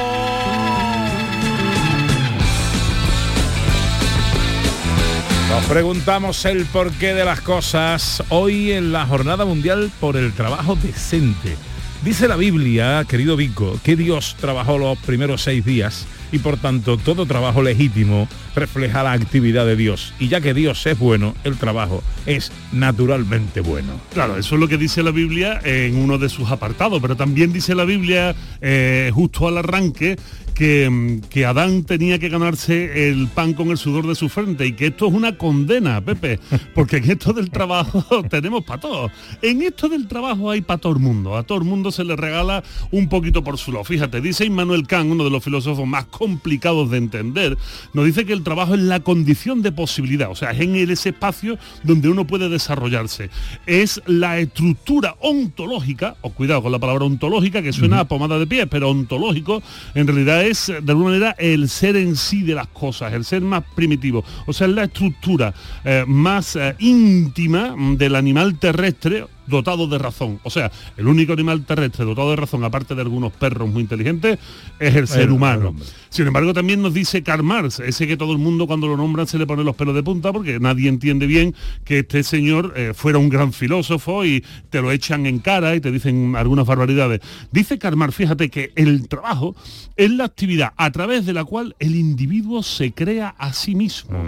Nos 5.51 5.65
preguntamos 5.67 6.45
el 6.45 6.65
porqué 6.67 7.13
de 7.13 7.25
las 7.25 7.41
cosas 7.41 8.23
hoy 8.29 8.71
en 8.71 8.93
la 8.93 9.05
Jornada 9.05 9.45
Mundial 9.45 9.91
por 10.01 10.17
el 10.17 10.33
Trabajo 10.33 10.77
Decente. 10.77 11.57
Dice 12.05 12.29
la 12.29 12.37
Biblia, 12.37 13.05
querido 13.09 13.37
Vico, 13.37 13.79
que 13.83 13.97
Dios 13.97 14.37
trabajó 14.41 14.79
los 14.79 14.97
primeros 14.99 15.43
seis 15.43 15.65
días 15.65 16.07
y 16.33 16.39
por 16.39 16.57
tanto 16.57 16.97
todo 16.97 17.27
trabajo 17.27 17.63
legítimo 17.63 18.27
refleja 18.57 19.03
la 19.03 19.13
actividad 19.13 19.67
de 19.67 19.77
Dios. 19.77 20.15
Y 20.19 20.29
ya 20.29 20.41
que 20.41 20.55
Dios 20.55 20.85
es 20.87 20.99
bueno, 20.99 21.35
el 21.45 21.57
trabajo 21.57 22.03
es 22.27 22.51
naturalmente 22.73 23.61
bueno. 23.61 23.93
Claro, 24.13 24.37
eso 24.37 24.55
es 24.55 24.61
lo 24.61 24.69
que 24.69 24.79
dice 24.79 25.03
la 25.03 25.11
Biblia 25.11 25.61
en 25.65 25.97
uno 25.97 26.19
de 26.19 26.29
sus 26.29 26.51
apartados, 26.51 27.01
pero 27.01 27.17
también 27.17 27.53
dice 27.53 27.75
la 27.75 27.85
Biblia 27.85 28.35
eh, 28.61 29.11
justo 29.15 29.47
al 29.47 29.59
arranque 29.59 30.17
que 30.63 30.73
que, 30.73 30.89
mm, 30.89 31.21
que 31.29 31.45
Adán 31.45 31.83
tenía 31.83 32.21
que 32.21 32.29
ganarse 32.29 33.09
el 33.09 33.27
pan 33.27 33.53
con 33.53 33.71
el 33.73 33.79
sudor 33.79 34.07
de 34.07 34.15
su 34.15 34.29
frente 34.29 34.65
y 34.65 34.75
que 34.75 34.87
esto 34.87 35.09
es 35.09 35.13
una 35.13 35.37
condena, 35.37 36.01
Pepe, 36.01 36.39
porque 36.73 36.99
en 36.99 37.11
esto 37.11 37.33
del 37.33 37.51
trabajo 37.51 38.05
tenemos 38.31 38.63
para 38.63 38.81
todos. 38.81 39.11
En 39.43 39.61
esto 39.63 39.89
del 39.89 40.07
trabajo 40.07 40.53
hay 40.53 40.61
para 40.61 40.79
todo 40.79 40.93
el 40.93 41.01
mundo. 41.01 41.37
A 41.37 41.43
todo 41.43 41.59
el 41.59 41.65
mundo 41.65 41.91
se 41.91 42.05
le 42.05 42.15
regala 42.15 42.63
un 42.93 43.09
poquito 43.09 43.43
por 43.43 43.59
su 43.59 43.73
lado. 43.73 43.83
Fíjate, 43.83 44.21
dice 44.21 44.45
Immanuel 44.45 44.87
Kant, 44.87 45.11
uno 45.11 45.25
de 45.25 45.31
los 45.31 45.43
filósofos 45.43 45.85
más 45.85 46.05
complicados 46.05 46.91
de 46.91 46.99
entender, 46.99 47.59
nos 47.93 48.07
dice 48.07 48.25
que 48.25 48.33
el 48.33 48.45
trabajo 48.45 48.75
es 48.75 48.81
la 48.83 49.01
condición 49.01 49.63
de 49.63 49.73
posibilidad, 49.73 50.31
o 50.31 50.37
sea, 50.37 50.53
es 50.53 50.61
en 50.61 50.77
ese 50.77 51.09
espacio 51.09 51.59
donde 51.83 52.09
uno 52.09 52.25
puede 52.25 52.49
desarrollarse. 52.49 53.31
Es 53.67 54.01
la 54.07 54.39
estructura 54.39 55.17
ontológica, 55.19 56.15
o 56.21 56.31
cuidado 56.31 56.63
con 56.63 56.71
la 56.71 56.79
palabra 56.79 57.05
ontológica, 57.05 57.63
que 57.63 57.73
suena 57.73 57.99
a 57.99 58.05
pomada 58.05 58.39
de 58.39 58.47
pies, 58.47 58.69
pero 58.71 58.91
ontológico 58.91 59.61
en 59.95 60.07
realidad 60.07 60.45
es 60.45 60.52
de 60.55 60.93
alguna 60.93 61.11
manera 61.11 61.35
el 61.39 61.69
ser 61.69 61.97
en 61.97 62.17
sí 62.17 62.43
de 62.43 62.55
las 62.55 62.69
cosas, 62.69 63.13
el 63.13 63.25
ser 63.25 63.43
más 63.43 63.65
primitivo. 63.75 64.25
O 64.47 64.53
sea, 64.53 64.67
es 64.67 64.73
la 64.73 64.85
estructura 64.85 65.55
eh, 65.85 66.05
más 66.07 66.57
eh, 66.57 66.75
íntima 66.79 67.75
del 67.97 68.15
animal 68.15 68.59
terrestre 68.59 69.27
dotado 69.47 69.87
de 69.87 69.99
razón. 69.99 70.41
O 70.45 70.51
sea, 70.51 70.71
el 70.97 71.07
único 71.09 71.33
animal 71.33 71.65
terrestre 71.65 72.05
dotado 72.05 72.31
de 72.31 72.37
razón, 72.37 72.65
aparte 72.65 72.95
de 72.95 73.03
algunos 73.03 73.33
perros 73.33 73.69
muy 73.71 73.83
inteligentes, 73.83 74.39
es 74.79 74.95
el 74.95 75.09
ser 75.09 75.23
El- 75.23 75.31
humano. 75.33 75.75
Sin 76.11 76.27
embargo, 76.27 76.53
también 76.53 76.83
nos 76.83 76.93
dice 76.93 77.23
Karl 77.23 77.43
Marx, 77.43 77.81
ese 77.81 78.07
que 78.07 78.17
todo 78.19 78.33
el 78.33 78.39
mundo 78.39 78.67
cuando 78.67 78.87
lo 78.87 78.97
nombran 78.99 79.27
se 79.27 79.39
le 79.39 79.47
pone 79.47 79.65
los 79.65 79.75
pelos 79.77 79.95
de 79.95 80.03
punta 80.03 80.31
porque 80.33 80.61
nadie 80.61 80.89
entiende 80.91 81.27
bien 81.27 81.55
que 81.85 82.01
este 82.01 82.23
señor 82.23 82.75
eh, 82.77 82.93
fuera 82.95 83.19
un 83.19 83.31
gran 83.31 83.53
filósofo 83.53 84.25
y 84.25 84.45
te 84.69 84.83
lo 84.83 84.93
echan 84.93 85.25
en 85.27 85.39
cara 85.39 85.75
y 85.75 85.81
te 85.81 85.91
dicen 85.91 86.37
algunas 86.37 86.67
barbaridades. 86.67 87.21
Dice 87.51 87.79
Karl 87.79 87.97
Marx, 87.97 88.15
fíjate 88.15 88.51
que 88.51 88.73
el 88.77 89.09
trabajo 89.09 89.57
es 89.97 90.11
la 90.11 90.25
actividad 90.25 90.73
a 90.77 90.91
través 90.91 91.25
de 91.25 91.33
la 91.33 91.45
cual 91.45 91.75
el 91.79 91.97
individuo 91.97 92.63
se 92.63 92.93
crea 92.93 93.35
a 93.39 93.53
sí 93.55 93.75
mismo. 93.75 94.19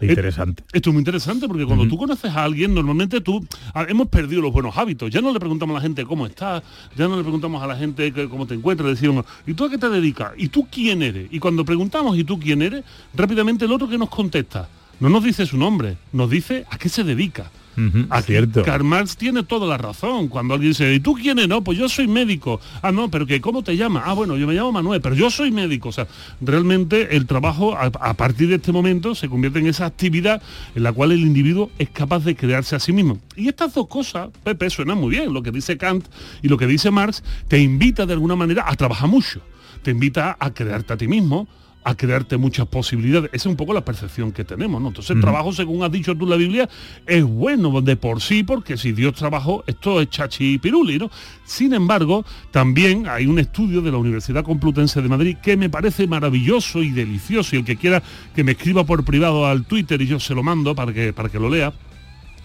Interesante. 0.00 0.64
Esto 0.72 0.90
es 0.90 0.94
muy 0.94 1.00
interesante 1.00 1.46
porque 1.46 1.64
cuando 1.64 1.86
tú 1.86 1.96
conoces 1.96 2.32
a 2.32 2.44
alguien, 2.44 2.74
normalmente 2.74 3.20
tú 3.20 3.46
ah, 3.74 3.86
hemos 3.88 4.08
perdido 4.08 4.42
los 4.42 4.49
buenos 4.52 4.76
hábitos. 4.76 5.10
Ya 5.10 5.20
no 5.20 5.32
le 5.32 5.38
preguntamos 5.38 5.74
a 5.74 5.78
la 5.78 5.82
gente 5.82 6.04
cómo 6.04 6.26
está, 6.26 6.62
ya 6.96 7.08
no 7.08 7.16
le 7.16 7.22
preguntamos 7.22 7.62
a 7.62 7.66
la 7.66 7.76
gente 7.76 8.12
cómo 8.28 8.46
te 8.46 8.54
encuentras, 8.54 8.90
decimos, 8.90 9.24
¿y 9.46 9.54
tú 9.54 9.64
a 9.64 9.70
qué 9.70 9.78
te 9.78 9.88
dedicas? 9.88 10.32
¿Y 10.36 10.48
tú 10.48 10.66
quién 10.70 11.02
eres? 11.02 11.28
Y 11.30 11.38
cuando 11.38 11.64
preguntamos 11.64 12.16
¿y 12.16 12.24
tú 12.24 12.38
quién 12.38 12.62
eres? 12.62 12.84
Rápidamente 13.14 13.64
el 13.64 13.72
otro 13.72 13.88
que 13.88 13.98
nos 13.98 14.08
contesta 14.08 14.68
no 15.00 15.08
nos 15.08 15.24
dice 15.24 15.46
su 15.46 15.56
nombre, 15.56 15.96
nos 16.12 16.28
dice 16.28 16.66
a 16.70 16.76
qué 16.76 16.88
se 16.88 17.04
dedica. 17.04 17.50
Aquí 18.10 18.26
cierto. 18.32 18.62
Karl 18.62 18.84
Marx 18.84 19.16
tiene 19.16 19.42
toda 19.42 19.66
la 19.66 19.78
razón. 19.78 20.28
Cuando 20.28 20.54
alguien 20.54 20.72
dice, 20.72 20.94
¿y 20.94 21.00
tú 21.00 21.14
quién 21.14 21.38
eres? 21.38 21.48
No, 21.48 21.62
pues 21.62 21.78
yo 21.78 21.88
soy 21.88 22.06
médico. 22.08 22.60
Ah, 22.82 22.92
no, 22.92 23.10
pero 23.10 23.26
que 23.26 23.40
¿cómo 23.40 23.62
te 23.62 23.76
llamas? 23.76 24.04
Ah, 24.06 24.12
bueno, 24.12 24.36
yo 24.36 24.46
me 24.46 24.54
llamo 24.54 24.72
Manuel, 24.72 25.00
pero 25.00 25.14
yo 25.14 25.30
soy 25.30 25.50
médico. 25.50 25.88
O 25.88 25.92
sea, 25.92 26.06
realmente 26.40 27.16
el 27.16 27.26
trabajo 27.26 27.74
a, 27.74 27.86
a 27.86 28.14
partir 28.14 28.48
de 28.48 28.56
este 28.56 28.72
momento 28.72 29.14
se 29.14 29.28
convierte 29.28 29.60
en 29.60 29.66
esa 29.66 29.86
actividad 29.86 30.42
en 30.74 30.82
la 30.82 30.92
cual 30.92 31.12
el 31.12 31.20
individuo 31.20 31.70
es 31.78 31.90
capaz 31.90 32.24
de 32.24 32.36
crearse 32.36 32.76
a 32.76 32.80
sí 32.80 32.92
mismo. 32.92 33.18
Y 33.36 33.48
estas 33.48 33.74
dos 33.74 33.86
cosas, 33.88 34.28
Pepe, 34.44 34.68
suenan 34.70 34.98
muy 34.98 35.10
bien. 35.10 35.32
Lo 35.32 35.42
que 35.42 35.50
dice 35.50 35.76
Kant 35.76 36.06
y 36.42 36.48
lo 36.48 36.58
que 36.58 36.66
dice 36.66 36.90
Marx 36.90 37.22
te 37.48 37.58
invita 37.58 38.06
de 38.06 38.12
alguna 38.12 38.36
manera 38.36 38.64
a 38.66 38.74
trabajar 38.76 39.08
mucho. 39.08 39.40
Te 39.82 39.90
invita 39.90 40.36
a 40.38 40.50
crearte 40.52 40.92
a 40.92 40.96
ti 40.96 41.08
mismo, 41.08 41.48
a 41.82 41.94
crearte 41.94 42.36
muchas 42.36 42.66
posibilidades. 42.66 43.30
Esa 43.32 43.42
es 43.42 43.46
un 43.46 43.56
poco 43.56 43.72
la 43.72 43.84
percepción 43.84 44.32
que 44.32 44.44
tenemos, 44.44 44.80
¿no? 44.80 44.88
Entonces 44.88 45.16
el 45.16 45.20
trabajo, 45.20 45.52
según 45.52 45.82
has 45.82 45.90
dicho 45.90 46.14
tú 46.14 46.24
en 46.24 46.30
la 46.30 46.36
Biblia, 46.36 46.68
es 47.06 47.24
bueno 47.24 47.80
de 47.80 47.96
por 47.96 48.20
sí, 48.20 48.42
porque 48.42 48.76
si 48.76 48.92
Dios 48.92 49.14
trabajó, 49.14 49.64
esto 49.66 50.00
es 50.00 50.10
chachi 50.10 50.54
y 50.54 50.58
piruli, 50.58 50.98
¿no? 50.98 51.10
Sin 51.44 51.72
embargo, 51.72 52.24
también 52.50 53.08
hay 53.08 53.26
un 53.26 53.38
estudio 53.38 53.80
de 53.80 53.90
la 53.90 53.98
Universidad 53.98 54.44
Complutense 54.44 55.00
de 55.00 55.08
Madrid 55.08 55.36
que 55.42 55.56
me 55.56 55.70
parece 55.70 56.06
maravilloso 56.06 56.82
y 56.82 56.90
delicioso, 56.90 57.56
y 57.56 57.60
el 57.60 57.64
que 57.64 57.76
quiera 57.76 58.02
que 58.34 58.44
me 58.44 58.52
escriba 58.52 58.84
por 58.84 59.04
privado 59.04 59.46
al 59.46 59.64
Twitter 59.64 60.00
y 60.02 60.06
yo 60.06 60.20
se 60.20 60.34
lo 60.34 60.42
mando 60.42 60.74
para 60.74 60.92
que, 60.92 61.12
para 61.12 61.28
que 61.28 61.38
lo 61.38 61.48
lea, 61.48 61.72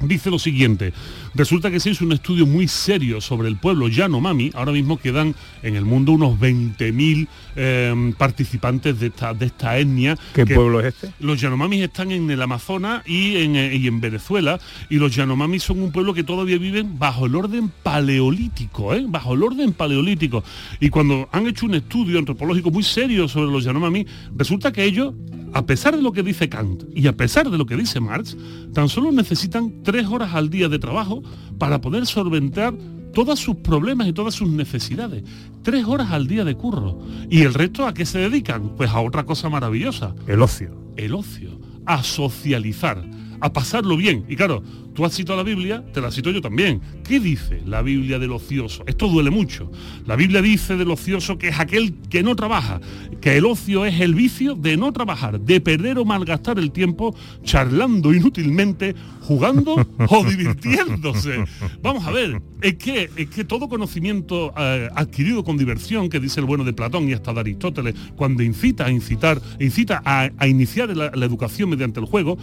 Dice 0.02 0.30
lo 0.30 0.40
siguiente, 0.40 0.92
resulta 1.36 1.70
que 1.70 1.80
se 1.80 1.90
hizo 1.92 2.06
un 2.06 2.14
estudio 2.14 2.46
muy 2.46 2.68
serio 2.68 3.22
sobre 3.22 3.48
el 3.48 3.58
pueblo 3.58 3.88
Yanomami, 3.88 4.52
ahora 4.54 4.72
mismo 4.72 4.98
quedan 4.98 5.36
en 5.64 5.76
el 5.76 5.86
mundo 5.86 6.14
unos 6.14 6.40
20.000 6.40 7.28
eh, 7.58 8.14
participantes 8.18 9.00
de 9.00 9.08
esta, 9.08 9.34
de 9.34 9.46
esta 9.48 9.78
etnia. 9.78 10.18
¿Qué 10.34 10.46
que- 10.46 10.56
pueblo 10.56 10.80
es 10.80 10.88
este? 10.96 11.12
Los 11.20 11.40
Yanomamis 11.42 11.84
están 11.84 12.12
en 12.12 12.30
el 12.32 12.42
Amazonas 12.42 13.04
y 13.08 13.38
en, 13.38 13.56
eh, 13.56 13.76
y 13.76 13.88
en 13.88 14.02
Venezuela, 14.02 14.60
y 14.90 14.96
los 14.96 15.16
Yanomamis 15.16 15.64
son 15.64 15.82
un 15.82 15.92
pueblo 15.92 16.14
que 16.14 16.24
todavía 16.24 16.58
viven 16.58 16.98
bajo 16.98 17.26
el 17.26 17.36
orden 17.36 17.72
paleolítico, 17.84 18.94
¿eh? 18.94 19.06
bajo 19.08 19.34
el 19.34 19.44
orden 19.44 19.74
paleolítico. 19.74 20.44
Y 20.80 20.90
cuando 20.90 21.28
han 21.32 21.48
hecho 21.48 21.66
un 21.66 21.76
estudio 21.76 22.20
antropológico 22.20 22.72
muy 22.72 22.84
serio 22.84 23.28
sobre 23.28 23.52
los 23.52 23.64
Yanomami, 23.64 24.06
resulta 24.36 24.72
que 24.72 24.84
ellos, 24.84 25.14
a 25.54 25.66
pesar 25.66 25.96
de 25.96 26.02
lo 26.02 26.12
que 26.12 26.24
dice 26.24 26.50
Kant 26.50 26.84
y 26.96 27.08
a 27.08 27.14
pesar 27.14 27.50
de 27.50 27.58
lo 27.58 27.66
que 27.66 27.76
dice 27.76 28.00
Marx, 28.00 28.38
tan 28.74 28.90
solo 28.90 29.12
necesitan 29.12 29.84
tres 29.84 30.06
horas 30.08 30.34
al 30.34 30.50
día 30.50 30.70
de 30.70 30.80
trabajo 30.80 31.24
para 31.58 31.82
poder 31.82 32.06
solventar 32.06 32.74
todos 33.14 33.40
sus 33.40 33.56
problemas 33.58 34.08
y 34.08 34.14
todas 34.14 34.36
sus 34.36 34.50
necesidades. 34.50 35.24
Tres 35.64 35.86
horas 35.86 36.12
al 36.12 36.28
día 36.28 36.44
de 36.44 36.56
curro. 36.56 37.00
¿Y 37.30 37.42
el 37.42 37.54
resto 37.54 37.88
a 37.88 37.94
qué 37.94 38.06
se 38.06 38.20
dedican? 38.20 38.76
Pues 38.76 38.92
a 38.92 39.00
otra 39.00 39.24
cosa 39.26 39.50
maravillosa. 39.50 40.14
El 40.28 40.42
ocio. 40.42 40.76
El 40.98 41.16
ocio. 41.16 41.60
A 41.86 42.04
socializar. 42.04 43.04
A 43.40 43.54
pasarlo 43.54 43.98
bien. 43.98 44.26
Y 44.28 44.36
claro, 44.36 44.64
tú 44.96 45.06
has 45.06 45.14
citado 45.14 45.38
la 45.38 45.44
Biblia, 45.44 45.84
te 45.94 46.02
la 46.02 46.10
cito 46.10 46.32
yo 46.32 46.42
también. 46.42 46.82
¿Qué 47.04 47.20
dice 47.20 47.62
la 47.66 47.82
Biblia 47.82 48.18
del 48.18 48.32
ocioso? 48.32 48.84
Esto 48.88 49.08
duele 49.08 49.30
mucho. 49.30 49.70
La 50.08 50.16
Biblia 50.16 50.42
dice 50.42 50.78
del 50.78 50.90
ocioso 50.90 51.38
que 51.38 51.50
es 51.50 51.60
aquel 51.60 51.94
que 52.10 52.24
no 52.24 52.36
trabaja, 52.36 52.80
que 53.22 53.38
el 53.38 53.46
ocio 53.46 53.86
es 53.86 54.00
el 54.00 54.16
vicio 54.16 54.56
de 54.56 54.78
no 54.78 54.92
trabajar, 54.92 55.40
de 55.40 55.62
perder 55.62 56.00
o 56.00 56.06
malgastar 56.06 56.58
el 56.58 56.72
tiempo 56.72 57.16
charlando 57.44 58.14
inútilmente, 58.14 58.96
jugando 59.22 59.76
o 60.10 60.24
divirtiéndose. 60.24 61.44
Vamos 61.82 62.06
a 62.06 62.12
ver, 62.12 62.42
es 62.62 62.76
que, 62.76 63.10
es 63.16 63.30
que 63.30 63.44
todo 63.44 63.68
conocimiento 63.68 64.54
eh, 64.58 64.90
adquirido 64.96 65.44
con 65.44 65.58
diversión, 65.58 66.10
que 66.10 66.20
dice 66.20 66.40
el 66.40 66.46
bueno 66.46 66.64
de 66.64 66.74
Platón 66.74 67.10
y 67.10 67.14
hasta 67.14 67.34
de 67.34 67.42
Aristóteles, 67.42 67.96
cuando 68.16 68.44
incita 68.44 68.86
a 68.86 68.92
incitar, 68.92 69.42
incita 69.60 70.02
a, 70.06 70.30
a 70.38 70.48
iniciar 70.48 70.96
la, 70.96 71.12
la 71.14 71.26
educación 71.26 71.70
mediante 71.70 72.00
el 72.00 72.06
juego, 72.06 72.38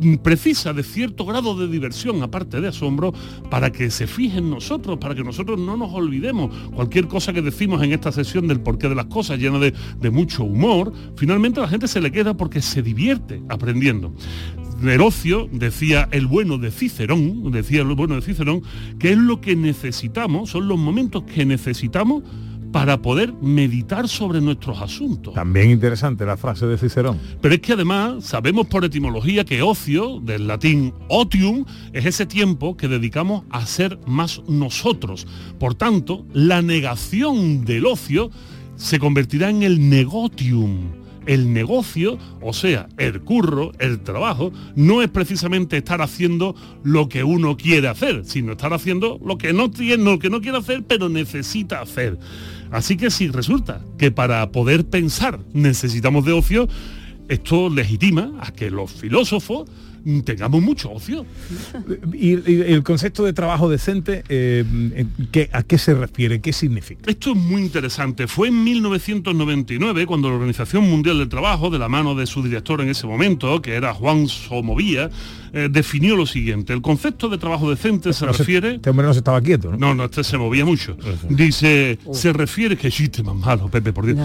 mm, 0.00 0.16
precisa 0.16 0.72
de 0.72 0.82
cierto 0.82 1.26
grado 1.26 1.58
de 1.58 1.68
diversión, 1.68 1.97
aparte 2.22 2.60
de 2.60 2.68
asombro, 2.68 3.12
para 3.50 3.70
que 3.70 3.90
se 3.90 4.06
fije 4.06 4.38
en 4.38 4.50
nosotros, 4.50 4.98
para 4.98 5.14
que 5.14 5.24
nosotros 5.24 5.58
no 5.58 5.76
nos 5.76 5.92
olvidemos. 5.92 6.54
Cualquier 6.74 7.08
cosa 7.08 7.32
que 7.32 7.42
decimos 7.42 7.82
en 7.82 7.92
esta 7.92 8.12
sesión 8.12 8.48
del 8.48 8.60
porqué 8.60 8.88
de 8.88 8.94
las 8.94 9.06
cosas, 9.06 9.38
llena 9.38 9.58
de, 9.58 10.10
mucho 10.10 10.44
humor, 10.44 10.92
finalmente 11.16 11.60
la 11.60 11.68
gente 11.68 11.86
se 11.86 12.00
le 12.00 12.10
queda 12.10 12.34
porque 12.34 12.62
se 12.62 12.82
divierte 12.82 13.42
aprendiendo. 13.48 14.12
El 14.82 15.00
ocio, 15.00 15.48
decía 15.52 16.08
el 16.12 16.26
bueno 16.26 16.56
de 16.56 16.70
Cicerón, 16.70 17.50
decía 17.50 17.82
el 17.82 17.94
bueno 17.94 18.14
de 18.14 18.22
Cicerón, 18.22 18.62
que 18.98 19.10
es 19.10 19.18
lo 19.18 19.40
que 19.40 19.56
necesitamos, 19.56 20.50
son 20.50 20.68
los 20.68 20.78
momentos 20.78 21.24
que 21.24 21.44
necesitamos 21.44 22.22
para 22.72 23.00
poder 23.00 23.32
meditar 23.40 24.08
sobre 24.08 24.40
nuestros 24.40 24.80
asuntos. 24.80 25.34
También 25.34 25.70
interesante 25.70 26.24
la 26.24 26.36
frase 26.36 26.66
de 26.66 26.76
Cicerón. 26.76 27.18
Pero 27.40 27.54
es 27.54 27.60
que 27.60 27.72
además 27.72 28.24
sabemos 28.24 28.66
por 28.66 28.84
etimología 28.84 29.44
que 29.44 29.62
ocio, 29.62 30.20
del 30.20 30.46
latín 30.46 30.92
otium, 31.08 31.64
es 31.92 32.04
ese 32.04 32.26
tiempo 32.26 32.76
que 32.76 32.88
dedicamos 32.88 33.44
a 33.50 33.64
ser 33.66 33.98
más 34.06 34.42
nosotros. 34.48 35.26
Por 35.58 35.74
tanto, 35.74 36.26
la 36.32 36.62
negación 36.62 37.64
del 37.64 37.86
ocio 37.86 38.30
se 38.76 38.98
convertirá 38.98 39.50
en 39.50 39.62
el 39.62 39.88
negotium. 39.88 40.92
El 41.26 41.52
negocio, 41.52 42.16
o 42.40 42.54
sea, 42.54 42.88
el 42.96 43.20
curro, 43.20 43.72
el 43.78 44.00
trabajo, 44.00 44.50
no 44.76 45.02
es 45.02 45.10
precisamente 45.10 45.76
estar 45.76 46.00
haciendo 46.00 46.54
lo 46.82 47.10
que 47.10 47.22
uno 47.22 47.58
quiere 47.58 47.88
hacer, 47.88 48.24
sino 48.24 48.52
estar 48.52 48.72
haciendo 48.72 49.20
lo 49.22 49.36
que 49.36 49.52
no 49.52 49.70
tiene, 49.70 50.04
lo 50.04 50.18
que 50.18 50.30
no 50.30 50.40
quiere 50.40 50.56
hacer, 50.56 50.84
pero 50.88 51.10
necesita 51.10 51.82
hacer. 51.82 52.18
Así 52.70 52.96
que 52.96 53.10
si 53.10 53.28
resulta 53.28 53.80
que 53.98 54.10
para 54.10 54.50
poder 54.52 54.84
pensar 54.86 55.38
necesitamos 55.52 56.24
de 56.24 56.32
ocio, 56.32 56.68
esto 57.28 57.68
legitima 57.70 58.32
a 58.40 58.52
que 58.52 58.70
los 58.70 58.90
filósofos 58.92 59.68
tengamos 60.24 60.62
mucho 60.62 60.90
ocio. 60.92 61.26
Y, 62.14 62.30
y 62.50 62.62
el 62.72 62.82
concepto 62.82 63.24
de 63.24 63.32
trabajo 63.32 63.68
decente, 63.68 64.24
eh, 64.28 64.64
¿qué- 65.30 65.50
¿a 65.52 65.62
qué 65.62 65.76
se 65.78 65.94
refiere? 65.94 66.40
¿Qué 66.40 66.52
significa? 66.52 67.02
Esto 67.10 67.30
es 67.32 67.36
muy 67.36 67.62
interesante. 67.62 68.26
Fue 68.26 68.48
en 68.48 68.64
1999 68.64 70.06
cuando 70.06 70.28
la 70.28 70.34
Organización 70.36 70.88
Mundial 70.88 71.18
del 71.18 71.28
Trabajo, 71.28 71.70
de 71.70 71.78
la 71.78 71.88
mano 71.88 72.14
de 72.14 72.26
su 72.26 72.42
director 72.42 72.80
en 72.80 72.88
ese 72.88 73.06
momento, 73.06 73.60
que 73.62 73.74
era 73.74 73.92
Juan 73.94 74.26
Somovía, 74.28 75.10
eh, 75.52 75.68
definió 75.70 76.16
lo 76.16 76.26
siguiente. 76.26 76.72
El 76.72 76.82
concepto 76.82 77.28
de 77.28 77.38
trabajo 77.38 77.70
decente 77.70 78.12
se 78.12 78.26
No 78.26 78.32
se- 78.32 78.38
refiere... 78.38 78.74
Este 78.76 78.90
hombre 78.90 79.06
no 79.06 79.12
se 79.12 79.18
estaba 79.18 79.40
quieto, 79.40 79.70
¿no? 79.70 79.76
No, 79.78 79.94
no, 79.94 80.04
este 80.04 80.24
se 80.24 80.36
movía 80.38 80.64
mucho. 80.64 80.96
Dice, 81.28 81.98
se 82.12 82.32
refiere 82.32 82.76
que 82.76 82.90
chiste 82.90 83.22
más 83.22 83.36
malo, 83.36 83.68
Pepe, 83.68 83.92
por 83.92 84.06
Dios. 84.06 84.18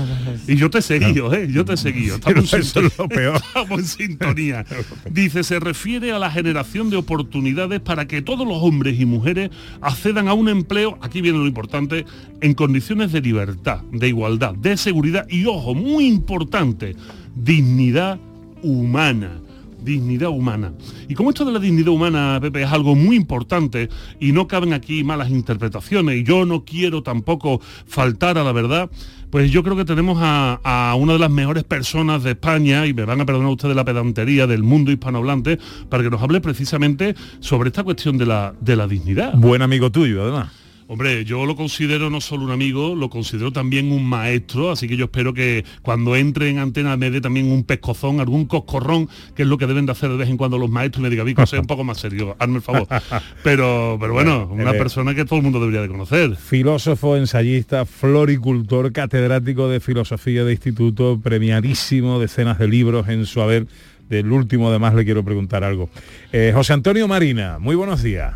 Y 0.48 0.56
yo 0.56 0.70
te 0.70 0.80
he 0.80 0.82
seguido, 0.82 1.34
¿eh? 1.34 1.48
Yo 1.52 1.66
te 1.66 1.74
he 1.74 1.78
seguido. 1.78 2.16
Estamos, 2.16 2.54
es 2.54 2.76
lo 2.98 3.08
peor. 3.10 3.36
Estamos 3.36 3.80
en 3.80 3.86
sintonía. 3.86 4.66
Dice, 5.12 5.44
se 5.44 5.60
refiere 5.60 6.12
a 6.12 6.20
la 6.20 6.32
generación 6.32 6.90
de 6.90 6.98
oportunidades 6.98 7.80
para 7.82 8.08
que 8.08 8.22
todos 8.22 8.48
los 8.48 8.58
hombres 8.62 9.00
y 9.00 9.06
mujeres 9.06 9.50
accedan 9.82 10.28
a 10.28 10.34
un 10.34 10.50
empleo, 10.50 10.98
aquí 11.02 11.22
viene 11.22 11.38
lo 11.40 11.48
importante, 11.48 12.06
en 12.42 12.54
condiciones 12.54 13.12
de 13.12 13.22
libertad, 13.22 13.82
de 13.92 14.08
igualdad, 14.08 14.56
de 14.56 14.78
seguridad 14.78 15.26
y, 15.30 15.46
ojo, 15.46 15.74
muy 15.76 16.06
importante, 16.06 16.96
dignidad 17.36 18.20
humana 18.62 19.40
dignidad 19.84 20.30
humana. 20.30 20.74
Y 21.08 21.16
como 21.16 21.30
esto 21.30 21.46
de 21.46 21.52
la 21.52 21.60
dignidad 21.60 21.90
humana, 21.90 22.40
Pepe, 22.42 22.64
es 22.64 22.72
algo 22.72 22.96
muy 22.96 23.16
importante 23.16 23.90
y 24.20 24.32
no 24.32 24.48
caben 24.48 24.74
aquí 24.74 25.04
malas 25.04 25.30
interpretaciones 25.30 26.18
y 26.18 26.24
yo 26.24 26.46
no 26.46 26.64
quiero 26.66 27.04
tampoco 27.04 27.62
faltar 27.86 28.38
a 28.38 28.44
la 28.44 28.52
verdad, 28.52 28.90
pues 29.30 29.50
yo 29.52 29.64
creo 29.64 29.76
que 29.76 29.86
tenemos 29.86 30.20
a, 30.22 30.60
a 30.64 30.96
una 30.96 31.14
de 31.14 31.20
las 31.20 31.32
mejores 31.32 31.64
personas 31.64 32.24
de 32.24 32.32
España, 32.32 32.86
y 32.86 32.94
me 32.94 33.04
van 33.04 33.20
a 33.20 33.26
perdonar 33.26 33.52
ustedes 33.52 33.76
la 33.76 33.84
pedantería 33.84 34.46
del 34.46 34.62
mundo 34.62 34.92
hispanohablante, 34.92 35.58
para 35.90 36.04
que 36.04 36.12
nos 36.12 36.22
hable 36.22 36.40
precisamente 36.40 37.16
sobre 37.40 37.70
esta 37.70 37.84
cuestión 37.84 38.18
de 38.20 38.28
la, 38.28 38.54
de 38.62 38.76
la 38.76 38.88
dignidad. 38.88 39.34
Buen 39.36 39.64
amigo 39.64 39.92
tuyo, 39.92 40.22
además. 40.22 40.63
Hombre, 40.94 41.26
yo 41.26 41.48
lo 41.48 41.56
considero 41.56 42.12
no 42.12 42.22
solo 42.22 42.44
un 42.44 42.52
amigo, 42.52 42.94
lo 42.94 43.10
considero 43.10 43.52
también 43.52 43.92
un 43.92 44.06
maestro, 44.06 44.70
así 44.70 44.88
que 44.88 44.96
yo 44.96 45.06
espero 45.06 45.34
que 45.34 45.66
cuando 45.82 46.16
entre 46.16 46.52
en 46.52 46.60
antena 46.60 46.96
me 46.98 47.10
dé 47.10 47.20
también 47.20 47.52
un 47.52 47.64
pescozón, 47.64 48.20
algún 48.20 48.46
coscorrón, 48.46 49.10
que 49.36 49.42
es 49.42 49.48
lo 49.48 49.58
que 49.58 49.66
deben 49.66 49.88
de 49.88 49.94
hacer 49.94 50.12
de 50.12 50.18
vez 50.18 50.30
en 50.30 50.38
cuando 50.38 50.60
los 50.60 50.70
maestros, 50.70 51.00
y 51.00 51.04
me 51.06 51.10
diga, 51.10 51.24
Vico, 51.24 51.48
sé 51.48 51.58
un 51.58 51.66
poco 51.66 51.84
más 51.84 51.98
serio, 51.98 52.36
hazme 52.38 52.58
el 52.58 52.62
favor. 52.62 52.88
Pero, 53.44 53.98
pero 54.00 54.14
bueno, 54.14 54.48
una 54.52 54.72
eh, 54.72 54.78
persona 54.78 55.16
que 55.16 55.26
todo 55.26 55.38
el 55.38 55.44
mundo 55.44 55.60
debería 55.60 55.82
de 55.82 55.88
conocer. 55.88 56.36
Filósofo, 56.36 57.18
ensayista, 57.18 57.88
floricultor, 57.88 58.92
catedrático 58.92 59.68
de 59.70 59.80
filosofía 59.80 60.44
de 60.44 60.52
instituto, 60.52 61.20
premiadísimo, 61.20 62.20
decenas 62.20 62.60
de 62.60 62.68
libros 62.68 63.10
en 63.10 63.26
su 63.26 63.42
haber. 63.42 63.66
Del 64.10 64.32
último, 64.32 64.70
además, 64.70 64.94
le 64.94 65.06
quiero 65.06 65.24
preguntar 65.24 65.64
algo. 65.64 65.90
Eh, 66.32 66.52
José 66.54 66.74
Antonio 66.74 67.08
Marina, 67.08 67.58
muy 67.58 67.76
buenos 67.76 68.04
días. 68.04 68.36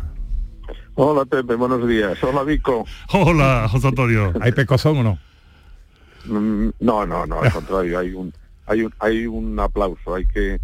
Hola 1.00 1.24
Pepe, 1.24 1.54
buenos 1.54 1.86
días. 1.86 2.18
Hola 2.24 2.42
Vico. 2.42 2.84
Hola, 3.12 3.68
José 3.70 3.86
Antonio. 3.86 4.32
¿Hay 4.40 4.50
pescozón 4.50 4.96
o 4.98 5.02
no? 5.04 5.18
Mm, 6.24 6.70
No, 6.80 7.06
no, 7.06 7.24
no, 7.24 7.40
al 7.40 7.52
contrario, 7.52 8.00
hay 8.00 8.12
un, 8.14 8.32
hay 8.66 8.82
un, 8.82 8.92
hay 8.98 9.24
un 9.28 9.60
aplauso, 9.60 10.16
hay 10.16 10.26
que, 10.26 10.58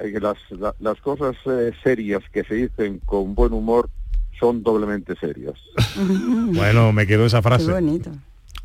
hay 0.00 0.12
que 0.12 0.20
las, 0.20 0.36
la- 0.50 0.76
las 0.78 1.00
cosas 1.00 1.34
eh, 1.46 1.72
serias 1.82 2.22
que 2.32 2.44
se 2.44 2.54
dicen 2.54 3.00
con 3.04 3.34
buen 3.34 3.52
humor 3.52 3.90
son 4.38 4.62
doblemente 4.62 5.16
serias. 5.16 5.54
Bueno, 5.96 6.92
me 6.92 7.04
quedo 7.08 7.26
esa 7.26 7.42
frase. 7.42 7.66
Qué 7.66 7.72
bonito. 7.72 8.10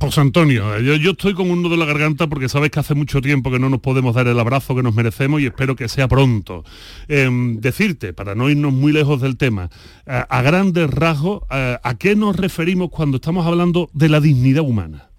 José 0.02 0.22
Antonio, 0.22 0.76
eh, 0.78 1.00
yo, 1.00 1.12
estoy 1.12 1.34
con 1.34 1.52
un 1.52 1.62
nudo 1.62 1.74
en 1.74 1.82
la 1.82 1.86
garganta 1.86 2.28
porque 2.28 2.47
sabes 2.47 2.72
que 2.72 2.80
hace 2.80 2.95
mucho 2.95 3.20
tiempo 3.20 3.52
que 3.52 3.60
no 3.60 3.70
nos 3.70 3.82
podemos 3.82 4.16
dar 4.16 4.28
el 4.28 4.39
abrazo 4.39 4.74
que 4.74 4.82
nos 4.82 4.95
merecemos 4.95 5.41
y 5.41 5.47
espero 5.47 5.76
que 5.76 5.89
sea 5.89 6.08
pronto. 6.08 6.64
Em, 7.10 7.60
decirte, 7.60 8.14
para 8.14 8.34
no 8.34 8.50
irnos 8.50 8.72
muy 8.72 8.93
lejos 8.93 9.20
del 9.20 9.36
tema, 9.36 9.70
a, 10.06 10.22
a 10.22 10.41
grandes 10.41 10.89
rasgos, 10.89 11.43
eh, 11.52 11.78
¿a 11.84 11.97
qué 11.97 12.16
nos 12.16 12.38
referimos 12.38 12.89
cuando 12.91 13.18
estamos 13.18 13.45
hablando 13.45 13.89
de 13.91 14.08
la 14.08 14.22
dignidad 14.22 14.64
humana? 14.64 15.10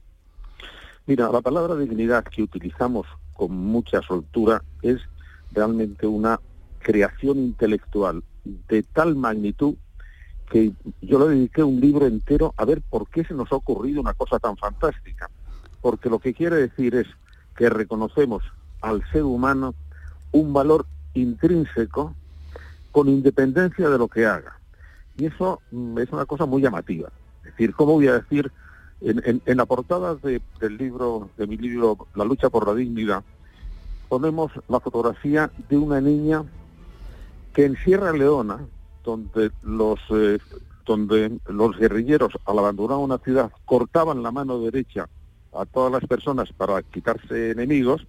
Mira, 1.06 1.30
la 1.30 1.42
palabra 1.42 1.76
dignidad 1.76 2.24
que 2.24 2.42
utilizamos 2.42 3.06
con 3.34 3.52
mucha 3.52 4.00
soltura 4.00 4.62
es 4.80 4.98
realmente 5.52 6.06
una 6.06 6.40
creación 6.78 7.38
intelectual 7.38 8.22
de 8.44 8.82
tal 8.82 9.14
magnitud 9.14 9.74
que 10.50 10.72
yo 11.00 11.18
le 11.20 11.34
dediqué 11.36 11.62
un 11.62 11.80
libro 11.80 12.06
entero 12.06 12.52
a 12.56 12.64
ver 12.64 12.82
por 12.82 13.08
qué 13.08 13.24
se 13.24 13.34
nos 13.34 13.50
ha 13.52 13.56
ocurrido 13.56 14.00
una 14.00 14.14
cosa 14.14 14.38
tan 14.38 14.56
fantástica. 14.56 15.30
Porque 15.80 16.10
lo 16.10 16.18
que 16.18 16.34
quiere 16.34 16.56
decir 16.56 16.94
es 16.96 17.06
que 17.56 17.70
reconocemos 17.70 18.42
al 18.82 19.02
ser 19.12 19.22
humano 19.22 19.74
un 20.32 20.52
valor 20.52 20.84
intrínseco 21.14 22.14
con 22.92 23.08
independencia 23.08 23.88
de 23.88 23.96
lo 23.96 24.08
que 24.08 24.26
haga. 24.26 24.58
Y 25.16 25.26
eso 25.26 25.60
mm, 25.70 25.98
es 25.98 26.10
una 26.10 26.26
cosa 26.26 26.46
muy 26.46 26.60
llamativa. 26.62 27.08
Es 27.44 27.52
decir, 27.52 27.72
¿cómo 27.74 27.92
voy 27.94 28.08
a 28.08 28.14
decir? 28.18 28.50
En, 29.02 29.40
la 29.56 29.64
portada 29.64 30.16
de- 30.16 30.42
del 30.60 30.76
libro, 30.76 31.30
de 31.38 31.46
mi 31.46 31.56
libro 31.56 32.06
La 32.14 32.24
lucha 32.24 32.50
por 32.50 32.66
la 32.66 32.74
dignidad, 32.74 33.22
ponemos 34.10 34.52
la 34.68 34.78
fotografía 34.80 35.50
de 35.70 35.76
una 35.78 36.00
niña 36.02 36.44
que 37.54 37.64
en 37.64 37.76
Sierra 37.76 38.12
Leona, 38.12 38.58
donde 39.04 39.50
los 39.62 39.98
eh, 40.10 40.38
donde 40.86 41.38
los 41.48 41.76
guerrilleros 41.76 42.32
al 42.46 42.58
abandonar 42.58 42.98
una 42.98 43.18
ciudad 43.18 43.52
cortaban 43.64 44.22
la 44.22 44.32
mano 44.32 44.60
derecha 44.60 45.08
a 45.52 45.64
todas 45.66 45.92
las 45.92 46.04
personas 46.06 46.52
para 46.52 46.82
quitarse 46.82 47.50
enemigos, 47.50 48.06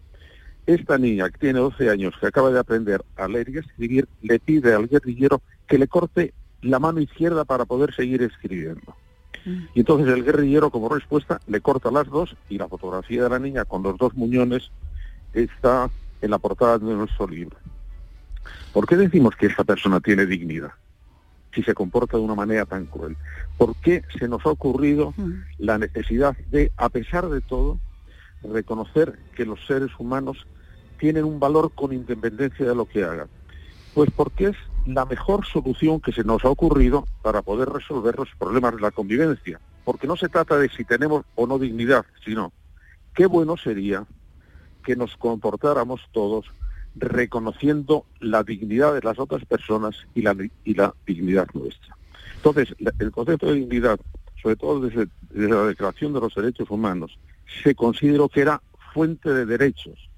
esta 0.66 0.98
niña 0.98 1.30
que 1.30 1.38
tiene 1.40 1.60
12 1.60 1.90
años, 1.90 2.14
que 2.20 2.28
acaba 2.28 2.52
de 2.52 2.60
aprender 2.60 3.04
a 3.18 3.28
leer 3.28 3.50
y 3.50 3.58
escribir, 3.58 4.08
le 4.22 4.40
pide 4.40 4.74
al 4.74 4.88
guerrillero 4.88 5.42
que 5.68 5.78
le 5.78 5.88
corte 5.88 6.34
la 6.62 6.80
mano 6.80 7.00
izquierda 7.00 7.46
para 7.46 7.66
poder 7.66 7.94
seguir 7.94 8.22
escribiendo. 8.22 8.96
Y 9.74 9.80
entonces 9.80 10.14
el 10.14 10.24
guerrillero 10.24 10.70
como 10.70 10.90
respuesta 10.90 11.40
le 11.48 11.62
corta 11.62 11.90
las 11.90 12.08
dos 12.08 12.36
y 12.50 12.60
la 12.60 12.68
fotografía 12.68 13.24
de 13.24 13.30
la 13.30 13.40
niña 13.40 13.66
con 13.66 13.82
los 13.82 13.98
dos 13.98 14.14
muñones 14.14 14.70
está 15.34 15.90
en 16.22 16.30
la 16.30 16.38
portada 16.38 16.78
de 16.78 16.94
nuestro 16.94 17.28
libro. 17.28 17.58
¿Por 18.74 18.88
qué 18.88 18.96
decimos 18.98 19.36
que 19.36 19.48
esta 19.48 19.64
persona 19.64 20.00
tiene 20.00 20.26
dignidad? 20.26 20.72
Si 21.54 21.64
se 21.64 21.74
comporta 21.74 22.18
de 22.18 22.24
una 22.24 22.36
manera 22.36 22.66
tan 22.66 22.86
cruel. 22.86 23.18
¿Por 23.58 23.76
qué 23.78 24.04
se 24.18 24.28
nos 24.28 24.46
ha 24.46 24.50
ocurrido 24.50 25.14
la 25.58 25.78
necesidad 25.78 26.38
de, 26.50 26.72
a 26.78 26.90
pesar 26.90 27.30
de 27.30 27.42
todo, 27.42 27.80
reconocer 28.44 29.20
que 29.36 29.46
los 29.46 29.66
seres 29.68 29.92
humanos 30.00 30.48
tienen 30.98 31.26
un 31.26 31.40
valor 31.40 31.72
con 31.74 31.92
independencia 31.92 32.66
de 32.66 32.76
lo 32.76 32.86
que 32.86 33.04
hagan? 33.04 33.28
Pues 33.94 34.10
porque 34.16 34.48
es 34.48 34.56
la 34.86 35.06
mejor 35.06 35.46
solución 35.46 36.00
que 36.00 36.14
se 36.14 36.24
nos 36.24 36.46
ha 36.46 36.50
ocurrido 36.50 37.06
para 37.22 37.42
poder 37.42 37.70
resolver 37.70 38.18
los 38.18 38.30
problemas 38.40 38.76
de 38.76 38.82
la 38.82 38.92
convivencia. 38.92 39.60
Porque 39.84 40.08
no 40.08 40.16
se 40.16 40.30
trata 40.30 40.58
de 40.58 40.70
si 40.70 40.86
tenemos 40.86 41.26
o 41.36 41.48
no 41.48 41.60
dignidad, 41.60 42.06
sino 42.24 42.54
qué 43.14 43.26
bueno 43.26 43.58
sería 43.58 44.06
que 44.84 44.96
nos 44.96 45.18
comportáramos 45.18 46.02
todos 46.12 46.46
reconociendo 46.96 48.06
la 48.20 48.44
dignidad 48.44 48.94
de 48.94 49.02
las 49.02 49.20
otras 49.20 49.46
personas 49.46 49.96
y 50.14 50.22
la, 50.22 50.36
y 50.64 50.74
la 50.74 50.94
dignidad 51.06 51.48
nuestra. 51.54 51.96
Entonces, 52.36 52.76
el 53.00 53.12
concepto 53.12 53.48
de 53.48 53.56
dignidad, 53.56 54.00
sobre 54.42 54.56
todo 54.56 54.82
desde, 54.82 55.08
desde 55.30 55.50
la 55.50 55.64
Declaración 55.64 56.14
de 56.14 56.20
los 56.20 56.34
Derechos 56.34 56.70
Humanos, 56.70 57.18
se 57.64 57.76
consideró 57.76 58.30
que 58.30 58.42
era 58.42 58.62
fuente 58.94 59.30
de 59.30 59.46
derechos. 59.46 60.10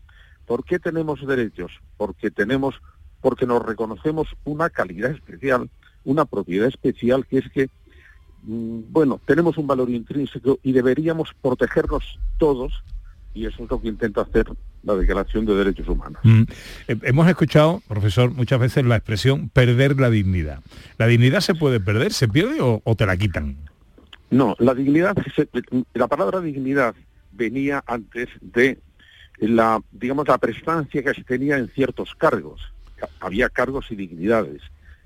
¿Por 0.46 0.64
qué 0.64 0.80
tenemos 0.80 1.26
derechos? 1.26 1.72
Porque 1.98 2.32
tenemos, 2.32 2.76
porque 3.22 3.46
nos 3.46 3.64
reconocemos 3.66 4.28
una 4.44 4.70
calidad 4.70 5.12
especial, 5.12 5.70
una 6.04 6.26
propiedad 6.26 6.68
especial 6.68 7.26
que 7.26 7.40
es 7.40 7.50
que 7.52 7.70
mm, 8.44 8.82
bueno, 8.90 9.22
tenemos 9.26 9.58
un 9.58 9.68
valor 9.68 9.90
intrínseco 9.90 10.60
y 10.64 10.72
deberíamos 10.72 11.34
protegernos 11.42 12.20
todos, 12.38 12.84
y 13.34 13.46
eso 13.46 13.64
es 13.64 13.70
lo 13.70 13.82
que 13.82 13.88
intenta 13.88 14.22
hacer 14.22 14.46
la 14.84 14.96
Declaración 14.96 15.46
de 15.46 15.56
Derechos 15.56 15.88
Humanos. 15.88 16.20
Mm. 16.24 16.44
Eh, 16.88 16.98
Hemos 17.04 17.28
escuchado, 17.28 17.82
profesor, 17.88 18.32
muchas 18.32 18.60
veces 18.60 18.86
la 18.86 18.98
expresión 18.98 19.50
perder 19.50 20.00
la 20.00 20.10
dignidad. 20.10 20.60
¿La 20.98 21.08
dignidad 21.08 21.40
se 21.40 21.56
puede 21.56 21.80
perder, 21.80 22.14
se 22.14 22.28
pierde 22.28 22.62
o, 22.62 22.82
o 22.84 22.96
te 22.96 23.06
la 23.06 23.18
quitan? 23.18 23.58
No, 24.30 24.56
la 24.60 24.74
dignidad, 24.74 25.16
la 25.94 26.08
palabra 26.08 26.42
dignidad 26.42 26.96
venía 27.32 27.84
antes 27.86 28.30
de 28.42 28.80
la, 29.40 29.82
digamos, 29.92 30.28
la 30.28 30.38
prestancia 30.38 31.04
que 31.04 31.14
se 31.14 31.24
tenía 31.24 31.58
en 31.58 31.70
ciertos 31.70 32.16
cargos. 32.16 32.62
Había 33.20 33.50
cargos 33.50 33.92
y 33.92 33.96
dignidades. 33.96 34.62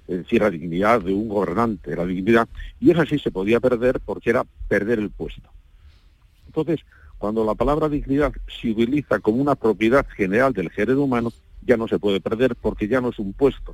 Es 0.08 0.20
decir, 0.20 0.42
la 0.42 0.50
dignidad 0.50 1.02
de 1.02 1.14
un 1.14 1.28
gobernante, 1.28 1.96
la 1.96 2.06
dignidad, 2.06 2.48
y 2.80 2.92
esa 2.92 3.06
sí 3.06 3.20
se 3.20 3.32
podía 3.32 3.60
perder 3.60 4.00
porque 4.00 4.30
era 4.30 4.46
perder 4.68 5.00
el 5.00 5.10
puesto. 5.10 5.50
Entonces, 6.46 6.80
cuando 7.18 7.44
la 7.46 7.56
palabra 7.56 7.90
dignidad 7.90 8.32
se 8.48 8.72
utiliza 8.72 9.20
como 9.20 9.42
una 9.42 9.56
propiedad 9.56 10.06
general 10.16 10.54
del 10.54 10.70
género 10.70 11.04
humano, 11.04 11.32
ya 11.66 11.78
no 11.78 11.88
se 11.88 12.00
puede 12.00 12.20
perder 12.22 12.56
porque 12.56 12.88
ya 12.88 13.02
no 13.02 13.10
es 13.10 13.20
un 13.20 13.34
puesto, 13.34 13.74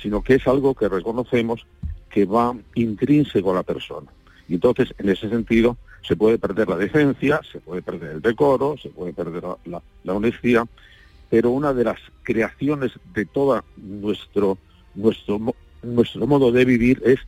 sino 0.00 0.22
que 0.22 0.34
es 0.34 0.46
algo 0.46 0.74
que 0.74 0.88
reconocemos 0.88 1.66
que 2.10 2.24
va 2.24 2.56
intrínseco 2.74 3.50
a 3.50 3.56
la 3.56 3.62
persona. 3.62 4.10
Y 4.48 4.54
entonces, 4.54 4.94
en 4.98 5.08
ese 5.08 5.28
sentido, 5.28 5.76
se 6.02 6.14
puede 6.16 6.38
perder 6.38 6.68
la 6.68 6.76
decencia, 6.76 7.40
se 7.50 7.58
puede 7.60 7.82
perder 7.82 8.12
el 8.12 8.22
decoro, 8.22 8.76
se 8.80 8.90
puede 8.90 9.12
perder 9.12 9.42
la, 9.42 9.58
la- 9.64 9.82
la 10.04 10.14
honestidad, 10.14 10.66
pero 11.28 11.50
una 11.50 11.74
de 11.74 11.82
las 11.84 11.98
creaciones 12.22 12.92
de 13.12 13.24
todo 13.26 13.64
nuestro, 13.76 14.56
nuestro, 14.94 15.40
nuestro 15.82 16.26
modo 16.28 16.52
de 16.52 16.64
vivir 16.64 17.02
es, 17.04 17.18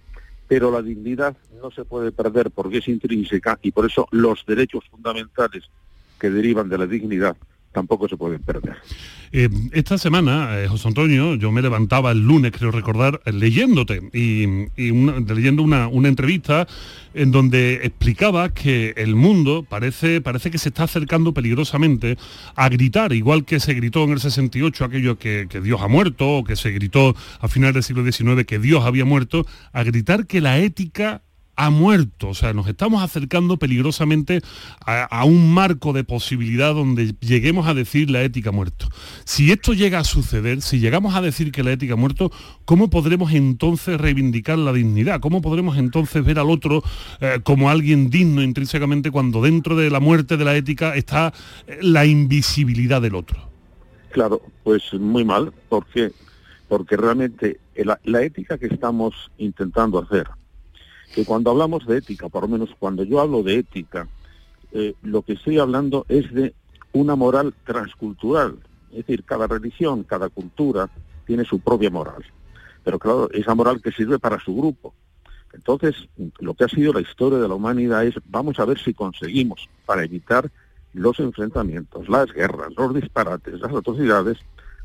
pero 0.49 0.71
la 0.71 0.83
dignidad 0.83 1.37
no 1.61 1.71
se 1.71 1.85
puede 1.85 2.11
perder 2.11 2.51
porque 2.51 2.79
es 2.79 2.89
intrínseca 2.89 3.59
y 3.63 3.71
por 3.71 3.87
eso 3.87 4.09
los 4.11 4.45
derechos 4.47 4.85
fundamentales 4.91 5.65
que 6.19 6.31
derivan 6.31 6.69
de 6.69 6.79
la 6.79 6.87
dignidad 6.87 7.37
tampoco 7.73 8.09
se 8.09 8.17
pueden 8.17 8.43
perder. 8.43 8.77
Eh, 9.31 9.49
esta 9.73 9.99
semana, 9.99 10.59
eh, 10.59 10.69
José 10.69 10.89
Antonio, 10.89 11.35
yo 11.35 11.53
me 11.53 11.63
levantaba 11.63 12.13
el 12.13 12.21
lunes, 12.21 12.53
creo 12.53 12.71
recordar, 12.71 13.21
eh, 13.25 13.33
leyéndote 13.33 14.01
y, 14.13 14.47
leyendo 15.27 15.63
una, 15.63 15.89
una 15.89 16.09
entrevista 16.09 16.67
en 17.15 17.31
donde 17.31 17.81
explicaba 17.85 18.51
que 18.51 18.95
el 18.97 19.15
mundo 19.15 19.67
parece, 19.69 20.21
parece 20.21 20.51
que 20.51 20.59
se 20.59 20.71
está 20.71 20.85
acercando 20.85 21.35
peligrosamente 21.35 22.17
a 22.55 22.69
gritar, 22.69 23.13
igual 23.13 23.45
que 23.45 23.61
se 23.61 23.75
gritó 23.75 24.05
en 24.05 24.11
el 24.13 24.21
68 24.21 24.85
aquello 24.85 25.19
que, 25.19 25.47
que 25.49 25.61
Dios 25.61 25.81
ha 25.83 25.89
muerto, 25.89 26.39
o 26.39 26.45
que 26.45 26.57
se 26.57 26.71
gritó 26.71 27.15
a 27.41 27.49
finales 27.49 27.75
del 27.75 27.83
siglo 27.83 28.11
XIX 28.11 28.47
que 28.47 28.59
Dios 28.59 28.85
había 28.85 29.05
muerto, 29.05 29.47
a 29.73 29.83
gritar 29.83 30.27
que 30.27 30.41
la 30.41 30.59
ética 30.59 31.23
ha 31.59 31.71
muerto. 31.71 32.29
O 32.29 32.35
sea, 32.35 32.53
nos 32.53 32.69
estamos 32.69 33.03
acercando 33.03 33.59
peligrosamente 33.59 34.41
a, 34.87 35.25
un 35.25 35.53
marco 35.53 35.93
de 35.93 36.05
posibilidad 36.05 36.73
donde 36.73 37.15
lleguemos 37.21 37.67
a 37.67 37.75
decir 37.75 38.11
la 38.11 38.23
ética 38.23 38.53
muerto. 38.53 38.87
Si 39.25 39.51
esto 39.51 39.75
llega 39.75 39.99
a 39.99 40.05
suceder, 40.05 40.63
si 40.63 40.79
llegamos 40.79 41.17
a 41.17 41.21
decir 41.21 41.51
que 41.51 41.65
la 41.65 41.73
ética 41.73 41.97
muerto, 41.97 42.31
¿cómo 42.65 42.91
podremos 42.91 43.33
entonces 43.33 44.01
reivindicar 44.01 44.57
la 44.57 44.73
dignidad? 44.73 45.21
¿Cómo 45.21 45.43
podremos 45.43 45.77
entonces 45.77 46.25
ver 46.25 46.39
al 46.39 46.49
otro 46.49 46.85
eh, 47.21 47.41
como 47.43 47.71
alguien 47.71 48.09
digno 48.09 48.41
intrínsecamente 48.41 49.11
cuando 49.11 49.43
dentro 49.43 49.75
de 49.75 49.91
la 49.91 49.99
muerte 49.99 50.37
de 50.37 50.45
la 50.45 50.55
ética 50.55 50.95
está 50.95 51.35
eh, 51.67 51.79
la 51.83 52.07
invisibilidad 52.07 53.03
del 53.03 53.17
otro? 53.17 53.51
Claro, 54.11 54.41
pues 54.63 54.95
muy 54.95 55.25
mal, 55.25 55.53
porque 55.69 56.13
porque 56.69 56.99
realmente 56.99 57.59
la 58.05 58.23
ética 58.23 58.59
que 58.59 58.67
estamos 58.67 59.15
intentando 59.39 59.99
hacer, 59.99 60.29
que 61.15 61.25
cuando 61.25 61.51
hablamos 61.51 61.87
de 61.87 61.99
ética, 61.99 62.29
por 62.29 62.43
lo 62.43 62.49
menos 62.49 62.71
cuando 62.79 63.03
yo 63.05 63.21
hablo 63.21 63.43
de 63.43 63.57
ética, 63.57 64.09
eh, 64.73 64.95
lo 65.03 65.23
que 65.23 65.35
estoy 65.35 65.59
hablando 65.59 66.05
es 66.09 66.33
de 66.33 66.55
una 66.93 67.17
moral 67.17 67.55
transcultural, 67.65 68.59
es 68.91 68.99
decir, 68.99 69.25
cada 69.25 69.47
religión, 69.47 70.05
cada 70.05 70.29
cultura 70.29 70.91
tiene 71.27 71.45
su 71.45 71.61
propia 71.61 71.91
moral, 71.91 72.25
pero 72.85 72.99
claro, 72.99 73.31
esa 73.33 73.55
moral 73.55 73.81
que 73.83 73.93
sirve 73.93 74.19
para 74.19 74.39
su 74.41 74.55
grupo. 74.55 74.95
Entonces, 75.53 76.09
lo 76.41 76.55
que 76.55 76.65
ha 76.65 76.69
sido 76.69 76.93
la 76.93 77.01
historia 77.01 77.39
de 77.39 77.49
la 77.49 77.55
humanidad 77.55 78.05
es, 78.05 78.15
vamos 78.27 78.59
a 78.59 78.65
ver 78.65 78.79
si 78.79 78.93
conseguimos, 78.93 79.69
para 79.87 80.05
evitar 80.05 80.51
los 80.93 81.19
enfrentamientos, 81.21 82.09
las 82.09 82.33
guerras, 82.33 82.73
los 82.77 82.95
disparates, 82.95 83.61
las 83.61 83.73
atrocidades, 83.73 84.39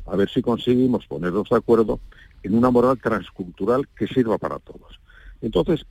a 0.06 0.16
ver 0.16 0.28
si 0.28 0.42
conseguimos 0.42 1.06
ponernos 1.06 1.48
de 1.48 1.56
acuerdo 1.56 2.00
en 2.42 2.54
una 2.54 2.70
moral 2.70 2.98
transcultural 3.00 3.88
que 3.96 4.06
sirva 4.06 4.38
para 4.38 4.58
todos. 4.58 5.00
Entonces, 5.40 5.86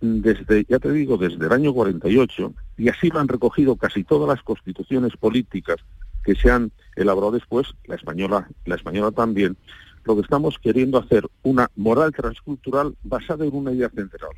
desde, 0.00 0.64
ya 0.68 0.78
te 0.78 0.92
digo, 0.92 1.16
desde 1.16 1.46
el 1.46 1.52
año 1.52 1.72
48, 1.72 2.52
y 2.76 2.88
así 2.88 3.10
lo 3.10 3.20
han 3.20 3.28
recogido 3.28 3.76
casi 3.76 4.04
todas 4.04 4.28
las 4.28 4.42
constituciones 4.42 5.16
políticas 5.16 5.76
que 6.24 6.34
se 6.34 6.50
han 6.50 6.72
elaborado 6.96 7.32
después, 7.32 7.68
la 7.84 7.94
española, 7.94 8.48
la 8.64 8.74
española 8.74 9.10
también, 9.12 9.56
lo 10.04 10.16
que 10.16 10.22
estamos 10.22 10.58
queriendo 10.58 10.98
hacer 10.98 11.26
una 11.42 11.70
moral 11.76 12.12
transcultural 12.12 12.96
basada 13.02 13.44
en 13.44 13.54
una 13.54 13.72
idea 13.72 13.90
central, 13.90 14.30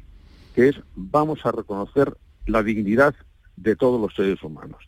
que 0.54 0.68
es 0.68 0.76
vamos 0.94 1.44
a 1.44 1.52
reconocer 1.52 2.16
la 2.46 2.62
dignidad 2.62 3.14
de 3.56 3.76
todos 3.76 4.00
los 4.00 4.14
seres 4.14 4.42
humanos. 4.42 4.82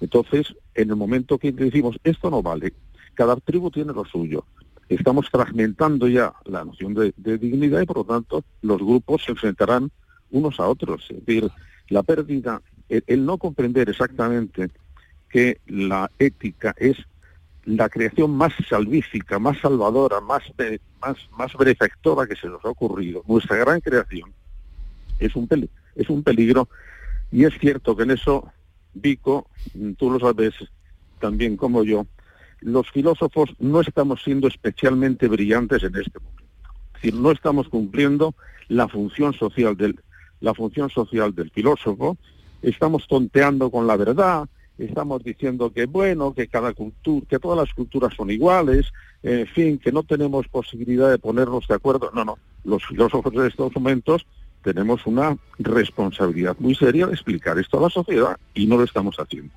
Entonces, 0.00 0.54
en 0.74 0.90
el 0.90 0.96
momento 0.96 1.38
que 1.38 1.52
decimos 1.52 1.96
esto 2.04 2.30
no 2.30 2.42
vale, 2.42 2.72
cada 3.14 3.36
tribu 3.36 3.70
tiene 3.70 3.92
lo 3.92 4.04
suyo, 4.04 4.44
estamos 4.88 5.28
fragmentando 5.30 6.08
ya 6.08 6.34
la 6.44 6.64
noción 6.64 6.94
de, 6.94 7.12
de 7.16 7.38
dignidad 7.38 7.80
y 7.80 7.86
por 7.86 7.98
lo 7.98 8.04
tanto 8.04 8.44
los 8.62 8.78
grupos 8.78 9.24
se 9.24 9.32
enfrentarán 9.32 9.90
unos 10.30 10.60
a 10.60 10.66
otros. 10.66 11.06
Es 11.10 11.24
decir, 11.24 11.50
la 11.88 12.02
pérdida, 12.02 12.60
el, 12.88 13.24
no 13.24 13.38
comprender 13.38 13.88
exactamente 13.88 14.70
que 15.28 15.60
la 15.66 16.10
ética 16.18 16.74
es 16.76 16.96
la 17.64 17.88
creación 17.88 18.30
más 18.36 18.52
salvífica, 18.68 19.38
más 19.38 19.58
salvadora, 19.58 20.20
más, 20.20 20.42
benefactora 21.58 22.26
que 22.26 22.36
se 22.36 22.48
nos 22.48 22.64
ha 22.64 22.68
ocurrido. 22.68 23.22
Nuestra 23.26 23.56
gran 23.56 23.80
creación 23.80 24.32
es 25.18 25.34
un, 25.34 25.46
peli- 25.48 25.70
es 25.94 26.10
un 26.10 26.22
peligro 26.22 26.68
y 27.32 27.44
es 27.44 27.54
cierto 27.58 27.96
que 27.96 28.02
en 28.02 28.10
eso, 28.12 28.52
Vico, 28.92 29.48
tú 29.96 30.10
lo 30.10 30.20
sabes 30.20 30.54
también 31.20 31.56
como 31.56 31.84
yo, 31.84 32.06
los 32.64 32.90
filósofos 32.90 33.50
no 33.58 33.82
estamos 33.82 34.22
siendo 34.22 34.48
especialmente 34.48 35.28
brillantes 35.28 35.82
en 35.82 35.94
este 35.96 36.18
momento. 36.18 36.44
Es 36.94 37.02
decir, 37.02 37.14
no 37.14 37.30
estamos 37.30 37.68
cumpliendo 37.68 38.34
la 38.68 38.88
función 38.88 39.34
social 39.34 39.76
del, 39.76 40.00
la 40.40 40.54
función 40.54 40.88
social 40.88 41.34
del 41.34 41.50
filósofo, 41.50 42.16
estamos 42.62 43.06
tonteando 43.06 43.70
con 43.70 43.86
la 43.86 43.96
verdad, 43.96 44.48
estamos 44.78 45.22
diciendo 45.22 45.72
que 45.72 45.84
bueno, 45.84 46.32
que 46.32 46.48
cada 46.48 46.72
cultura, 46.72 47.26
que 47.28 47.38
todas 47.38 47.58
las 47.58 47.74
culturas 47.74 48.14
son 48.16 48.30
iguales, 48.30 48.90
en 49.22 49.46
fin, 49.46 49.78
que 49.78 49.92
no 49.92 50.02
tenemos 50.02 50.48
posibilidad 50.48 51.10
de 51.10 51.18
ponernos 51.18 51.68
de 51.68 51.74
acuerdo. 51.74 52.10
No, 52.14 52.24
no, 52.24 52.38
los 52.64 52.84
filósofos 52.86 53.32
de 53.34 53.46
estos 53.46 53.74
momentos 53.74 54.26
tenemos 54.62 55.06
una 55.06 55.36
responsabilidad 55.58 56.56
muy 56.58 56.74
seria 56.74 57.06
de 57.06 57.12
explicar 57.12 57.58
esto 57.58 57.78
a 57.78 57.82
la 57.82 57.90
sociedad 57.90 58.38
y 58.54 58.66
no 58.66 58.78
lo 58.78 58.84
estamos 58.84 59.16
haciendo. 59.16 59.52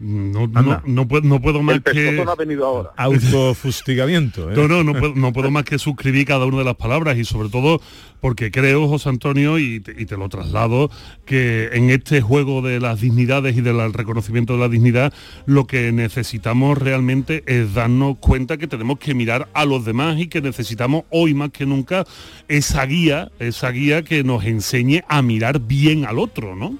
No, 0.00 0.48
no, 0.48 0.82
no 0.84 1.08
puedo, 1.08 1.22
no 1.22 1.40
puedo 1.40 1.62
más 1.62 1.76
El 1.76 1.82
que... 1.82 1.92
pescozón 1.92 2.28
ha 2.28 2.34
venido 2.34 2.66
ahora. 2.66 2.90
Autofustigamiento. 2.96 4.50
¿eh? 4.50 4.54
No, 4.56 4.66
no, 4.66 4.82
no 4.82 4.92
puedo, 4.92 5.14
no 5.14 5.32
puedo 5.32 5.50
más 5.50 5.64
que 5.64 5.78
suscribir 5.78 6.26
cada 6.26 6.46
una 6.46 6.58
de 6.58 6.64
las 6.64 6.74
palabras 6.74 7.16
y 7.16 7.24
sobre 7.24 7.48
todo 7.48 7.80
porque 8.20 8.50
creo, 8.50 8.88
José 8.88 9.10
Antonio, 9.10 9.58
y 9.58 9.80
te, 9.80 9.94
y 10.00 10.06
te 10.06 10.16
lo 10.16 10.28
traslado, 10.28 10.90
que 11.26 11.68
en 11.74 11.90
este 11.90 12.22
juego 12.22 12.62
de 12.62 12.80
las 12.80 13.02
dignidades 13.02 13.56
y 13.56 13.60
del 13.60 13.92
reconocimiento 13.92 14.54
de 14.54 14.60
la 14.60 14.68
dignidad, 14.68 15.12
lo 15.46 15.66
que 15.66 15.92
necesitamos 15.92 16.78
realmente 16.78 17.44
es 17.46 17.74
darnos 17.74 18.18
cuenta 18.18 18.56
que 18.56 18.66
tenemos 18.66 18.98
que 18.98 19.14
mirar 19.14 19.48
a 19.52 19.64
los 19.64 19.84
demás 19.84 20.18
y 20.18 20.28
que 20.28 20.40
necesitamos 20.40 21.04
hoy 21.10 21.34
más 21.34 21.50
que 21.50 21.66
nunca 21.66 22.04
esa 22.48 22.84
guía, 22.86 23.30
esa 23.38 23.70
guía 23.70 24.02
que 24.02 24.24
nos 24.24 24.44
enseñe 24.44 25.02
a 25.08 25.22
mirar 25.22 25.60
bien 25.60 26.04
al 26.04 26.18
otro, 26.18 26.56
¿no? 26.56 26.78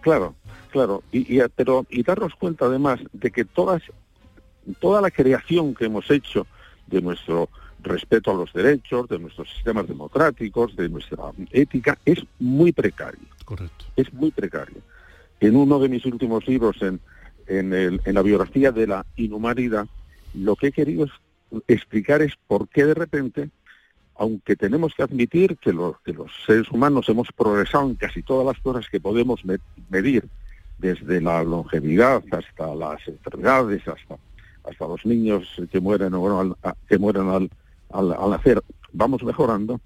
Claro, 0.00 0.34
claro, 0.70 1.02
y, 1.12 1.38
y- 1.38 1.42
pero 1.54 1.86
y 1.90 2.02
darnos 2.02 2.34
cuenta 2.34 2.66
además 2.66 3.00
de 3.12 3.30
que 3.30 3.44
todas, 3.44 3.82
toda 4.80 5.00
la 5.00 5.10
creación 5.10 5.74
que 5.74 5.86
hemos 5.86 6.10
hecho 6.10 6.46
de 6.86 7.00
nuestro 7.02 7.48
respeto 7.82 8.30
a 8.30 8.34
los 8.34 8.52
derechos, 8.52 9.08
de 9.08 9.18
nuestros 9.18 9.48
sistemas 9.50 9.88
democráticos, 9.88 10.76
de 10.76 10.88
nuestra 10.88 11.18
ética, 11.50 11.98
es 12.04 12.18
muy 12.38 12.72
precario. 12.72 13.20
Correcto. 13.44 13.86
Es 13.96 14.12
muy 14.12 14.30
precario. 14.30 14.78
En 15.40 15.56
uno 15.56 15.78
de 15.78 15.88
mis 15.88 16.04
últimos 16.04 16.46
libros, 16.46 16.76
en, 16.82 17.00
en, 17.46 17.72
el- 17.72 18.00
en 18.04 18.14
la 18.14 18.22
biografía 18.22 18.70
de 18.72 18.86
la 18.86 19.06
inhumanidad, 19.16 19.86
lo 20.34 20.56
que 20.56 20.68
he 20.68 20.72
querido 20.72 21.04
es- 21.06 21.62
explicar 21.68 22.22
es 22.22 22.34
por 22.46 22.68
qué 22.68 22.84
de 22.84 22.94
repente 22.94 23.50
aunque 24.16 24.54
tenemos 24.54 24.92
que 24.94 25.02
admitir 25.02 25.56
que 25.56 25.72
los, 25.72 25.98
que 26.02 26.12
los 26.12 26.30
seres 26.44 26.70
humanos 26.70 27.08
hemos 27.08 27.28
progresado 27.32 27.88
en 27.88 27.94
casi 27.94 28.22
todas 28.22 28.44
las 28.46 28.62
cosas 28.62 28.86
que 28.90 29.00
podemos 29.00 29.42
me- 29.46 29.56
medir, 29.88 30.28
desde 30.80 31.20
la 31.20 31.42
longevidad 31.44 32.22
hasta 32.30 32.74
las 32.74 33.06
enfermedades, 33.06 33.86
hasta, 33.86 34.16
hasta 34.64 34.86
los 34.86 35.04
niños 35.04 35.46
que 35.70 35.80
mueren, 35.80 36.14
o 36.14 36.20
bueno, 36.20 36.40
al, 36.40 36.74
que 36.88 36.98
mueren 36.98 37.28
al, 37.28 37.50
al, 37.92 38.12
al 38.12 38.30
nacer, 38.30 38.62
vamos 38.92 39.22
mejorando, 39.22 39.80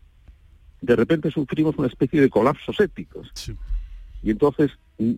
de 0.81 0.97
repente 0.97 1.31
sufrimos 1.31 1.77
una 1.77 1.89
especie 1.89 2.21
de 2.21 2.31
colapsos 2.31 2.79
éticos. 2.81 3.33
Y 4.23 4.31
entonces 4.31 4.71
mm, 4.99 5.13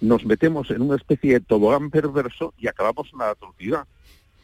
nos 0.00 0.24
metemos 0.24 0.70
en 0.70 0.82
una 0.82 0.96
especie 0.96 1.34
de 1.34 1.40
tobogán 1.40 1.90
perverso 1.90 2.54
y 2.58 2.68
acabamos 2.68 3.08
en 3.12 3.18
la 3.18 3.30
atrocidad. 3.30 3.86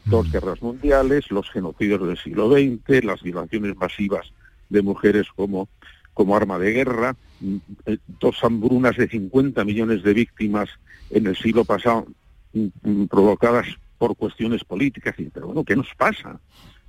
Dos 0.05 0.33
guerras 0.33 0.61
mundiales, 0.63 1.31
los 1.31 1.49
genocidios 1.51 2.07
del 2.07 2.19
siglo 2.19 2.51
XX, 2.51 3.05
las 3.05 3.23
violaciones 3.23 3.77
masivas 3.77 4.33
de 4.69 4.83
mujeres 4.83 5.29
como, 5.37 5.69
como 6.15 6.37
arma 6.37 6.59
de 6.59 6.73
guerra, 6.73 7.17
mm, 7.41 7.57
eh, 7.87 7.99
dos 8.21 8.43
hambrunas 8.43 8.97
de 8.97 9.09
50 9.09 9.65
millones 9.65 10.03
de 10.03 10.15
víctimas 10.15 10.69
en 11.11 11.27
el 11.27 11.37
siglo 11.37 11.65
pasado 11.65 12.07
mm, 12.53 12.67
mm, 12.83 13.07
provocadas 13.07 13.67
por 13.99 14.17
cuestiones 14.17 14.65
políticas. 14.65 15.15
Pero 15.33 15.47
bueno, 15.47 15.65
¿qué 15.65 15.77
nos 15.77 15.95
pasa? 15.97 16.41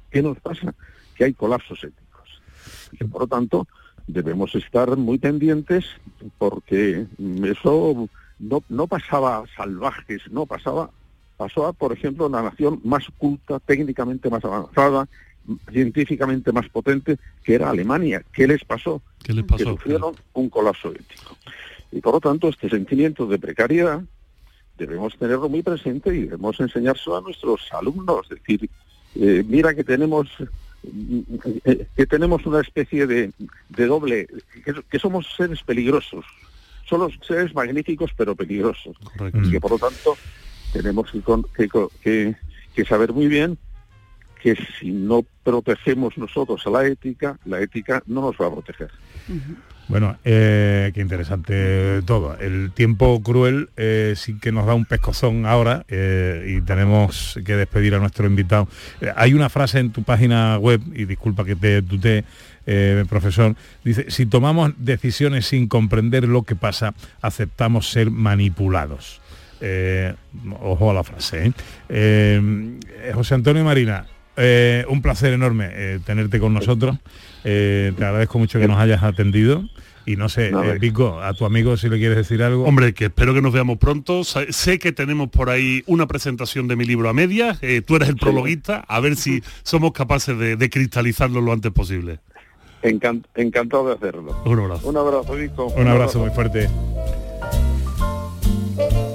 ¿Qué 0.09 0.21
nos 0.21 0.39
pasa? 0.39 0.74
Que 1.15 1.26
hay 1.26 1.34
colapsos 1.34 1.84
éticos. 1.84 2.41
Por 3.11 3.21
lo 3.21 3.28
tanto, 3.28 3.67
debemos 4.07 4.53
estar 4.55 4.95
muy 4.97 5.17
pendientes 5.17 5.86
porque 6.38 7.05
eso 7.43 8.09
no, 8.39 8.63
no 8.69 8.88
pasaba 8.88 9.43
salvajes, 9.55 10.21
no 10.32 10.45
pasaba 10.45 10.89
pasó 11.38 11.67
a, 11.67 11.74
por 11.74 11.91
ejemplo, 11.91 12.30
la 12.30 12.41
nación 12.41 12.80
más 12.84 13.05
culta, 13.17 13.59
técnicamente 13.59 14.30
más 14.30 14.43
avanzada, 14.45 15.07
científicamente 15.71 16.51
más 16.51 16.69
potente, 16.69 17.17
que 17.43 17.55
era 17.55 17.69
Alemania. 17.69 18.23
¿Qué 18.31 18.47
les 18.47 18.63
pasó? 18.63 19.01
¿Qué 19.23 19.33
les 19.33 19.43
Que 19.45 19.49
pasó? 19.49 19.63
sufrieron 19.71 20.15
un 20.33 20.49
colapso 20.49 20.91
ético. 20.91 21.37
Y 21.91 21.99
por 22.01 22.13
lo 22.13 22.19
tanto, 22.19 22.49
este 22.49 22.69
sentimiento 22.69 23.25
de 23.27 23.37
precariedad 23.39 24.01
debemos 24.77 25.15
tenerlo 25.17 25.49
muy 25.49 25.61
presente 25.61 26.15
y 26.15 26.21
debemos 26.23 26.59
enseñárselo 26.59 27.17
a 27.17 27.21
nuestros 27.21 27.61
alumnos. 27.73 28.25
Es 28.31 28.39
decir, 28.39 28.69
eh, 29.15 29.43
mira 29.47 29.75
que 29.75 29.83
tenemos 29.83 30.27
eh, 31.65 31.87
que 31.95 32.05
tenemos 32.07 32.45
una 32.45 32.61
especie 32.61 33.05
de, 33.07 33.31
de 33.69 33.85
doble, 33.85 34.27
que, 34.65 34.73
que 34.89 34.99
somos 34.99 35.27
seres 35.37 35.61
peligrosos. 35.63 36.25
Somos 36.89 37.13
seres 37.25 37.53
magníficos 37.55 38.11
pero 38.17 38.35
peligrosos. 38.35 38.95
Y 39.47 39.51
que 39.51 39.61
por 39.61 39.71
lo 39.71 39.79
tanto 39.79 40.17
tenemos 40.73 41.11
que, 41.11 41.21
que 41.69 41.87
que- 42.03 42.35
que 42.75 42.85
saber 42.85 43.13
muy 43.13 43.27
bien 43.27 43.57
que 44.43 44.57
si 44.77 44.91
no 44.91 45.23
protegemos 45.43 46.17
nosotros 46.17 46.61
a 46.67 46.69
la 46.69 46.85
ética, 46.85 47.39
la 47.45 47.61
ética 47.61 48.03
no 48.05 48.19
nos 48.21 48.35
va 48.35 48.47
a 48.47 48.51
proteger. 48.51 48.91
Bueno, 49.87 50.17
eh, 50.25 50.91
qué 50.93 50.99
interesante 50.99 52.01
todo. 52.05 52.37
El 52.39 52.71
tiempo 52.71 53.21
cruel 53.23 53.69
eh, 53.77 54.15
sí 54.17 54.37
que 54.37 54.51
nos 54.51 54.65
da 54.65 54.73
un 54.73 54.83
pescozón 54.83 55.45
ahora 55.45 55.85
eh, 55.87 56.57
y 56.57 56.61
tenemos 56.61 57.39
que 57.45 57.55
despedir 57.55 57.95
a 57.95 57.99
nuestro 57.99 58.27
invitado. 58.27 58.67
Hay 59.15 59.33
una 59.33 59.47
frase 59.47 59.79
en 59.79 59.91
tu 59.91 60.03
página 60.03 60.57
web, 60.57 60.81
y 60.93 61.05
disculpa 61.05 61.45
que 61.45 61.55
te 61.55 61.81
tutee, 61.81 62.25
profesor, 63.07 63.55
dice, 63.83 64.09
si 64.09 64.25
tomamos 64.25 64.73
decisiones 64.77 65.45
sin 65.45 65.67
comprender 65.67 66.27
lo 66.27 66.43
que 66.43 66.55
pasa, 66.55 66.93
aceptamos 67.21 67.89
ser 67.89 68.11
manipulados. 68.11 69.21
Ojo 70.59 70.91
a 70.91 70.93
la 70.93 71.03
frase. 71.03 71.53
José 73.13 73.35
Antonio 73.35 73.63
Marina, 73.63 74.05
eh, 74.38 74.86
un 74.89 75.01
placer 75.01 75.34
enorme 75.34 75.69
eh, 75.71 75.99
tenerte 76.05 76.39
con 76.39 76.53
nosotros. 76.53 76.97
Eh, 77.43 77.93
te 77.97 78.05
agradezco 78.05 78.39
mucho 78.39 78.59
que 78.59 78.67
nos 78.67 78.77
hayas 78.79 79.03
atendido. 79.03 79.63
Y 80.05 80.17
no 80.17 80.27
sé, 80.27 80.51
Nada. 80.51 80.75
eh, 80.75 80.79
Pico, 80.81 81.21
a 81.21 81.34
tu 81.34 81.45
amigo 81.45 81.77
si 81.77 81.88
le 81.88 81.97
quieres 81.97 82.17
decir 82.17 82.43
algo. 82.43 82.65
Hombre, 82.65 82.93
que 82.93 83.05
espero 83.05 83.34
que 83.34 83.41
nos 83.41 83.53
veamos 83.53 83.77
pronto. 83.77 84.25
Sa- 84.25 84.43
Sé 84.51 84.77
que 84.77 84.91
tenemos 84.91 85.29
por 85.29 85.49
ahí 85.49 85.81
una 85.86 86.07
presentación 86.07 86.67
de 86.67 86.75
mi 86.75 86.84
libro 86.84 87.07
a 87.07 87.13
medias. 87.13 87.57
eh, 87.61 87.81
tú 87.81 87.95
eres 87.95 88.09
el 88.09 88.17
prologuista. 88.17 88.84
A 88.89 88.99
ver 88.99 89.15
si 89.15 89.41
somos 89.63 89.93
capaces 89.93 90.38
de, 90.38 90.57
de 90.57 90.69
cristalizarlo 90.69 91.39
lo 91.39 91.53
antes 91.53 91.71
posible. 91.71 92.19
Encan- 92.81 93.23
encantado 93.36 93.88
de 93.88 93.93
hacerlo. 93.95 94.36
Un 94.43 94.59
abrazo. 94.59 94.89
Un 94.89 94.97
abrazo, 94.97 95.36
Vico. 95.36 95.67
Un 95.67 95.88
abrazo 95.88 96.19
muy 96.19 96.31
fuerte. 96.31 96.67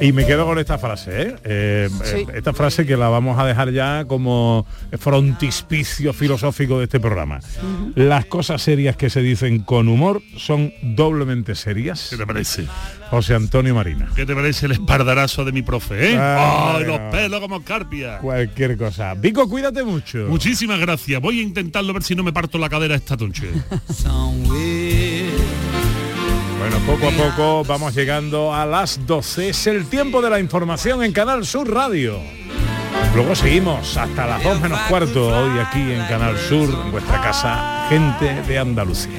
Y 0.01 0.12
me 0.12 0.26
quedo 0.26 0.46
con 0.46 0.59
esta 0.59 0.78
frase, 0.78 1.22
¿eh? 1.22 1.34
Eh, 1.44 1.88
Sí. 2.05 2.16
eh, 2.18 2.26
esta 2.34 2.53
frase 2.53 2.86
que 2.86 2.96
la 2.96 3.09
vamos 3.09 3.38
a 3.38 3.44
dejar 3.46 3.72
ya 3.72 4.05
como 4.07 4.66
frontispicio 4.99 6.12
filosófico 6.12 6.78
de 6.78 6.84
este 6.84 7.01
programa. 7.01 7.40
Las 7.94 8.26
cosas 8.26 8.62
serias 8.62 8.96
que 8.96 9.11
se 9.11 9.20
dicen 9.22 9.61
con 9.61 9.88
humor 9.88 10.22
son 10.36 10.72
doblemente 10.82 11.55
serias. 11.55 12.09
¿Qué 12.11 12.16
te 12.16 12.26
parece? 12.26 12.66
José 13.11 13.34
Antonio 13.34 13.74
Marina. 13.74 14.09
¿Qué 14.14 14.26
te 14.26 14.34
parece 14.34 14.66
el 14.66 14.72
espardarazo 14.72 15.44
de 15.44 15.53
mi 15.53 15.62
profe, 15.62 16.12
eh? 16.12 16.16
Ah, 16.18 16.74
¡Ay, 16.76 16.84
los 16.84 16.99
pelos 17.11 17.40
como 17.40 17.62
carpia! 17.64 18.18
Cualquier 18.18 18.76
cosa. 18.76 19.14
Vico, 19.14 19.49
cuídate 19.49 19.82
mucho. 19.82 20.26
Muchísimas 20.28 20.78
gracias. 20.78 21.20
Voy 21.20 21.40
a 21.40 21.42
intentarlo 21.42 21.90
a 21.90 21.94
ver 21.94 22.03
si 22.03 22.14
no 22.14 22.22
me 22.22 22.32
parto 22.32 22.59
la 22.59 22.68
cadera 22.68 22.94
esta 22.94 23.16
noche. 23.16 23.49
Bueno, 26.70 26.84
poco 26.84 27.08
a 27.08 27.12
poco 27.12 27.64
vamos 27.64 27.94
llegando 27.94 28.52
a 28.54 28.66
las 28.66 29.06
12. 29.06 29.48
Es 29.48 29.66
el 29.66 29.86
tiempo 29.86 30.20
de 30.20 30.28
la 30.28 30.38
información 30.38 31.02
en 31.02 31.12
Canal 31.12 31.46
Sur 31.46 31.72
Radio. 31.72 32.20
Luego 33.14 33.34
seguimos 33.34 33.96
hasta 33.96 34.26
las 34.26 34.44
2 34.44 34.60
menos 34.60 34.78
cuarto, 34.80 35.28
hoy 35.28 35.58
aquí 35.60 35.80
en 35.80 36.04
Canal 36.08 36.36
Sur, 36.36 36.68
en 36.68 36.92
vuestra 36.92 37.22
casa, 37.22 37.86
gente 37.88 38.42
de 38.42 38.58
Andalucía. 38.58 39.18